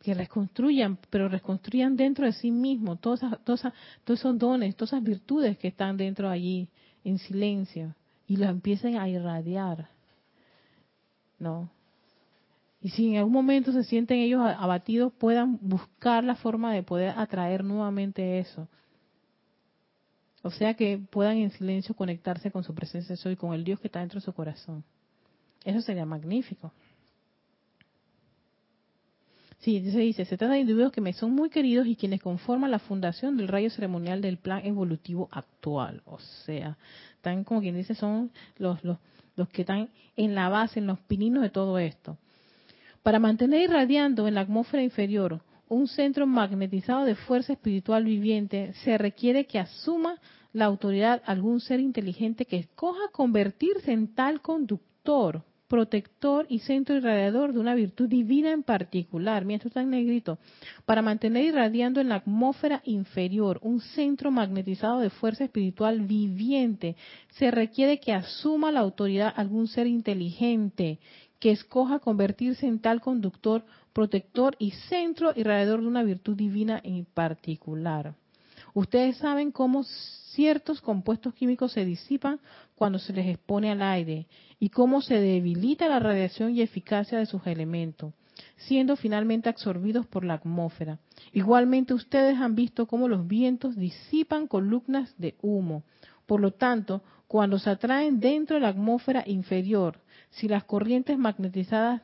que 0.02 0.14
reconstruyan, 0.14 0.98
pero 1.10 1.30
reconstruyan 1.30 1.96
dentro 1.96 2.26
de 2.26 2.34
sí 2.34 2.52
mismos 2.52 3.00
todos, 3.00 3.22
todos 3.44 3.64
esos 4.08 4.38
dones, 4.38 4.76
todas 4.76 4.94
esas 4.94 5.04
virtudes 5.04 5.58
que 5.58 5.68
están 5.68 5.98
dentro 5.98 6.30
allí 6.30 6.70
en 7.04 7.20
silencio 7.20 7.96
y 8.28 8.38
los 8.38 8.50
empiecen 8.50 8.98
a 8.98 9.08
irradiar. 9.08 9.90
¿No? 11.38 11.70
Y 12.82 12.90
si 12.90 13.10
en 13.10 13.18
algún 13.18 13.34
momento 13.34 13.72
se 13.72 13.84
sienten 13.84 14.18
ellos 14.18 14.42
abatidos, 14.42 15.14
puedan 15.14 15.60
buscar 15.62 16.24
la 16.24 16.36
forma 16.36 16.74
de 16.74 16.82
poder 16.82 17.14
atraer 17.18 17.64
nuevamente 17.64 18.40
eso. 18.40 18.68
O 20.42 20.50
sea 20.50 20.74
que 20.74 20.98
puedan 20.98 21.38
en 21.38 21.52
silencio 21.52 21.96
conectarse 21.96 22.50
con 22.50 22.64
su 22.64 22.74
presencia 22.74 23.16
soy, 23.16 23.36
con 23.36 23.54
el 23.54 23.64
Dios 23.64 23.80
que 23.80 23.88
está 23.88 24.00
dentro 24.00 24.20
de 24.20 24.26
su 24.26 24.34
corazón. 24.34 24.84
Eso 25.64 25.82
sería 25.82 26.06
magnífico. 26.06 26.72
Sí, 29.62 29.92
se 29.92 30.00
dice, 30.00 30.26
se 30.26 30.38
trata 30.38 30.54
de 30.56 30.62
individuos 30.62 30.92
que 30.92 31.02
me 31.02 31.14
son 31.14 31.34
muy 31.34 31.52
queridos 31.52 31.86
y 31.86 31.96
quienes 31.96 32.20
conforman 32.20 32.72
la 32.72 32.80
fundación 32.80 33.38
del 33.38 33.48
rayo 33.48 33.70
ceremonial 33.70 34.20
del 34.20 34.38
plan 34.38 34.66
evolutivo 34.66 35.30
actual. 35.32 36.02
O 36.06 36.18
sea, 36.20 36.78
están 37.16 37.44
como 37.44 37.62
quien 37.62 37.76
dice, 37.76 37.94
son 37.94 38.32
los, 38.58 38.84
los, 38.84 38.98
los 39.36 39.48
que 39.50 39.62
están 39.62 39.90
en 40.16 40.34
la 40.34 40.50
base, 40.50 40.80
en 40.80 40.88
los 40.88 41.00
pininos 41.02 41.44
de 41.44 41.52
todo 41.52 41.78
esto. 41.78 42.18
Para 43.04 43.20
mantener 43.20 43.62
irradiando 43.62 44.28
en 44.28 44.34
la 44.34 44.42
atmósfera 44.42 44.82
inferior 44.82 45.42
un 45.70 45.88
centro 45.88 46.26
magnetizado 46.26 47.06
de 47.06 47.14
fuerza 47.14 47.54
espiritual 47.54 48.04
viviente, 48.04 48.74
se 48.84 48.98
requiere 48.98 49.46
que 49.46 49.60
asuma 49.60 50.20
la 50.54 50.66
autoridad 50.66 51.22
algún 51.28 51.60
ser 51.60 51.80
inteligente 51.80 52.46
que 52.46 52.58
escoja 52.58 53.12
convertirse 53.12 53.92
en 53.92 54.08
tal 54.16 54.42
conductor 54.42 55.44
protector 55.72 56.48
y 56.50 56.60
centro 56.60 56.98
irradiador 56.98 57.54
de 57.54 57.60
una 57.60 57.76
virtud 57.76 58.10
divina 58.10 58.52
en 58.52 58.62
particular. 58.62 59.46
Mira, 59.46 59.56
esto 59.56 59.70
está 59.70 59.82
en 59.82 59.92
negrito. 59.92 60.38
Para 60.86 61.02
mantener 61.02 61.46
irradiando 61.46 62.02
en 62.02 62.10
la 62.10 62.16
atmósfera 62.16 62.82
inferior 62.84 63.58
un 63.62 63.80
centro 63.80 64.32
magnetizado 64.32 65.00
de 65.00 65.10
fuerza 65.10 65.46
espiritual 65.46 66.02
viviente, 66.02 66.98
se 67.30 67.52
requiere 67.52 68.02
que 68.02 68.12
asuma 68.12 68.70
la 68.74 68.82
autoridad 68.82 69.34
algún 69.34 69.70
ser 69.70 69.88
inteligente 69.88 71.00
que 71.40 71.52
escoja 71.52 72.00
convertirse 72.00 72.68
en 72.68 72.80
tal 72.80 73.00
conductor, 73.00 73.64
protector 73.94 74.58
y 74.60 74.72
centro 74.90 75.32
irradiador 75.38 75.80
de 75.80 75.88
una 75.88 76.04
virtud 76.04 76.36
divina 76.36 76.82
en 76.84 77.06
particular. 77.06 78.14
Ustedes 78.74 79.18
saben 79.18 79.52
cómo 79.52 79.84
ciertos 79.84 80.82
compuestos 80.82 81.34
químicos 81.34 81.74
se 81.74 81.86
disipan 81.86 82.40
cuando 82.76 83.00
se 83.00 83.14
les 83.14 83.28
expone 83.28 83.70
al 83.72 83.82
aire 83.82 84.28
y 84.60 84.70
cómo 84.70 85.02
se 85.02 85.16
debilita 85.16 85.88
la 85.88 86.00
radiación 86.00 86.56
y 86.56 86.62
eficacia 86.62 87.20
de 87.20 87.26
sus 87.26 87.46
elementos, 87.46 88.14
siendo 88.56 88.96
finalmente 88.96 89.50
absorbidos 89.50 90.08
por 90.08 90.24
la 90.24 90.36
atmósfera. 90.36 91.00
Igualmente 91.34 91.94
ustedes 91.94 92.38
han 92.38 92.56
visto 92.56 92.88
cómo 92.88 93.08
los 93.08 93.28
vientos 93.28 93.76
disipan 93.76 94.48
columnas 94.48 95.14
de 95.18 95.36
humo. 95.42 95.84
Por 96.26 96.40
lo 96.40 96.52
tanto, 96.52 97.04
cuando 97.28 97.60
se 97.60 97.70
atraen 97.70 98.20
dentro 98.20 98.56
de 98.56 98.62
la 98.62 98.70
atmósfera 98.70 99.24
inferior, 99.28 100.00
si 100.30 100.48
las 100.48 100.64
corrientes 100.64 101.18
magnetizadas 101.18 102.02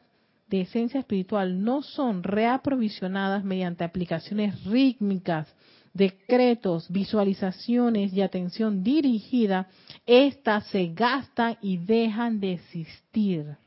de 0.50 0.62
esencia 0.62 1.00
espiritual 1.00 1.64
no 1.64 1.82
son 1.82 2.24
reaprovisionadas 2.24 3.44
mediante 3.44 3.84
aplicaciones 3.84 4.64
rítmicas 4.66 5.54
decretos, 5.98 6.90
visualizaciones 6.90 8.14
y 8.14 8.22
atención 8.22 8.84
dirigida, 8.84 9.68
éstas 10.06 10.68
se 10.68 10.94
gastan 10.94 11.58
y 11.62 11.78
dejan 11.78 12.40
de 12.40 12.54
existir. 12.54 13.58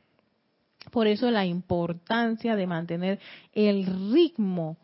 Por 0.91 1.07
eso 1.07 1.31
la 1.31 1.45
importancia 1.45 2.57
de 2.57 2.67
mantener 2.67 3.21
el 3.53 4.13
ritmo 4.13 4.79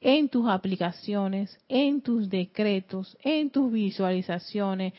en 0.00 0.28
tus 0.28 0.48
aplicaciones, 0.48 1.58
en 1.68 2.00
tus 2.02 2.28
decretos, 2.28 3.16
en 3.22 3.50
tus 3.50 3.72
visualizaciones, 3.72 4.92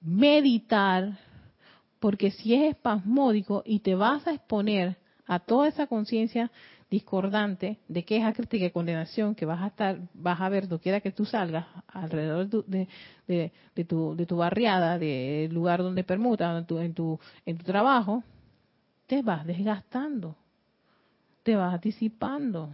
meditar, 0.00 1.18
porque 1.98 2.30
si 2.30 2.54
es 2.54 2.70
espasmódico 2.70 3.62
y 3.66 3.80
te 3.80 3.94
vas 3.94 4.26
a 4.26 4.34
exponer 4.34 4.96
a 5.26 5.38
toda 5.38 5.68
esa 5.68 5.86
conciencia 5.86 6.50
discordante 6.90 7.78
de 7.88 8.04
queja, 8.04 8.32
crítica 8.32 8.64
y 8.64 8.70
condenación 8.70 9.34
que 9.34 9.44
vas 9.44 9.62
a 9.62 9.66
estar, 9.68 9.98
vas 10.14 10.40
a 10.40 10.48
ver 10.48 10.68
doquiera 10.68 11.00
que 11.00 11.12
tú 11.12 11.24
salgas 11.24 11.66
alrededor 11.86 12.48
de, 12.66 12.88
de, 13.26 13.84
tu, 13.84 14.16
de 14.16 14.26
tu 14.26 14.36
barriada, 14.36 14.98
del 14.98 15.52
lugar 15.52 15.82
donde 15.82 16.02
permuta, 16.02 16.56
en 16.56 16.66
tu, 16.66 16.78
en 16.78 16.94
tu, 16.94 17.20
tu 17.44 17.64
trabajo, 17.64 18.22
te 19.06 19.22
vas 19.22 19.46
desgastando, 19.46 20.34
te 21.42 21.56
vas 21.56 21.80
disipando. 21.80 22.70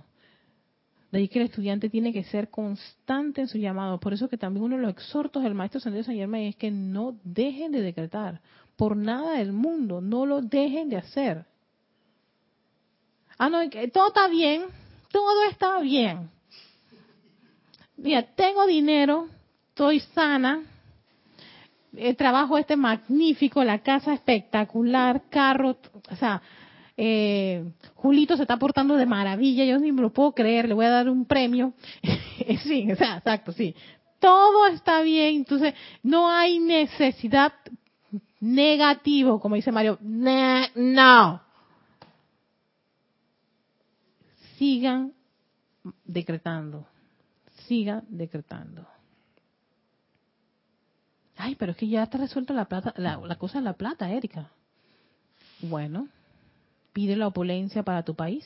De 1.10 1.18
ahí 1.18 1.28
que 1.28 1.38
el 1.40 1.46
estudiante 1.46 1.88
tiene 1.88 2.12
que 2.12 2.24
ser 2.24 2.50
constante 2.50 3.40
en 3.40 3.48
su 3.48 3.58
llamado. 3.58 4.00
Por 4.00 4.12
eso 4.12 4.28
que 4.28 4.36
también 4.36 4.64
uno 4.64 4.76
de 4.76 4.82
los 4.82 4.90
exhortos 4.90 5.44
del 5.44 5.54
maestro 5.54 5.80
San 5.80 6.02
San 6.02 6.14
Germain 6.16 6.48
es 6.48 6.56
que 6.56 6.72
no 6.72 7.16
dejen 7.22 7.70
de 7.70 7.82
decretar. 7.82 8.40
Por 8.76 8.96
nada 8.96 9.38
del 9.38 9.52
mundo, 9.52 10.00
no 10.00 10.26
lo 10.26 10.42
dejen 10.42 10.88
de 10.88 10.96
hacer. 10.96 11.46
Ah, 13.38 13.48
no, 13.48 13.58
todo 13.92 14.08
está 14.08 14.28
bien, 14.28 14.64
todo 15.10 15.44
está 15.50 15.80
bien. 15.80 16.30
Mira, 17.96 18.22
tengo 18.22 18.66
dinero, 18.66 19.28
estoy 19.68 20.00
sana, 20.00 20.62
el 21.96 22.16
trabajo 22.16 22.58
este 22.58 22.76
magnífico, 22.76 23.62
la 23.64 23.78
casa 23.80 24.14
espectacular, 24.14 25.22
carro, 25.30 25.76
o 26.10 26.16
sea, 26.16 26.42
eh, 26.96 27.64
Julito 27.94 28.36
se 28.36 28.42
está 28.42 28.56
portando 28.56 28.96
de 28.96 29.06
maravilla, 29.06 29.64
yo 29.64 29.78
ni 29.78 29.92
me 29.92 30.02
lo 30.02 30.12
puedo 30.12 30.32
creer, 30.32 30.68
le 30.68 30.74
voy 30.74 30.86
a 30.86 30.90
dar 30.90 31.08
un 31.08 31.24
premio. 31.24 31.72
sí, 32.64 32.90
o 32.90 32.96
sea, 32.96 33.18
exacto, 33.18 33.52
sí. 33.52 33.74
Todo 34.20 34.66
está 34.68 35.02
bien, 35.02 35.36
entonces 35.36 35.74
no 36.02 36.30
hay 36.30 36.58
necesidad 36.58 37.52
negativo, 38.40 39.40
como 39.40 39.56
dice 39.56 39.72
Mario, 39.72 39.98
no, 40.00 41.40
sigan 44.56 45.12
decretando, 46.04 46.86
sigan 47.66 48.04
decretando. 48.08 48.86
Ay, 51.36 51.56
pero 51.56 51.72
es 51.72 51.78
que 51.78 51.88
ya 51.88 52.04
está 52.04 52.18
resuelta 52.18 52.54
la, 52.54 52.66
plata, 52.66 52.94
la, 52.96 53.36
cosa 53.36 53.58
de 53.58 53.64
la 53.64 53.72
plata, 53.74 54.10
Erika. 54.10 54.50
Bueno, 55.60 56.08
pide 56.92 57.16
la 57.16 57.26
opulencia 57.26 57.82
para 57.82 58.04
tu 58.04 58.14
país. 58.14 58.44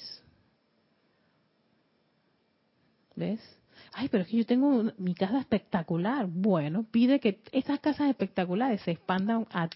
¿Ves? 3.14 3.40
Ay, 3.92 4.08
pero 4.08 4.22
es 4.22 4.30
que 4.30 4.38
yo 4.38 4.46
tengo 4.46 4.84
mi 4.96 5.14
casa 5.14 5.38
espectacular. 5.38 6.26
Bueno, 6.26 6.84
pide 6.90 7.20
que 7.20 7.40
esas 7.52 7.78
casas 7.80 8.08
espectaculares 8.08 8.80
se 8.82 8.92
expandan 8.92 9.46
a 9.50 9.68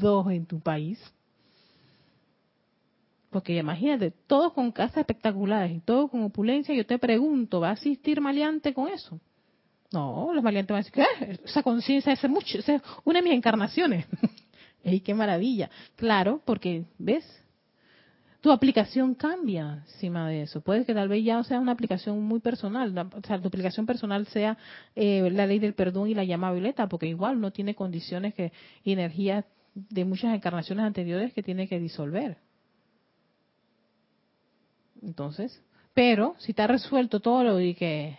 todos 0.00 0.30
en 0.32 0.46
tu 0.46 0.60
país. 0.60 1.00
Porque 3.36 3.54
imagínate, 3.54 4.12
todos 4.26 4.54
con 4.54 4.72
casas 4.72 4.96
espectaculares 4.96 5.70
y 5.70 5.80
todos 5.80 6.10
con 6.10 6.22
opulencia, 6.22 6.74
yo 6.74 6.86
te 6.86 6.98
pregunto, 6.98 7.60
¿va 7.60 7.68
a 7.68 7.72
asistir 7.72 8.18
maleante 8.18 8.72
con 8.72 8.88
eso? 8.88 9.20
No, 9.92 10.30
los 10.32 10.42
maleantes 10.42 10.72
van 10.72 10.80
a 10.80 10.82
decir, 10.82 10.94
¿qué? 10.94 11.38
Esa 11.44 11.62
conciencia 11.62 12.14
es 12.14 12.30
mucho, 12.30 12.56
es 12.56 12.66
una 13.04 13.18
de 13.18 13.24
mis 13.24 13.34
encarnaciones. 13.34 14.06
¡Ey, 14.82 15.00
qué 15.00 15.12
maravilla! 15.12 15.68
Claro, 15.96 16.40
porque, 16.46 16.86
¿ves? 16.96 17.26
Tu 18.40 18.50
aplicación 18.50 19.14
cambia 19.14 19.84
encima 19.86 20.26
de 20.30 20.40
eso. 20.40 20.62
Puede 20.62 20.86
que 20.86 20.94
tal 20.94 21.08
vez 21.10 21.22
ya 21.22 21.44
sea 21.44 21.60
una 21.60 21.72
aplicación 21.72 22.22
muy 22.22 22.40
personal, 22.40 22.96
o 22.96 23.26
sea, 23.26 23.38
tu 23.38 23.48
aplicación 23.48 23.84
personal 23.84 24.26
sea 24.28 24.56
eh, 24.94 25.28
la 25.30 25.44
ley 25.44 25.58
del 25.58 25.74
perdón 25.74 26.08
y 26.08 26.14
la 26.14 26.24
llama 26.24 26.52
violeta, 26.52 26.88
porque 26.88 27.06
igual 27.06 27.38
no 27.38 27.50
tiene 27.50 27.74
condiciones 27.74 28.32
que, 28.32 28.50
energías 28.82 29.44
de 29.74 30.06
muchas 30.06 30.34
encarnaciones 30.34 30.86
anteriores 30.86 31.34
que 31.34 31.42
tiene 31.42 31.68
que 31.68 31.78
disolver. 31.78 32.38
Entonces, 35.06 35.62
pero 35.94 36.34
si 36.38 36.50
está 36.50 36.66
resuelto 36.66 37.20
todo 37.20 37.44
lo 37.44 37.56
de 37.56 37.74
que, 37.74 38.18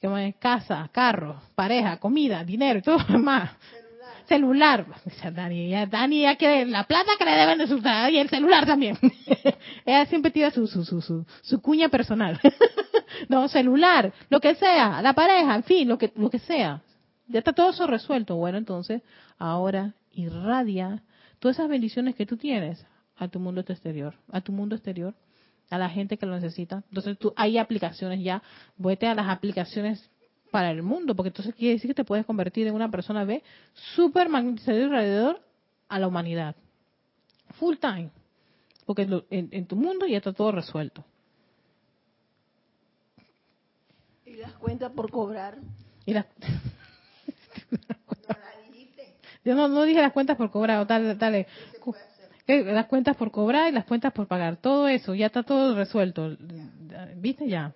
que 0.00 0.34
casa, 0.38 0.88
carro, 0.90 1.40
pareja, 1.54 1.98
comida, 1.98 2.42
dinero 2.42 2.78
y 2.78 2.82
todo 2.82 2.98
lo 2.98 3.04
demás, 3.04 3.50
celular, 4.26 4.86
Dani, 5.34 5.68
ya, 5.68 5.86
Dani 5.86 6.24
que 6.36 6.64
la 6.64 6.84
plata 6.84 7.12
que 7.18 7.24
le 7.24 7.32
deben 7.32 7.58
de 7.58 7.66
su 7.66 7.76
y 7.76 8.16
el 8.16 8.28
celular 8.30 8.66
también. 8.66 8.98
Ella 9.84 10.06
siempre 10.06 10.30
tira 10.30 10.50
su, 10.50 10.66
su, 10.66 10.84
su, 10.84 11.00
su, 11.02 11.26
su 11.42 11.60
cuña 11.60 11.90
personal. 11.90 12.40
no, 13.28 13.46
celular, 13.48 14.12
lo 14.30 14.40
que 14.40 14.54
sea, 14.54 15.02
la 15.02 15.12
pareja, 15.12 15.54
en 15.54 15.64
fin, 15.64 15.88
lo 15.88 15.98
que, 15.98 16.12
lo 16.16 16.30
que 16.30 16.38
sea. 16.38 16.80
ya 17.28 17.40
está 17.40 17.52
todo 17.52 17.70
eso 17.70 17.86
resuelto. 17.86 18.36
Bueno, 18.36 18.56
entonces 18.56 19.02
ahora 19.38 19.94
irradia 20.12 21.02
todas 21.38 21.58
esas 21.58 21.68
bendiciones 21.68 22.14
que 22.14 22.24
tú 22.24 22.38
tienes 22.38 22.84
a 23.16 23.28
tu 23.28 23.38
mundo 23.38 23.60
exterior, 23.60 24.14
a 24.32 24.40
tu 24.40 24.52
mundo 24.52 24.74
exterior, 24.74 25.14
a 25.70 25.78
la 25.78 25.88
gente 25.88 26.16
que 26.16 26.26
lo 26.26 26.34
necesita. 26.34 26.82
Entonces 26.88 27.18
tú 27.18 27.32
hay 27.36 27.58
aplicaciones 27.58 28.22
ya, 28.22 28.42
vete 28.76 29.06
a 29.06 29.14
las 29.14 29.28
aplicaciones 29.28 30.10
para 30.50 30.70
el 30.70 30.82
mundo, 30.82 31.14
porque 31.14 31.28
entonces 31.28 31.54
quiere 31.54 31.74
decir 31.74 31.90
que 31.90 31.94
te 31.94 32.04
puedes 32.04 32.24
convertir 32.24 32.66
en 32.66 32.74
una 32.74 32.90
persona 32.90 33.24
B 33.24 33.42
super 33.94 34.28
magnetizador 34.28 34.84
alrededor 34.84 35.40
a 35.88 35.98
la 35.98 36.08
humanidad. 36.08 36.56
Full 37.58 37.76
time. 37.76 38.10
Porque 38.84 39.08
en, 39.30 39.66
tu 39.66 39.76
mundo 39.76 40.06
ya 40.06 40.18
está 40.18 40.32
todo 40.32 40.52
resuelto. 40.52 41.04
¿Y 44.24 44.36
las 44.36 44.52
cuentas 44.52 44.92
por 44.92 45.10
cobrar? 45.10 45.58
Y 46.04 46.12
las... 46.12 46.26
Yo 49.44 49.54
no, 49.54 49.68
no 49.68 49.82
dije 49.84 50.00
las 50.00 50.12
cuentas 50.12 50.36
por 50.36 50.50
cobrar, 50.50 50.80
o 50.80 50.86
tal, 50.86 51.18
dale. 51.18 51.46
Las 52.46 52.86
cuentas 52.86 53.16
por 53.16 53.32
cobrar 53.32 53.68
y 53.68 53.72
las 53.72 53.84
cuentas 53.84 54.12
por 54.12 54.28
pagar. 54.28 54.56
Todo 54.56 54.86
eso, 54.86 55.14
ya 55.14 55.26
está 55.26 55.42
todo 55.42 55.74
resuelto. 55.74 56.36
¿Viste? 57.16 57.48
Ya. 57.48 57.72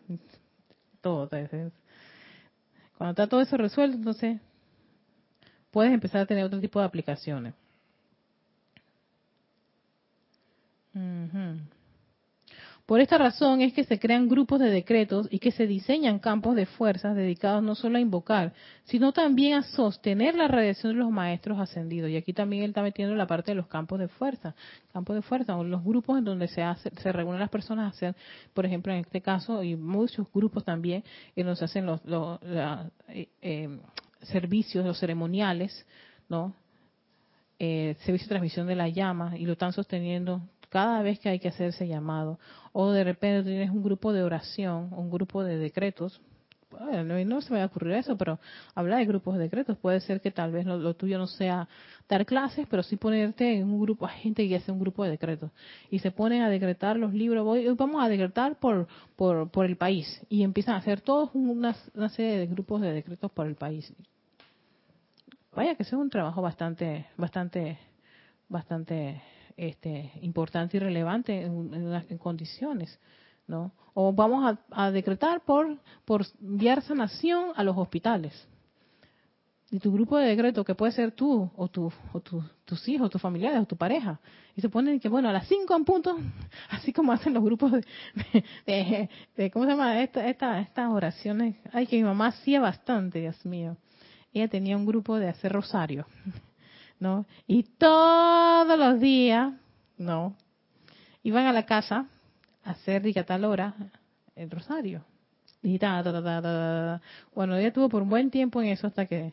Todo. 1.01 1.29
Cuando 2.97 3.11
está 3.11 3.27
todo 3.27 3.41
eso 3.41 3.57
resuelto, 3.57 3.97
entonces 3.97 4.41
puedes 5.71 5.93
empezar 5.93 6.21
a 6.21 6.27
tener 6.27 6.45
otro 6.45 6.61
tipo 6.61 6.79
de 6.79 6.87
aplicaciones. 6.87 7.55
Por 12.91 13.01
esta 13.01 13.19
razón 13.19 13.61
es 13.61 13.73
que 13.73 13.85
se 13.85 14.01
crean 14.01 14.29
grupos 14.29 14.59
de 14.59 14.69
decretos 14.69 15.29
y 15.31 15.39
que 15.39 15.53
se 15.53 15.69
diseñan 15.69 16.19
campos 16.19 16.57
de 16.57 16.67
fuerzas 16.67 17.15
dedicados 17.15 17.63
no 17.63 17.77
solo 17.77 17.99
a 17.99 18.01
invocar, 18.01 18.53
sino 18.83 19.13
también 19.13 19.55
a 19.55 19.63
sostener 19.63 20.35
la 20.35 20.49
radiación 20.49 20.95
de 20.95 20.99
los 20.99 21.11
maestros 21.13 21.61
ascendidos. 21.61 22.11
Y 22.11 22.17
aquí 22.17 22.33
también 22.33 22.65
él 22.65 22.71
está 22.71 22.83
metiendo 22.83 23.15
la 23.15 23.29
parte 23.29 23.53
de 23.53 23.55
los 23.55 23.69
campos 23.69 24.01
de 24.01 24.09
fuerza, 24.09 24.57
campos 24.93 25.15
de 25.15 25.23
fuerza, 25.23 25.57
o 25.57 25.63
los 25.63 25.85
grupos 25.85 26.19
en 26.19 26.25
donde 26.25 26.49
se 26.49 26.65
hace, 26.65 26.91
se 27.01 27.13
reúnen 27.13 27.39
las 27.39 27.49
personas 27.49 27.85
a 27.85 27.97
hacer, 27.97 28.17
por 28.55 28.67
ejemplo, 28.67 28.93
en 28.93 28.99
este 28.99 29.21
caso, 29.21 29.63
y 29.63 29.77
muchos 29.77 30.27
grupos 30.35 30.65
también, 30.65 31.05
en 31.37 31.47
donde 31.47 31.61
se 31.61 31.67
hacen 31.67 31.87
los, 31.87 32.01
eh, 32.43 33.29
eh, 33.41 33.79
servicios, 34.23 34.85
los 34.85 34.99
ceremoniales, 34.99 35.87
¿no? 36.29 36.57
Eh, 37.57 37.95
servicio 38.01 38.25
de 38.25 38.31
transmisión 38.31 38.67
de 38.67 38.75
la 38.75 38.89
llama 38.89 39.39
y 39.39 39.47
lo 39.47 39.53
están 39.53 39.73
sosteniendo 39.73 40.43
cada 40.71 41.03
vez 41.03 41.19
que 41.19 41.29
hay 41.29 41.39
que 41.39 41.49
hacerse 41.49 41.87
llamado, 41.87 42.39
o 42.73 42.91
de 42.91 43.05
repente 43.05 43.51
tienes 43.51 43.71
un 43.71 43.83
grupo 43.83 44.13
de 44.13 44.23
oración, 44.23 44.89
un 44.93 45.11
grupo 45.11 45.45
de 45.45 45.59
decretos, 45.59 46.21
no 46.71 47.41
se 47.41 47.53
me 47.53 47.59
va 47.59 47.65
a 47.65 47.67
ocurrir 47.67 47.95
eso, 47.95 48.17
pero 48.17 48.39
habla 48.75 48.99
de 48.99 49.07
grupos 49.07 49.37
de 49.37 49.45
decretos. 49.45 49.77
Puede 49.79 50.01
ser 50.01 50.21
que 50.21 50.31
tal 50.31 50.53
vez 50.53 50.67
lo, 50.67 50.95
tuyo 50.95 51.19
no 51.19 51.27
sea 51.27 51.69
dar 52.09 52.25
clases, 52.27 52.67
pero 52.71 52.83
sí 52.83 52.97
ponerte 52.97 53.57
en 53.57 53.65
un 53.65 53.81
grupo, 53.81 54.07
hay 54.07 54.19
gente 54.21 54.49
que 54.49 54.57
hace 54.57 54.73
un 54.73 54.81
grupo 54.81 55.05
de 55.05 55.11
decretos 55.11 55.51
y 55.91 55.99
se 55.99 56.11
ponen 56.11 56.43
a 56.43 56.51
decretar 56.51 56.97
los 56.97 57.13
libros. 57.13 57.45
Voy, 57.45 57.67
vamos 57.75 58.03
a 58.03 58.09
decretar 58.09 58.57
por, 58.59 58.87
por, 59.17 59.51
por 59.51 59.67
el 59.67 59.77
país 59.77 60.21
y 60.29 60.43
empiezan 60.43 60.75
a 60.75 60.79
hacer 60.79 61.01
todos 61.01 61.31
una, 61.35 61.75
una 61.95 62.09
serie 62.09 62.39
de 62.39 62.47
grupos 62.47 62.81
de 62.81 62.93
decretos 62.93 63.31
por 63.33 63.47
el 63.47 63.57
país. 63.57 63.93
Vaya 65.55 65.75
que 65.75 65.83
es 65.83 65.93
un 65.93 66.11
trabajo 66.11 66.41
bastante, 66.41 67.07
bastante, 67.17 67.79
bastante 68.49 69.21
este, 69.61 70.11
importante 70.23 70.79
y 70.79 70.81
relevante 70.81 71.43
en, 71.43 72.17
condiciones, 72.17 72.99
¿no? 73.47 73.73
O 73.93 74.11
vamos 74.11 74.57
a, 74.71 74.91
decretar 74.91 75.43
por, 75.43 75.77
por 76.07 76.25
enviar 76.41 76.81
sanación 76.81 77.53
a 77.55 77.63
los 77.63 77.77
hospitales. 77.77 78.33
Y 79.71 79.79
tu 79.79 79.93
grupo 79.93 80.17
de 80.17 80.29
decreto, 80.29 80.65
que 80.65 80.75
puede 80.75 80.93
ser 80.93 81.13
tú, 81.13 81.51
o, 81.55 81.69
tu, 81.69 81.93
o 82.15 82.21
tus 82.65 82.89
hijos, 82.89 83.11
tus 83.11 83.21
familiares, 83.21 83.61
o 83.61 83.67
tu 83.67 83.77
pareja. 83.77 84.19
Y 84.57 84.63
se 84.63 84.71
ponen 84.71 84.99
que, 84.99 85.11
bueno, 85.11 85.29
a 85.29 85.33
las 85.33 85.47
5 85.47 85.77
en 85.77 85.85
punto, 85.85 86.19
así 86.71 86.91
como 86.95 87.13
hacen 87.13 87.35
los 87.35 87.45
grupos 87.45 87.73
de, 88.67 89.09
de, 89.37 89.51
¿cómo 89.51 89.67
se 89.67 89.73
llama? 89.73 90.01
Esta, 90.01 90.27
esta, 90.27 90.59
estas 90.59 90.91
oraciones. 90.91 91.57
Ay, 91.71 91.87
que 91.87 91.97
mi 91.97 92.05
mamá 92.05 92.29
hacía 92.29 92.61
bastante, 92.61 93.21
Dios 93.21 93.45
mío. 93.45 93.77
Ella 94.33 94.49
tenía 94.49 94.75
un 94.75 94.87
grupo 94.87 95.19
de 95.19 95.29
hacer 95.29 95.53
rosario. 95.53 96.07
¿No? 97.01 97.27
Y 97.47 97.65
todos 97.65 98.79
los 98.79 99.01
días, 99.01 99.55
¿no? 99.97 100.37
Iban 101.23 101.47
a 101.47 101.53
la 101.53 101.67
casa 101.67 102.07
a 102.63 102.71
hacer 102.71 103.07
y 103.07 103.19
a 103.19 103.25
tal 103.25 103.45
hora 103.45 103.75
el 104.37 104.51
rosario. 104.51 105.05
Y 105.63 105.79
ta, 105.79 106.03
ta, 106.03 106.13
ta, 106.23 107.01
bueno, 107.35 107.57
ella 107.57 107.69
estuvo 107.69 107.89
por 107.89 108.03
un 108.03 108.09
buen 108.09 108.31
tiempo 108.31 108.63
en 108.63 108.69
eso 108.69 108.87
hasta 108.87 109.07
que 109.07 109.33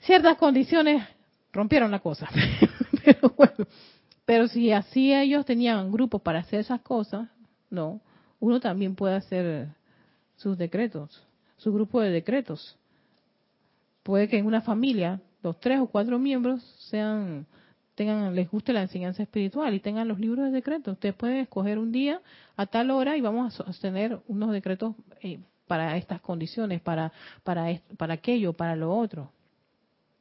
ciertas 0.00 0.36
condiciones 0.38 1.06
rompieron 1.52 1.90
la 1.90 1.98
cosa. 1.98 2.28
pero 3.04 3.34
bueno, 3.36 3.66
pero 4.24 4.48
si 4.48 4.72
así 4.72 5.12
ellos 5.12 5.44
tenían 5.44 5.92
grupos 5.92 6.22
para 6.22 6.40
hacer 6.40 6.60
esas 6.60 6.80
cosas, 6.80 7.28
no, 7.70 8.00
uno 8.40 8.60
también 8.60 8.94
puede 8.94 9.16
hacer 9.16 9.68
sus 10.36 10.56
decretos, 10.58 11.22
su 11.56 11.72
grupo 11.72 12.00
de 12.00 12.10
decretos. 12.10 12.76
Puede 14.02 14.28
que 14.28 14.38
en 14.38 14.46
una 14.46 14.60
familia 14.60 15.20
los 15.46 15.60
tres 15.60 15.78
o 15.78 15.86
cuatro 15.86 16.18
miembros 16.18 16.60
sean 16.90 17.46
tengan 17.94 18.34
les 18.34 18.50
guste 18.50 18.72
la 18.72 18.82
enseñanza 18.82 19.22
espiritual 19.22 19.72
y 19.72 19.80
tengan 19.80 20.08
los 20.08 20.18
libros 20.18 20.44
de 20.46 20.50
decretos. 20.50 20.94
Ustedes 20.94 21.14
pueden 21.14 21.36
escoger 21.38 21.78
un 21.78 21.92
día 21.92 22.20
a 22.56 22.66
tal 22.66 22.90
hora 22.90 23.16
y 23.16 23.20
vamos 23.20 23.46
a 23.46 23.64
sostener 23.64 24.18
unos 24.26 24.50
decretos 24.50 24.96
eh, 25.22 25.38
para 25.68 25.96
estas 25.96 26.20
condiciones, 26.20 26.80
para 26.80 27.12
para 27.44 27.80
para 27.96 28.14
aquello, 28.14 28.52
para 28.54 28.74
lo 28.74 28.92
otro. 28.92 29.30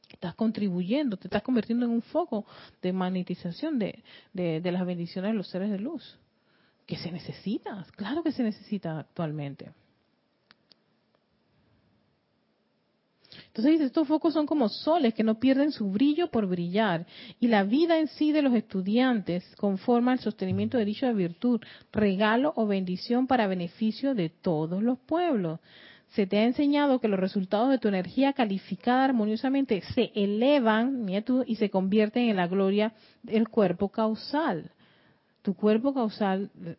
Estás 0.10 0.36
contribuyendo, 0.36 1.18
te 1.18 1.28
estás 1.28 1.42
convirtiendo 1.42 1.88
en 1.88 1.92
un 1.92 2.04
foco 2.04 2.46
de 2.84 2.94
magnetización 2.94 3.80
de, 3.80 4.04
de, 4.32 4.62
de 4.62 4.72
las 4.72 4.86
bendiciones 4.86 5.32
de 5.32 5.38
los 5.38 5.48
seres 5.48 5.72
de 5.72 5.80
luz, 5.80 6.20
que 6.86 6.98
se 6.98 7.12
necesita, 7.12 7.84
claro 7.96 8.22
que 8.22 8.32
se 8.32 8.44
necesita 8.44 9.00
actualmente. 9.00 9.72
Entonces 13.56 13.80
estos 13.80 14.06
focos 14.06 14.34
son 14.34 14.45
como 14.45 14.68
soles 14.68 15.14
que 15.14 15.24
no 15.24 15.39
pierden 15.39 15.72
su 15.72 15.89
brillo 15.89 16.28
por 16.28 16.45
brillar. 16.45 17.06
Y 17.39 17.47
la 17.47 17.64
vida 17.64 17.97
en 17.97 18.08
sí 18.08 18.34
de 18.34 18.41
los 18.41 18.53
estudiantes 18.53 19.45
conforma 19.56 20.12
el 20.12 20.20
sostenimiento 20.20 20.78
de 20.78 20.84
dicha 20.84 21.14
virtud, 21.14 21.62
regalo 21.93 22.51
o 22.58 22.68
bendición 22.68 23.28
para 23.28 23.47
beneficio 23.47 24.14
de 24.14 24.28
todos 24.28 24.84
los 24.84 24.99
pueblos. 24.99 25.62
Se 26.10 26.28
te 26.28 26.39
ha 26.39 26.43
enseñado 26.43 26.99
que 26.99 27.08
los 27.08 27.18
resultados 27.18 27.70
de 27.70 27.78
tu 27.78 27.88
energía 27.88 28.34
calificada 28.34 29.06
armoniosamente 29.06 29.82
se 29.93 30.12
elevan 30.16 31.08
y 31.47 31.56
se 31.56 31.70
convierten 31.70 32.28
en 32.28 32.36
la 32.36 32.47
gloria 32.47 32.91
del 33.24 33.47
cuerpo 33.47 33.88
causal. 33.88 34.70
Tu 35.43 35.53
cuerpo 35.53 35.93
causal 35.93 36.51
eh, 36.62 36.76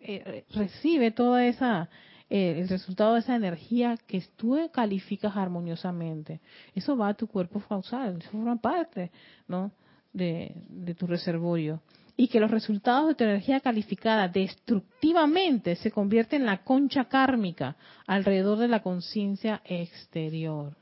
eh, 0.00 0.44
recibe 0.52 1.12
toda 1.12 1.46
esa 1.46 1.88
eh, 2.28 2.58
el 2.58 2.68
resultado 2.68 3.14
de 3.14 3.20
esa 3.20 3.36
energía 3.36 3.96
que 4.06 4.22
tú 4.36 4.58
calificas 4.72 5.36
armoniosamente. 5.36 6.40
Eso 6.74 6.96
va 6.96 7.08
a 7.08 7.14
tu 7.14 7.28
cuerpo 7.28 7.60
causal, 7.60 8.18
eso 8.18 8.30
forma 8.30 8.56
parte 8.56 9.10
¿no? 9.46 9.70
de, 10.12 10.52
de 10.68 10.94
tu 10.94 11.06
reservorio. 11.06 11.80
Y 12.16 12.28
que 12.28 12.40
los 12.40 12.50
resultados 12.50 13.08
de 13.08 13.14
tu 13.14 13.24
energía 13.24 13.60
calificada 13.60 14.26
destructivamente 14.26 15.76
se 15.76 15.90
convierten 15.90 16.40
en 16.40 16.46
la 16.46 16.64
concha 16.64 17.04
kármica 17.04 17.76
alrededor 18.06 18.58
de 18.58 18.68
la 18.68 18.82
conciencia 18.82 19.60
exterior. 19.64 20.74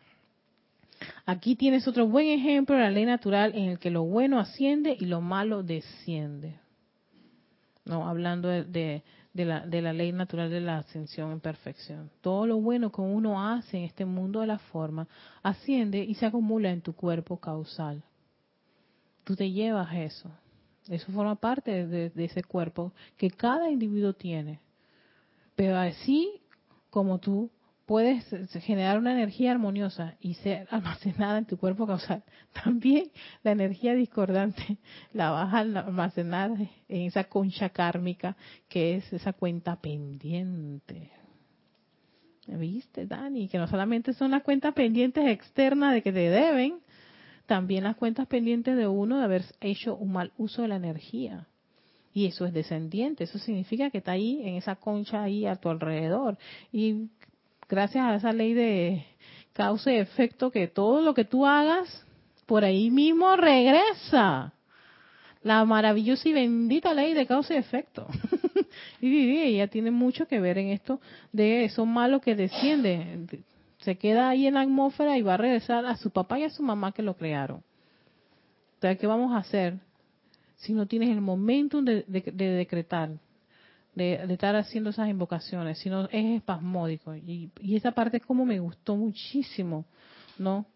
Aquí 1.26 1.56
tienes 1.56 1.86
otro 1.88 2.06
buen 2.06 2.28
ejemplo 2.28 2.76
de 2.76 2.82
la 2.82 2.90
ley 2.90 3.04
natural 3.04 3.52
en 3.54 3.70
el 3.70 3.78
que 3.78 3.90
lo 3.90 4.04
bueno 4.04 4.38
asciende 4.38 4.96
y 4.98 5.06
lo 5.06 5.20
malo 5.20 5.62
desciende. 5.62 6.58
No, 7.84 8.08
hablando 8.08 8.48
de, 8.48 8.64
de 8.64 9.02
la, 9.34 9.66
de 9.66 9.82
la 9.82 9.92
ley 9.92 10.12
natural 10.12 10.48
de 10.48 10.60
la 10.60 10.78
ascensión 10.78 11.32
en 11.32 11.40
perfección. 11.40 12.10
Todo 12.20 12.46
lo 12.46 12.60
bueno 12.60 12.92
que 12.92 13.00
uno 13.00 13.44
hace 13.44 13.78
en 13.78 13.84
este 13.84 14.04
mundo 14.04 14.40
de 14.40 14.46
la 14.46 14.58
forma 14.58 15.08
asciende 15.42 15.98
y 16.04 16.14
se 16.14 16.26
acumula 16.26 16.70
en 16.70 16.80
tu 16.80 16.92
cuerpo 16.94 17.38
causal. 17.38 18.02
Tú 19.24 19.34
te 19.34 19.50
llevas 19.50 19.92
eso. 19.94 20.30
Eso 20.88 21.10
forma 21.10 21.34
parte 21.34 21.86
de, 21.86 22.10
de 22.10 22.24
ese 22.24 22.44
cuerpo 22.44 22.92
que 23.16 23.30
cada 23.30 23.70
individuo 23.70 24.12
tiene. 24.12 24.60
Pero 25.56 25.76
así 25.78 26.40
como 26.90 27.18
tú 27.18 27.50
puedes 27.86 28.24
generar 28.62 28.98
una 28.98 29.12
energía 29.12 29.52
armoniosa 29.52 30.16
y 30.20 30.34
ser 30.34 30.66
almacenada 30.70 31.38
en 31.38 31.46
tu 31.46 31.56
cuerpo 31.56 31.86
causal. 31.86 32.22
También 32.64 33.10
la 33.42 33.52
energía 33.52 33.94
discordante 33.94 34.78
la 35.12 35.30
vas 35.30 35.52
a 35.52 35.58
almacenar 35.58 36.52
en 36.52 37.02
esa 37.02 37.24
concha 37.24 37.68
kármica 37.68 38.36
que 38.68 38.96
es 38.96 39.12
esa 39.12 39.32
cuenta 39.32 39.76
pendiente. 39.76 41.10
¿Viste, 42.46 43.06
Dani? 43.06 43.48
Que 43.48 43.58
no 43.58 43.66
solamente 43.66 44.12
son 44.12 44.30
las 44.30 44.42
cuentas 44.42 44.74
pendientes 44.74 45.26
externas 45.26 45.94
de 45.94 46.02
que 46.02 46.12
te 46.12 46.28
deben, 46.28 46.80
también 47.46 47.84
las 47.84 47.96
cuentas 47.96 48.26
pendientes 48.26 48.76
de 48.76 48.86
uno 48.86 49.18
de 49.18 49.24
haber 49.24 49.44
hecho 49.60 49.96
un 49.96 50.12
mal 50.12 50.32
uso 50.36 50.62
de 50.62 50.68
la 50.68 50.76
energía. 50.76 51.48
Y 52.12 52.26
eso 52.26 52.46
es 52.46 52.52
descendiente, 52.52 53.24
eso 53.24 53.38
significa 53.38 53.90
que 53.90 53.98
está 53.98 54.12
ahí, 54.12 54.40
en 54.44 54.54
esa 54.54 54.76
concha 54.76 55.22
ahí 55.22 55.46
a 55.46 55.56
tu 55.56 55.68
alrededor. 55.68 56.38
Y 56.70 57.08
gracias 57.68 58.04
a 58.04 58.14
esa 58.16 58.32
ley 58.32 58.54
de 58.54 59.04
causa 59.52 59.92
y 59.92 59.96
efecto 59.96 60.50
que 60.50 60.68
todo 60.68 61.00
lo 61.00 61.14
que 61.14 61.24
tú 61.24 61.46
hagas 61.46 62.04
por 62.46 62.64
ahí 62.64 62.90
mismo 62.90 63.36
regresa. 63.36 64.52
La 65.42 65.64
maravillosa 65.64 66.28
y 66.28 66.32
bendita 66.32 66.94
ley 66.94 67.12
de 67.14 67.26
causa 67.26 67.54
y 67.54 67.58
efecto. 67.58 68.06
y 69.00 69.38
ella 69.38 69.68
tiene 69.68 69.90
mucho 69.90 70.26
que 70.26 70.40
ver 70.40 70.58
en 70.58 70.68
esto 70.68 71.00
de 71.32 71.64
eso 71.64 71.84
malo 71.84 72.20
que 72.20 72.34
desciende. 72.34 73.42
Se 73.80 73.96
queda 73.96 74.30
ahí 74.30 74.46
en 74.46 74.54
la 74.54 74.62
atmósfera 74.62 75.18
y 75.18 75.22
va 75.22 75.34
a 75.34 75.38
regresar 75.38 75.84
a 75.84 75.96
su 75.96 76.10
papá 76.10 76.38
y 76.38 76.44
a 76.44 76.50
su 76.50 76.62
mamá 76.62 76.92
que 76.92 77.02
lo 77.02 77.14
crearon. 77.14 77.62
Entonces, 78.74 78.98
¿qué 78.98 79.06
vamos 79.06 79.32
a 79.32 79.38
hacer 79.38 79.78
si 80.56 80.72
no 80.72 80.86
tienes 80.86 81.10
el 81.10 81.20
momento 81.20 81.82
de, 81.82 82.04
decretar? 82.06 83.10
De, 83.94 84.14
estar 84.28 84.56
haciendo 84.56 84.90
esas 84.90 85.08
invocaciones, 85.08 85.78
si 85.78 85.88
no 85.88 86.06
es 86.06 86.36
espasmódico. 86.36 87.14
Y, 87.14 87.50
y 87.60 87.76
esa 87.76 87.92
parte 87.92 88.20
como 88.20 88.44
me 88.44 88.58
gustó 88.58 88.96
muchísimo, 88.96 89.84
¿no? 90.38 90.66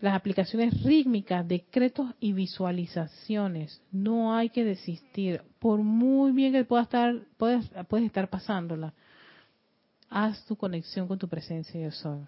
las 0.00 0.14
aplicaciones 0.14 0.82
rítmicas, 0.82 1.46
decretos 1.46 2.14
y 2.20 2.32
visualizaciones. 2.32 3.82
No 3.92 4.34
hay 4.34 4.48
que 4.48 4.64
desistir. 4.64 5.42
Por 5.58 5.80
muy 5.80 6.32
bien 6.32 6.52
que 6.52 6.64
pueda 6.64 6.82
estar, 6.82 7.14
puedes, 7.36 7.70
puedes 7.88 8.06
estar 8.06 8.28
pasándola. 8.28 8.94
Haz 10.08 10.44
tu 10.46 10.56
conexión 10.56 11.06
con 11.06 11.18
tu 11.18 11.28
presencia 11.28 11.80
yo 11.80 11.90
soy. 11.90 12.20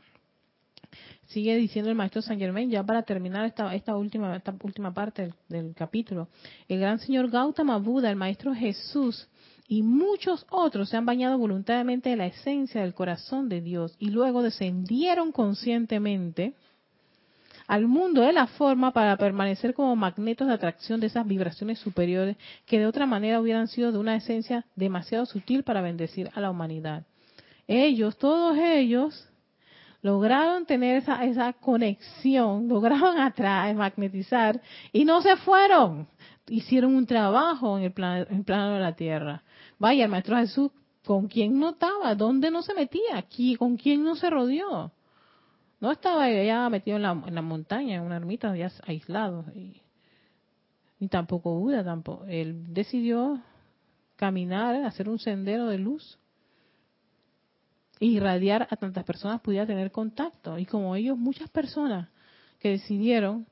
Sigue 1.26 1.56
diciendo 1.56 1.90
el 1.90 1.96
maestro 1.96 2.22
San 2.22 2.38
Germain, 2.38 2.70
ya 2.70 2.82
para 2.84 3.02
terminar 3.02 3.46
esta, 3.46 3.74
esta, 3.74 3.96
última, 3.96 4.36
esta 4.36 4.54
última 4.62 4.92
parte 4.92 5.22
del, 5.22 5.34
del 5.48 5.74
capítulo. 5.74 6.28
El 6.68 6.80
gran 6.80 6.98
señor 6.98 7.30
Gautama 7.30 7.78
Buda, 7.78 8.10
el 8.10 8.16
maestro 8.16 8.54
Jesús, 8.54 9.28
y 9.68 9.82
muchos 9.82 10.44
otros 10.50 10.90
se 10.90 10.98
han 10.98 11.06
bañado 11.06 11.38
voluntariamente 11.38 12.12
en 12.12 12.18
la 12.18 12.26
esencia 12.26 12.82
del 12.82 12.92
corazón 12.92 13.48
de 13.48 13.62
Dios 13.62 13.96
y 13.98 14.10
luego 14.10 14.42
descendieron 14.42 15.32
conscientemente 15.32 16.54
al 17.66 17.86
mundo 17.86 18.20
de 18.20 18.34
la 18.34 18.48
forma 18.48 18.92
para 18.92 19.16
permanecer 19.16 19.72
como 19.72 19.96
magnetos 19.96 20.46
de 20.46 20.52
atracción 20.52 21.00
de 21.00 21.06
esas 21.06 21.26
vibraciones 21.26 21.78
superiores 21.78 22.36
que 22.66 22.78
de 22.78 22.86
otra 22.86 23.06
manera 23.06 23.40
hubieran 23.40 23.66
sido 23.66 23.92
de 23.92 23.98
una 23.98 24.16
esencia 24.16 24.66
demasiado 24.76 25.24
sutil 25.24 25.62
para 25.62 25.80
bendecir 25.80 26.28
a 26.34 26.40
la 26.42 26.50
humanidad. 26.50 27.06
Ellos, 27.66 28.18
todos 28.18 28.58
ellos, 28.58 29.26
lograron 30.02 30.66
tener 30.66 30.96
esa, 30.96 31.24
esa 31.24 31.52
conexión, 31.54 32.68
lograron 32.68 33.18
atraer, 33.18 33.76
magnetizar 33.76 34.60
y 34.92 35.04
no 35.04 35.22
se 35.22 35.36
fueron. 35.36 36.08
Hicieron 36.48 36.94
un 36.94 37.06
trabajo 37.06 37.78
en 37.78 37.84
el, 37.84 37.92
plan, 37.92 38.26
en 38.28 38.38
el 38.38 38.44
plano 38.44 38.74
de 38.74 38.80
la 38.80 38.94
tierra. 38.94 39.42
Vaya, 39.78 40.04
el 40.04 40.10
Maestro 40.10 40.36
Jesús, 40.36 40.70
¿con 41.06 41.28
quién 41.28 41.58
no 41.58 41.70
estaba? 41.70 42.14
¿Dónde 42.14 42.50
no 42.50 42.62
se 42.62 42.74
metía? 42.74 43.16
Aquí, 43.16 43.56
¿Con 43.56 43.76
quién 43.76 44.02
no 44.02 44.16
se 44.16 44.28
rodeó? 44.28 44.92
No 45.80 45.90
estaba 45.90 46.30
ya 46.30 46.68
metido 46.68 46.96
en 46.96 47.02
la, 47.02 47.10
en 47.26 47.34
la 47.34 47.42
montaña, 47.42 47.96
en 47.96 48.02
una 48.02 48.16
ermita, 48.16 48.54
ya 48.56 48.70
aislado. 48.86 49.44
Y, 49.54 49.82
ni 51.00 51.08
tampoco 51.08 51.58
Buda, 51.58 51.82
tampoco. 51.82 52.24
Él 52.26 52.72
decidió 52.72 53.40
caminar, 54.14 54.84
hacer 54.84 55.08
un 55.08 55.18
sendero 55.18 55.66
de 55.66 55.78
luz. 55.78 56.20
Irradiar 58.06 58.68
a 58.70 58.76
tantas 58.76 59.04
personas 59.04 59.40
pudiera 59.40 59.66
tener 59.66 59.90
contacto. 59.90 60.58
Y 60.58 60.66
como 60.66 60.96
ellos, 60.96 61.16
muchas 61.18 61.50
personas 61.50 62.08
que 62.58 62.70
decidieron 62.70 63.46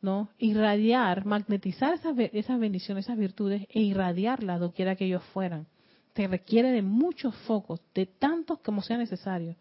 no 0.00 0.28
irradiar, 0.38 1.24
magnetizar 1.24 1.94
esas, 1.94 2.16
esas 2.32 2.60
bendiciones, 2.60 3.06
esas 3.06 3.18
virtudes 3.18 3.66
e 3.70 3.80
irradiarlas 3.80 4.60
doquiera 4.60 4.96
que 4.96 5.06
ellos 5.06 5.22
fueran. 5.32 5.66
Se 6.14 6.26
requiere 6.28 6.70
de 6.70 6.82
muchos 6.82 7.34
focos, 7.46 7.80
de 7.94 8.06
tantos 8.06 8.60
como 8.60 8.82
sea 8.82 8.98
necesario 8.98 9.56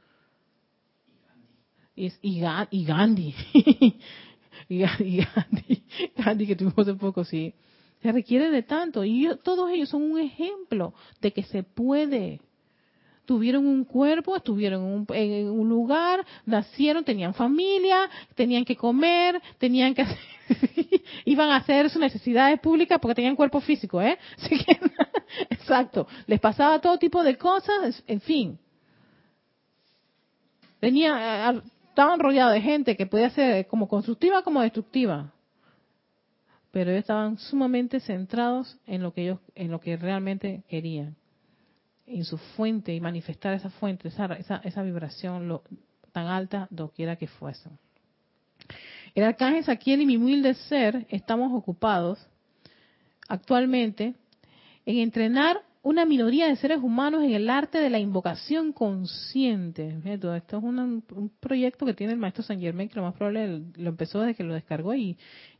es, 1.95 2.20
y, 2.22 2.39
Gandhi. 2.41 3.34
Gandhi, 6.18 6.47
que 6.47 6.56
tuvimos 6.56 6.80
hace 6.80 6.95
poco, 6.95 7.24
sí. 7.24 7.53
Se 8.01 8.12
requiere 8.12 8.51
de 8.51 8.64
tanto. 8.64 9.03
Y 9.03 9.30
todos 9.43 9.70
ellos 9.72 9.89
son 9.89 10.03
un 10.03 10.20
ejemplo 10.20 10.93
de 11.22 11.32
que 11.32 11.43
se 11.43 11.64
puede. 11.64 12.41
Tuvieron 13.26 13.66
un 13.66 13.84
cuerpo, 13.86 14.36
estuvieron 14.36 15.06
en 15.10 15.50
un, 15.50 15.70
lugar, 15.70 16.26
nacieron, 16.46 17.04
tenían 17.04 17.34
familia, 17.34 18.10
tenían 18.36 18.64
que 18.64 18.76
comer, 18.76 19.42
tenían 19.58 19.96
que 19.96 20.06
iban 21.26 21.50
a 21.50 21.58
hacer 21.58 21.90
sus 21.90 22.00
necesidades 22.00 22.60
públicas 22.60 23.00
porque 23.02 23.16
tenían 23.16 23.36
cuerpo 23.36 23.60
físico, 23.62 24.02
¿eh? 24.02 24.18
exacto. 25.50 26.08
Les 26.28 26.40
pasaba 26.40 26.80
todo 26.80 26.98
tipo 27.00 27.24
de 27.24 27.38
cosas, 27.38 28.04
en 28.08 28.22
fin. 28.22 28.60
Tenía, 30.80 31.64
estaban 31.90 32.20
rodeados 32.20 32.54
de 32.54 32.62
gente 32.62 32.96
que 32.96 33.08
podía 33.08 33.30
ser 33.32 33.66
como 33.68 33.88
constructiva 33.88 34.44
como 34.44 34.62
destructiva. 34.62 35.32
Pero 36.72 36.92
ellos 36.92 37.04
estaban 37.04 37.38
sumamente 37.38 38.02
centrados 38.02 38.78
en 38.86 39.02
lo 39.02 39.14
que 39.14 39.24
ellos, 39.24 39.40
en 39.56 39.72
lo 39.72 39.80
que 39.80 39.96
realmente 39.96 40.64
querían, 40.68 41.16
en 42.08 42.24
su 42.24 42.38
fuente 42.38 42.93
y 42.93 43.01
manifestar 43.01 43.53
esa 43.53 43.70
fuente, 43.70 44.08
esa, 44.08 44.26
esa, 44.36 44.58
esa 44.58 44.84
vibración 44.84 45.47
lo, 45.47 45.64
tan 46.12 46.28
alta 46.28 46.68
doquiera 46.70 47.16
que 47.16 47.28
fuese. 47.28 47.70
El 49.14 49.24
arcángel 49.24 49.64
Saquiel 49.64 50.01
y 50.01 50.06
mi 50.06 50.18
humilde 50.18 50.53
ser 50.53 51.06
estamos 51.10 51.51
ocupados 51.53 52.26
actualmente 53.28 54.14
en 54.86 54.97
entrenar 54.97 55.62
una 55.86 56.04
minoría 56.04 56.48
de 56.48 56.56
seres 56.56 56.80
humanos 56.82 57.22
en 57.24 57.36
el 57.36 57.48
arte 57.48 57.78
de 57.78 57.92
la 57.92 58.00
invocación 58.00 58.74
consciente. 58.74 59.96
Esto 60.04 60.34
es 60.34 60.64
un 60.64 61.32
proyecto 61.40 61.86
que 61.86 61.94
tiene 61.94 62.14
el 62.14 62.18
maestro 62.18 62.42
San 62.42 62.60
Germain, 62.60 62.90
que 62.90 62.96
lo 62.96 63.04
más 63.04 63.14
probable 63.14 63.62
lo 63.76 63.90
empezó 63.90 64.22
desde 64.22 64.34
que 64.34 64.44
lo 64.44 64.56
descargó 64.56 64.96
y, 64.96 65.16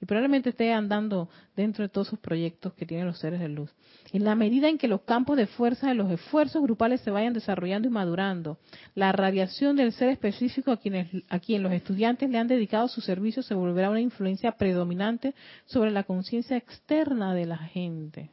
probablemente 0.08 0.50
esté 0.50 0.74
andando 0.74 1.30
dentro 1.56 1.84
de 1.84 1.90
todos 1.90 2.08
sus 2.08 2.18
proyectos 2.18 2.74
que 2.74 2.88
tienen 2.88 3.06
los 3.06 3.20
seres 3.20 3.40
de 3.40 3.50
luz. 3.50 3.70
En 4.14 4.24
la 4.24 4.34
medida 4.34 4.68
en 4.68 4.80
que 4.80 4.88
los 4.88 5.02
campos 5.02 5.38
de 5.38 5.46
fuerza 5.46 5.90
de 5.90 5.94
los 5.94 6.12
esfuerzos 6.12 6.64
grupales 6.64 7.02
se 7.02 7.12
vayan 7.12 7.34
desarrollando 7.34 7.88
y 7.88 7.92
madurando, 7.92 8.58
la 8.96 9.12
radiación 9.12 9.76
del 9.76 9.92
ser 9.92 10.10
específico 10.10 10.72
a, 10.72 10.78
quienes, 10.78 11.08
a 11.30 11.38
quien 11.38 11.62
los 11.62 11.72
estudiantes 11.72 12.32
le 12.32 12.40
han 12.40 12.48
dedicado 12.48 12.88
su 12.88 13.02
servicio 13.02 13.44
se 13.44 13.54
volverá 13.54 13.92
una 13.92 14.02
influencia 14.02 14.54
predominante 14.54 15.36
sobre 15.66 15.92
la 15.92 16.04
conciencia 16.04 16.58
externa 16.58 17.36
de 17.36 17.46
la 17.46 17.58
gente. 17.58 18.32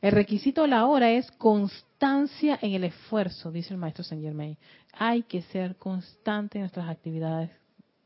El 0.00 0.12
requisito 0.12 0.62
de 0.62 0.68
la 0.68 0.86
hora 0.86 1.10
es 1.10 1.30
constancia 1.32 2.58
en 2.62 2.72
el 2.72 2.84
esfuerzo, 2.84 3.50
dice 3.50 3.74
el 3.74 3.80
maestro 3.80 4.04
Saint 4.04 4.22
Germain. 4.22 4.56
Hay 4.92 5.22
que 5.24 5.42
ser 5.42 5.76
constante 5.76 6.58
en 6.58 6.62
nuestras 6.62 6.88
actividades 6.88 7.50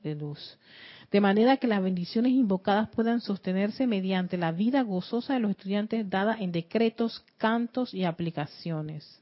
de 0.03 0.15
luz. 0.15 0.59
De 1.11 1.21
manera 1.21 1.59
que 1.59 1.67
las 1.67 1.83
bendiciones 1.83 2.33
invocadas 2.33 2.89
puedan 2.89 3.21
sostenerse 3.21 3.87
mediante 3.87 4.39
la 4.39 4.53
vida 4.53 4.81
gozosa 4.83 5.35
de 5.35 5.41
los 5.41 5.51
estudiantes 5.51 6.09
dada 6.09 6.37
en 6.39 6.51
decretos, 6.51 7.23
cantos 7.37 7.93
y 7.93 8.05
aplicaciones. 8.05 9.21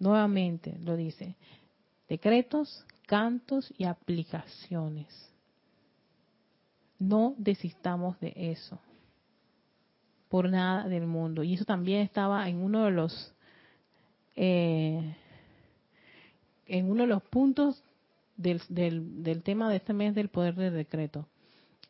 Nuevamente 0.00 0.76
lo 0.80 0.96
dice. 0.96 1.36
Decretos, 2.08 2.84
cantos 3.06 3.72
y 3.78 3.84
aplicaciones. 3.84 5.06
No 6.98 7.34
desistamos 7.38 8.18
de 8.18 8.32
eso 8.34 8.80
por 10.28 10.48
nada 10.48 10.88
del 10.88 11.06
mundo. 11.06 11.42
Y 11.42 11.54
eso 11.54 11.64
también 11.64 12.02
estaba 12.02 12.48
en 12.48 12.62
uno 12.62 12.84
de 12.84 12.90
los 12.90 13.34
eh, 14.36 15.16
en 16.66 16.90
uno 16.90 17.02
de 17.02 17.08
los 17.08 17.22
puntos 17.22 17.82
del, 18.36 18.62
del, 18.68 19.22
del, 19.22 19.42
tema 19.42 19.68
de 19.68 19.76
este 19.76 19.92
mes 19.92 20.14
del 20.14 20.28
poder 20.28 20.54
del 20.54 20.74
decreto, 20.74 21.26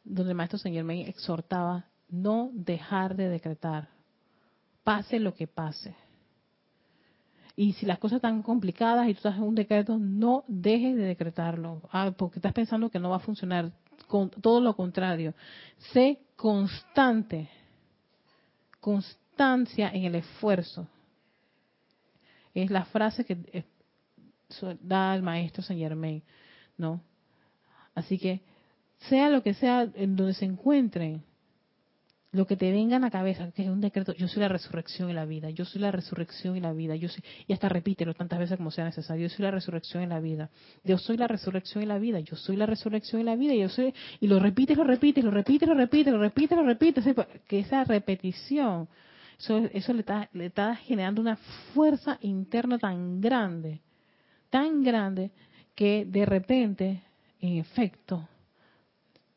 donde 0.04 0.30
el 0.30 0.36
maestro 0.36 0.58
Señor 0.58 0.84
me 0.84 1.08
exhortaba 1.08 1.86
no 2.08 2.50
dejar 2.54 3.16
de 3.16 3.28
decretar, 3.28 3.88
pase 4.84 5.18
lo 5.18 5.34
que 5.34 5.46
pase. 5.46 5.94
Y 7.54 7.72
si 7.72 7.86
las 7.86 7.98
cosas 7.98 8.16
están 8.16 8.42
complicadas 8.42 9.08
y 9.08 9.14
tú 9.14 9.18
estás 9.18 9.36
en 9.36 9.42
un 9.42 9.56
decreto, 9.56 9.98
no 9.98 10.44
dejes 10.46 10.96
de 10.96 11.02
decretarlo, 11.02 11.82
ah, 11.90 12.12
porque 12.16 12.38
estás 12.38 12.52
pensando 12.52 12.88
que 12.88 13.00
no 13.00 13.10
va 13.10 13.16
a 13.16 13.20
funcionar. 13.20 13.72
Con 14.06 14.30
todo 14.30 14.60
lo 14.60 14.74
contrario, 14.74 15.34
sé 15.92 16.20
constante 16.36 17.50
constancia 18.80 19.90
en 19.90 20.04
el 20.04 20.14
esfuerzo. 20.16 20.88
Es 22.54 22.70
la 22.70 22.84
frase 22.86 23.24
que 23.24 23.38
eh, 23.52 23.64
da 24.80 25.14
el 25.14 25.22
maestro 25.22 25.62
Saint 25.62 25.80
Germain, 25.80 26.22
¿no? 26.76 27.00
Así 27.94 28.18
que, 28.18 28.40
sea 29.08 29.28
lo 29.28 29.42
que 29.42 29.54
sea 29.54 29.88
en 29.94 30.16
donde 30.16 30.34
se 30.34 30.44
encuentren, 30.44 31.22
lo 32.30 32.46
que 32.46 32.56
te 32.56 32.70
venga 32.70 32.96
a 32.96 33.00
la 33.00 33.10
cabeza, 33.10 33.50
que 33.52 33.62
es 33.62 33.68
un 33.68 33.80
decreto, 33.80 34.12
yo 34.12 34.28
soy 34.28 34.42
la 34.42 34.48
resurrección 34.48 35.08
y 35.08 35.14
la 35.14 35.24
vida, 35.24 35.48
yo 35.48 35.64
soy 35.64 35.80
la 35.80 35.90
resurrección 35.90 36.56
y 36.56 36.60
la 36.60 36.72
vida, 36.74 36.94
yo 36.94 37.08
soy, 37.08 37.24
y 37.46 37.54
hasta 37.54 37.70
repítelo 37.70 38.12
tantas 38.12 38.38
veces 38.38 38.58
como 38.58 38.70
sea 38.70 38.84
necesario, 38.84 39.28
yo 39.28 39.34
soy 39.34 39.44
la 39.44 39.50
resurrección 39.50 40.02
y 40.02 40.06
la 40.06 40.20
vida, 40.20 40.50
yo 40.84 40.98
soy 40.98 41.16
la 41.16 41.26
resurrección 41.26 41.84
y 41.84 41.86
la 41.86 41.98
vida, 41.98 42.20
yo 42.20 42.36
soy 42.36 42.56
la 42.56 42.66
resurrección 42.66 43.22
y 43.22 43.24
la 43.24 43.34
vida, 43.34 43.54
yo 43.54 43.70
soy, 43.70 43.94
y 44.20 44.26
lo 44.26 44.38
repites, 44.40 44.76
lo 44.76 44.84
repites, 44.84 45.24
lo 45.24 45.30
repites, 45.30 45.68
lo 45.68 45.74
repites, 45.74 46.12
lo 46.12 46.18
repites, 46.18 46.58
lo 46.58 46.64
repites, 46.64 47.04
que 47.46 47.60
esa 47.60 47.84
repetición, 47.84 48.88
eso, 49.38 49.56
eso 49.72 49.94
le, 49.94 50.00
está, 50.00 50.28
le 50.34 50.46
está 50.46 50.76
generando 50.76 51.22
una 51.22 51.36
fuerza 51.72 52.18
interna 52.20 52.78
tan 52.78 53.22
grande, 53.22 53.80
tan 54.50 54.82
grande 54.82 55.30
que 55.74 56.04
de 56.04 56.26
repente, 56.26 57.02
en 57.40 57.56
efecto, 57.56 58.28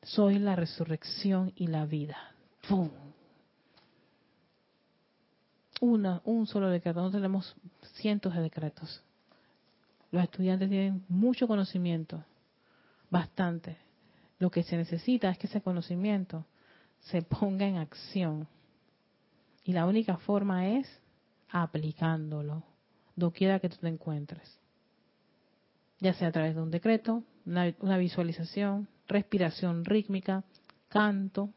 soy 0.04 0.40
la 0.40 0.58
resurrección 0.58 1.54
y 1.56 1.68
la 1.68 1.86
vida. 1.86 2.31
¡Pum! 2.68 2.90
Una, 5.82 6.22
un 6.26 6.46
solo 6.46 6.70
decreto, 6.70 7.02
no 7.02 7.10
tenemos 7.10 7.56
cientos 7.96 8.36
de 8.36 8.42
decretos. 8.42 9.04
Los 10.12 10.24
estudiantes 10.24 10.70
tienen 10.70 11.04
mucho 11.08 11.48
conocimiento, 11.48 12.24
bastante. 13.10 13.78
Lo 14.38 14.52
que 14.52 14.64
se 14.64 14.78
necesita 14.78 15.30
es 15.30 15.38
que 15.38 15.48
ese 15.48 15.62
conocimiento 15.62 16.46
se 17.00 17.22
ponga 17.22 17.66
en 17.66 17.78
acción. 17.78 18.48
Y 19.64 19.74
la 19.74 19.86
única 19.86 20.18
forma 20.18 20.68
es 20.68 20.88
aplicándolo, 21.50 22.64
doquiera 23.16 23.60
que 23.60 23.70
tú 23.70 23.78
te 23.78 23.88
encuentres. 23.88 24.60
Ya 26.00 26.14
sea 26.14 26.30
a 26.30 26.32
través 26.32 26.56
de 26.56 26.62
un 26.62 26.72
decreto, 26.72 27.24
una, 27.46 27.98
visualización, 27.98 28.88
respiración 29.08 29.86
rítmica, 29.86 30.44
canto, 30.90 31.50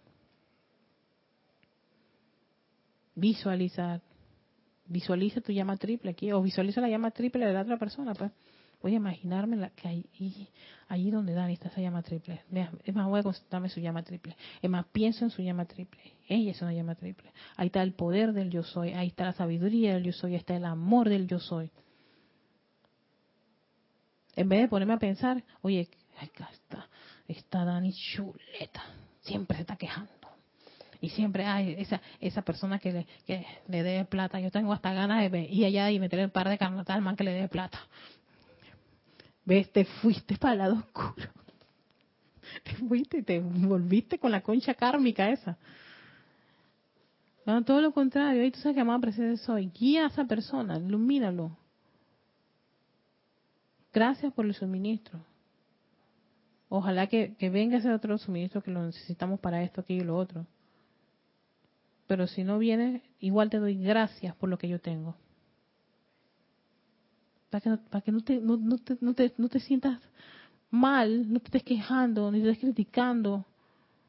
visualizar. 3.15 4.03
Visualiza 4.87 5.41
tu 5.41 5.53
llama 5.53 5.77
triple 5.77 6.11
aquí, 6.11 6.31
o 6.33 6.43
visualiza 6.43 6.81
la 6.81 6.89
llama 6.89 7.11
triple 7.11 7.47
de 7.47 7.53
la 7.53 7.63
otra 7.63 7.79
persona, 7.79 8.15
pues 8.15 8.31
voy 8.85 8.93
a 8.93 8.97
imaginarme 8.97 9.57
la, 9.57 9.71
que 9.71 9.89
ahí, 9.89 10.49
allí 10.89 11.11
donde 11.11 11.33
Dani 11.33 11.55
está 11.55 11.69
esa 11.69 11.81
llama 11.81 12.03
triple. 12.03 12.43
Es 12.85 12.95
más, 12.95 13.09
voy 13.09 13.21
a 13.21 13.23
consultarme 13.23 13.71
su 13.71 13.81
llama 13.81 14.03
triple. 14.03 14.37
Es 14.61 14.69
más, 14.69 14.85
pienso 14.93 15.25
en 15.25 15.31
su 15.31 15.41
llama 15.41 15.65
triple. 15.65 16.03
Ella 16.29 16.51
es 16.51 16.61
una 16.61 16.75
llama 16.75 16.95
triple. 16.95 17.33
Ahí 17.57 17.69
está 17.69 17.83
el 17.83 17.95
poder 17.95 18.35
del 18.35 18.51
yo 18.51 18.63
soy. 18.63 18.93
Ahí 18.93 19.07
está 19.07 19.25
la 19.25 19.33
sabiduría 19.33 19.95
del 19.95 20.05
yo 20.05 20.13
soy. 20.13 20.33
Ahí 20.33 20.37
está 20.37 20.55
el 20.55 20.67
amor 20.67 21.09
del 21.09 21.27
yo 21.27 21.39
soy. 21.41 21.71
En 24.37 24.51
vez 24.51 24.61
de 24.61 24.69
ponerme 24.69 24.93
a 24.93 24.99
pensar, 24.99 25.43
oye, 25.63 25.89
acá 26.19 26.51
está, 26.53 26.87
está 27.27 27.65
Dani 27.65 27.91
chuleta. 27.91 28.85
Siempre 29.23 29.57
se 29.57 29.63
está 29.63 29.77
quejando. 29.77 30.13
Y 31.05 31.11
siempre 31.11 31.45
hay 31.45 31.75
esa, 31.79 32.01
esa 32.19 32.41
persona 32.41 32.79
que 32.79 32.91
le, 32.91 33.07
que 33.27 33.47
le 33.69 33.83
dé 33.83 34.07
plata. 34.07 34.41
Yo 34.41 34.51
tengo 34.51 34.73
hasta 34.73 34.95
ganas 34.95 35.31
de 35.31 35.47
y 35.51 35.63
allá 35.67 35.91
y 35.91 36.01
meterle 36.01 36.25
un 36.25 36.31
par 36.31 36.49
de 36.49 36.57
carnatal 36.57 36.97
al 36.97 37.03
man 37.03 37.15
que 37.15 37.25
le 37.25 37.33
dé 37.33 37.47
plata. 37.47 37.79
¿Ves? 39.45 39.71
Te 39.71 39.85
fuiste 39.85 40.39
para 40.39 40.53
el 40.55 40.59
lado 40.61 40.75
oscuro. 40.77 41.29
Te 42.65 42.75
fuiste 42.77 43.19
y 43.19 43.23
te 43.23 43.39
volviste 43.39 44.19
con 44.19 44.33
la 44.33 44.41
concha 44.41 44.73
kármica 44.73 45.29
esa. 45.29 45.59
No, 47.45 47.63
todo 47.65 47.83
lo 47.83 47.93
contrario. 47.93 48.43
Ahí 48.43 48.51
tú 48.51 48.61
sabes 48.61 48.75
que 48.75 48.81
amada 48.81 49.01
presencia 49.01 49.45
soy. 49.45 49.71
Guía 49.79 50.05
a 50.05 50.07
esa 50.09 50.25
persona, 50.25 50.79
ilumínalo. 50.79 51.55
Gracias 53.93 54.33
por 54.33 54.47
el 54.47 54.55
suministro. 54.55 55.21
Ojalá 56.71 57.09
que, 57.09 57.35
que 57.39 57.51
venga 57.51 57.77
ese 57.77 57.93
otro 57.93 58.17
suministro 58.17 58.63
que 58.63 58.71
lo 58.71 58.87
necesitamos 58.87 59.39
para 59.39 59.63
esto, 59.63 59.83
aquello 59.83 60.03
y 60.03 60.07
lo 60.07 60.17
otro. 60.17 60.47
Pero 62.15 62.29
si 62.29 62.45
no 62.45 62.61
viene, 62.61 63.03
igual 63.19 63.51
te 63.51 63.59
doy 63.59 63.75
gracias 63.75 64.37
por 64.37 64.49
lo 64.49 64.57
que 64.57 64.69
yo 64.69 64.79
tengo 64.79 65.17
para 67.51 68.01
que, 68.01 68.11
no, 68.13 68.21
te, 68.21 68.41
no, 68.41 68.79
te, 68.79 68.97
no, 69.01 69.15
te, 69.15 69.33
no 69.37 69.49
te 69.49 69.61
sientas 69.61 70.01
mal, 70.71 71.33
no 71.33 71.41
te 71.41 71.47
estés 71.47 71.63
quejando, 71.65 72.31
ni 72.31 72.41
te 72.41 72.51
estés 72.51 72.65
criticando, 72.65 73.45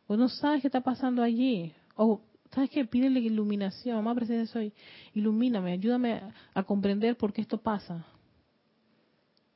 o 0.08 0.18
no 0.18 0.30
sabes 0.30 0.62
qué 0.62 0.68
está 0.68 0.82
pasando 0.82 1.22
allí, 1.22 1.74
o 1.96 2.22
sabes 2.52 2.70
que 2.70 2.86
pídele 2.86 3.20
iluminación, 3.20 4.04
más 4.04 4.16
presente 4.16 4.48
soy, 4.48 4.74
ilumíname, 5.14 5.74
ayúdame 5.74 6.22
a, 6.54 6.64
comprender 6.64 7.18
por 7.18 7.34
qué 7.34 7.42
esto 7.42 7.60
pasa. 7.60 8.06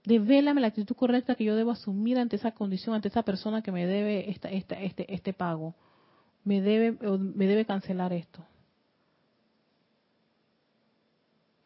Devélame 0.05 0.61
la 0.61 0.67
actitud 0.67 0.95
correcta 0.95 1.35
que 1.35 1.43
yo 1.43 1.55
debo 1.55 1.71
asumir 1.71 2.17
ante 2.17 2.35
esa 2.35 2.51
condición, 2.51 2.95
ante 2.95 3.09
esa 3.09 3.23
persona 3.23 3.61
que 3.61 3.71
me 3.71 3.85
debe 3.85 4.29
esta, 4.29 4.49
esta, 4.49 4.79
este, 4.79 5.13
este 5.13 5.33
pago. 5.33 5.75
Me 6.49 6.61
debe, 6.61 6.97
me 7.35 7.45
debe 7.45 7.63
cancelar 7.63 8.11
esto. 8.11 8.43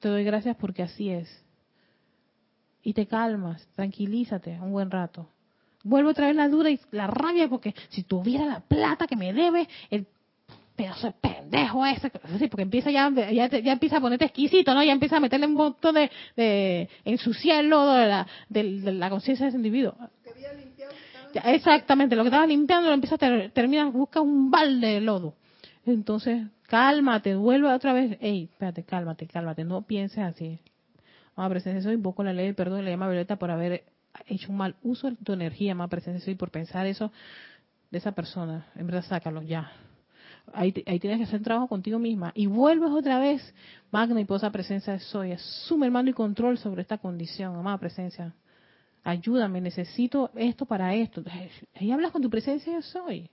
Te 0.01 0.09
doy 0.09 0.25
gracias 0.25 0.57
porque 0.57 0.83
así 0.83 1.09
es 1.09 1.41
y 2.83 2.91
te 2.91 3.07
calmas, 3.07 3.65
tranquilízate 3.77 4.59
un 4.59 4.73
buen 4.73 4.91
rato. 4.91 5.29
Vuelve 5.85 6.09
otra 6.09 6.27
vez 6.27 6.35
la 6.35 6.49
duda 6.49 6.69
y 6.69 6.81
la 6.91 7.07
rabia 7.07 7.47
porque 7.47 7.73
si 7.91 8.03
tuviera 8.03 8.45
la 8.45 8.59
plata 8.59 9.07
que 9.07 9.15
me 9.15 9.31
debe, 9.31 9.69
el 9.89 10.05
pedazo 10.75 11.07
de 11.07 11.13
pendejo 11.13 11.85
ese, 11.85 12.09
porque 12.49 12.63
empieza 12.63 12.91
ya, 12.91 13.09
ya, 13.09 13.45
empieza 13.71 13.99
a 13.99 14.01
ponerte 14.01 14.25
exquisito, 14.25 14.73
¿no? 14.73 14.83
Ya 14.83 14.91
empieza 14.91 15.15
a 15.15 15.21
meterle 15.21 15.45
un 15.45 15.53
montón 15.53 15.95
de, 15.95 16.11
de 16.35 16.89
ensuciar 17.05 17.61
el 17.61 17.69
lodo 17.69 17.93
de 17.93 18.05
la, 18.05 18.27
de, 18.49 18.63
la 18.63 19.09
conciencia 19.09 19.45
de 19.45 19.49
ese 19.51 19.57
individuo. 19.57 19.95
Exactamente, 21.45 22.15
lo 22.15 22.23
que 22.23 22.29
estaba 22.29 22.45
limpiando 22.45 22.87
lo 22.87 22.93
empieza 22.93 23.15
a 23.15 23.49
terminar, 23.49 23.91
busca 23.91 24.21
un 24.21 24.51
balde 24.51 24.87
de 24.87 25.01
lodo. 25.01 25.35
Entonces, 25.85 26.47
cálmate, 26.67 27.35
vuelve 27.35 27.71
otra 27.71 27.93
vez, 27.93 28.17
ey, 28.21 28.45
espérate, 28.51 28.83
cálmate, 28.83 29.27
cálmate, 29.27 29.63
no 29.63 29.81
pienses 29.81 30.19
así. 30.19 30.59
Amada 31.35 31.49
presencia 31.49 31.81
soy, 31.81 31.93
invoco 31.93 32.23
la 32.23 32.33
ley 32.33 32.45
del 32.45 32.55
perdón 32.55 32.81
y 32.81 32.83
la 32.83 32.91
llama 32.91 33.07
violeta 33.07 33.37
por 33.37 33.51
haber 33.51 33.83
hecho 34.27 34.51
un 34.51 34.57
mal 34.57 34.75
uso 34.83 35.09
de 35.09 35.15
tu 35.17 35.33
energía, 35.33 35.73
amada 35.73 35.89
presencia 35.89 36.23
soy, 36.23 36.35
por 36.35 36.51
pensar 36.51 36.85
eso 36.85 37.11
de 37.89 37.97
esa 37.97 38.11
persona. 38.13 38.67
En 38.75 38.87
verdad, 38.87 39.03
sácalo 39.03 39.41
ya. 39.41 39.71
Ahí, 40.53 40.73
ahí 40.85 40.99
tienes 40.99 41.19
que 41.19 41.23
hacer 41.25 41.41
trabajo 41.41 41.67
contigo 41.67 41.99
misma. 41.99 42.31
Y 42.35 42.47
vuelves 42.47 42.91
otra 42.91 43.19
vez, 43.19 43.53
magna 43.91 44.19
y 44.19 44.25
posa 44.25 44.51
presencia 44.51 44.99
soy. 44.99 45.31
Asume 45.31 45.85
el 45.87 45.91
mando 45.91 46.11
y 46.11 46.13
control 46.13 46.57
sobre 46.57 46.81
esta 46.81 46.97
condición, 46.97 47.55
amada 47.55 47.77
presencia. 47.77 48.33
Ayúdame, 49.03 49.59
necesito 49.59 50.31
esto 50.35 50.65
para 50.65 50.95
esto. 50.95 51.23
Ahí 51.75 51.91
hablas 51.91 52.11
con 52.11 52.21
tu 52.21 52.29
presencia 52.29 52.73
de 52.73 52.81
soy. 52.81 53.29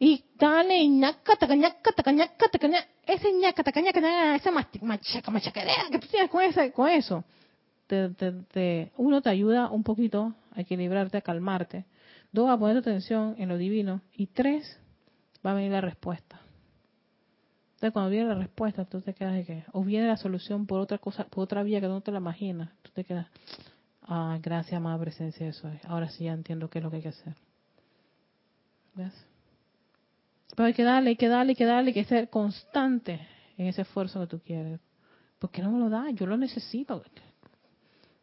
Y 0.00 0.24
dale, 0.36 0.86
ñaca, 0.88 1.36
taca, 1.36 1.54
ñaca, 1.54 1.92
taca, 1.92 2.12
ñaca, 2.12 2.48
taca, 2.48 2.68
ese 3.04 3.32
ñaca, 3.32 3.64
taca, 3.64 3.80
ñaca, 3.80 4.36
esa 4.36 4.50
machaca, 4.52 5.30
machaquerea 5.30 5.88
que 5.90 5.98
tú 5.98 6.06
tienes 6.06 6.30
con, 6.30 6.42
ese, 6.42 6.72
con 6.72 6.88
eso. 6.88 7.24
Te, 7.88 8.10
te, 8.10 8.32
te, 8.32 8.92
uno 8.96 9.22
te 9.22 9.30
ayuda 9.30 9.70
un 9.70 9.82
poquito 9.82 10.34
a 10.54 10.60
equilibrarte, 10.60 11.18
a 11.18 11.20
calmarte. 11.20 11.84
Dos, 12.30 12.48
a 12.48 12.58
poner 12.58 12.76
atención 12.76 13.34
en 13.38 13.48
lo 13.48 13.56
divino. 13.56 14.02
Y 14.16 14.26
tres, 14.26 14.78
va 15.44 15.52
a 15.52 15.54
venir 15.54 15.72
la 15.72 15.80
respuesta. 15.80 16.40
Entonces, 17.78 17.92
cuando 17.92 18.10
viene 18.10 18.28
la 18.28 18.34
respuesta, 18.34 18.84
tú 18.86 19.00
te 19.00 19.14
quedas 19.14 19.34
de 19.34 19.44
que, 19.44 19.64
o 19.70 19.84
viene 19.84 20.08
la 20.08 20.16
solución 20.16 20.66
por 20.66 20.80
otra 20.80 20.98
cosa, 20.98 21.22
por 21.28 21.44
otra 21.44 21.62
vía 21.62 21.80
que 21.80 21.86
no 21.86 22.00
te 22.00 22.10
la 22.10 22.18
imaginas, 22.18 22.70
tú 22.82 22.90
te 22.92 23.04
quedas, 23.04 23.28
ah, 24.02 24.36
gracias, 24.42 24.76
amada 24.76 24.98
presencia 24.98 25.46
de 25.46 25.50
eso. 25.50 25.70
Ahora 25.86 26.08
sí 26.08 26.24
ya 26.24 26.32
entiendo 26.32 26.68
qué 26.68 26.78
es 26.80 26.84
lo 26.84 26.90
que 26.90 26.96
hay 26.96 27.02
que 27.02 27.10
hacer. 27.10 27.36
¿Ves? 28.94 29.12
Pero 30.56 30.66
hay 30.66 30.74
que 30.74 30.82
darle, 30.82 31.10
hay 31.10 31.16
que 31.16 31.28
darle, 31.28 31.50
hay 31.50 31.54
que 31.54 31.64
darle, 31.64 31.90
hay 31.90 31.94
que 31.94 32.04
ser 32.04 32.28
constante 32.30 33.20
en 33.56 33.68
ese 33.68 33.82
esfuerzo 33.82 34.18
que 34.22 34.26
tú 34.26 34.40
quieres. 34.40 34.80
Porque 35.38 35.62
no 35.62 35.70
me 35.70 35.78
lo 35.78 35.88
da, 35.88 36.10
yo 36.10 36.26
lo 36.26 36.36
necesito. 36.36 37.00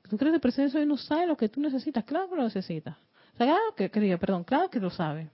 ¿Tú 0.09 0.17
crees 0.17 0.31
que 0.31 0.35
el 0.35 0.41
presencia 0.41 0.81
hoy 0.81 0.85
no 0.85 0.97
sabe 0.97 1.27
lo 1.27 1.37
que 1.37 1.47
tú 1.47 1.61
necesitas? 1.61 2.03
Claro 2.03 2.29
que 2.29 2.35
lo 2.35 2.43
necesitas. 2.43 2.97
O 3.35 3.37
sea, 3.37 3.47
claro 3.47 3.73
que, 3.73 4.17
perdón, 4.17 4.43
claro 4.43 4.69
que 4.69 4.81
lo 4.81 4.89
sabe. 4.89 5.29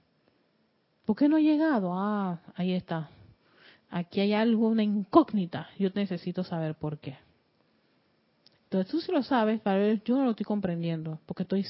¿Por 1.05 1.15
qué 1.15 1.28
no 1.28 1.38
ha 1.38 1.39
llegado? 1.39 1.91
Ah, 1.91 2.39
ahí 2.53 2.74
está. 2.74 3.09
Aquí 3.92 4.22
hay 4.22 4.34
algo, 4.34 4.70
una 4.70 4.84
incógnita. 4.84 5.70
Yo 5.78 5.89
necesito 5.94 6.44
saber 6.44 6.76
por 6.76 6.98
qué. 6.98 7.18
Entonces 8.64 8.89
tú 8.89 9.02
sí 9.02 9.12
lo 9.12 9.22
sabes, 9.22 9.62
ver, 9.66 10.02
yo 10.04 10.16
no 10.16 10.24
lo 10.24 10.32
estoy 10.32 10.46
comprendiendo, 10.46 11.20
porque 11.26 11.44
estoy 11.44 11.66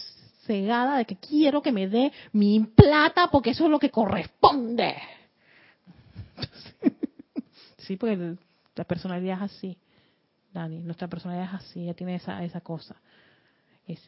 cegada 0.46 0.98
de 0.98 1.06
que 1.06 1.16
quiero 1.16 1.62
que 1.64 1.72
me 1.72 1.88
dé 1.88 2.12
mi 2.32 2.60
plata 2.60 3.30
porque 3.32 3.50
eso 3.50 3.66
es 3.66 3.72
lo 3.72 3.80
que 3.80 3.90
corresponde. 3.90 4.96
sí, 7.78 7.98
porque 7.98 8.36
la 8.76 8.84
personalidad 8.84 9.38
es 9.38 9.52
así, 9.52 9.78
Dani, 10.54 10.84
nuestra 10.84 11.08
personalidad 11.08 11.56
es 11.56 11.62
así, 11.62 11.82
ella 11.82 11.96
tiene 11.96 12.16
esa, 12.16 12.44
esa 12.44 12.62
cosa. 12.62 12.96
Es, 13.88 14.00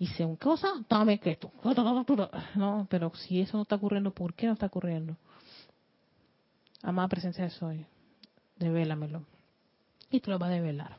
hice 0.00 0.24
una 0.24 0.36
cosa, 0.36 0.68
dame 0.88 1.20
que 1.20 1.30
esto. 1.30 1.52
No, 2.56 2.86
pero 2.90 3.12
si 3.14 3.40
eso 3.40 3.56
no 3.56 3.62
está 3.62 3.76
ocurriendo, 3.76 4.10
¿por 4.10 4.34
qué 4.34 4.48
no 4.48 4.54
está 4.54 4.66
ocurriendo? 4.66 5.16
Amada 6.82 7.08
presencia 7.08 7.44
de 7.44 7.50
soy, 7.50 7.86
devélamelo. 8.56 9.24
Y 10.10 10.20
te 10.20 10.30
lo 10.30 10.38
va 10.38 10.46
a 10.46 10.50
develar. 10.50 10.98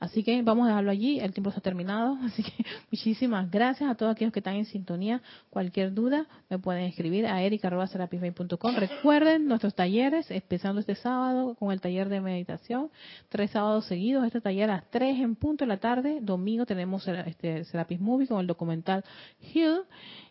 Así 0.00 0.22
que 0.22 0.42
vamos 0.42 0.66
a 0.66 0.68
dejarlo 0.68 0.90
allí, 0.90 1.18
el 1.18 1.32
tiempo 1.32 1.52
ha 1.54 1.60
terminado, 1.60 2.16
así 2.24 2.42
que 2.42 2.64
muchísimas 2.90 3.50
gracias 3.50 3.90
a 3.90 3.94
todos 3.94 4.12
aquellos 4.12 4.32
que 4.32 4.40
están 4.40 4.54
en 4.54 4.64
sintonía. 4.64 5.20
Cualquier 5.50 5.92
duda 5.92 6.26
me 6.48 6.58
pueden 6.58 6.84
escribir 6.84 7.26
a 7.26 7.42
erica.com. 7.42 8.76
Recuerden 8.76 9.46
nuestros 9.46 9.74
talleres, 9.74 10.30
empezando 10.30 10.80
este 10.80 10.94
sábado 10.94 11.54
con 11.56 11.72
el 11.72 11.80
taller 11.80 12.08
de 12.08 12.20
meditación, 12.20 12.90
tres 13.28 13.50
sábados 13.50 13.86
seguidos, 13.86 14.24
este 14.24 14.40
taller 14.40 14.70
a 14.70 14.74
las 14.74 14.90
tres 14.90 15.18
en 15.18 15.34
punto 15.34 15.64
de 15.64 15.68
la 15.68 15.78
tarde, 15.78 16.18
domingo 16.22 16.64
tenemos 16.64 17.06
este 17.08 17.64
Serapis 17.64 18.00
Movie 18.00 18.28
con 18.28 18.40
el 18.40 18.46
documental 18.46 19.04
Hill 19.52 19.80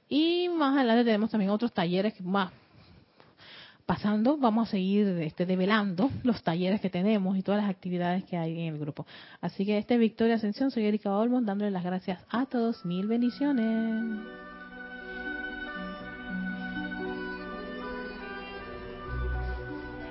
y 0.10 0.48
más 0.50 0.78
adelante 0.78 1.04
tenemos 1.04 1.30
también 1.30 1.52
otros 1.52 1.74
talleres 1.74 2.20
más 2.22 2.52
pasando, 3.88 4.38
vamos 4.38 4.68
a 4.68 4.72
seguir 4.72 5.08
este, 5.22 5.48
develando 5.48 6.12
los 6.24 6.44
talleres 6.44 6.80
que 6.80 6.92
tenemos 6.92 7.36
y 7.38 7.42
todas 7.42 7.62
las 7.62 7.72
actividades 7.72 8.24
que 8.26 8.38
hay 8.38 8.60
en 8.60 8.74
el 8.76 8.80
grupo. 8.80 9.08
Así 9.42 9.66
que 9.66 9.80
este 9.80 9.98
Victoria 9.98 10.36
Ascensión, 10.36 10.70
soy 10.70 10.86
Erika 10.86 11.18
Olmos, 11.18 11.44
dándole 11.44 11.72
las 11.72 11.84
gracias 11.84 12.22
a 12.30 12.46
todos. 12.46 12.86
Mil 12.86 13.08
bendiciones. 13.08 14.47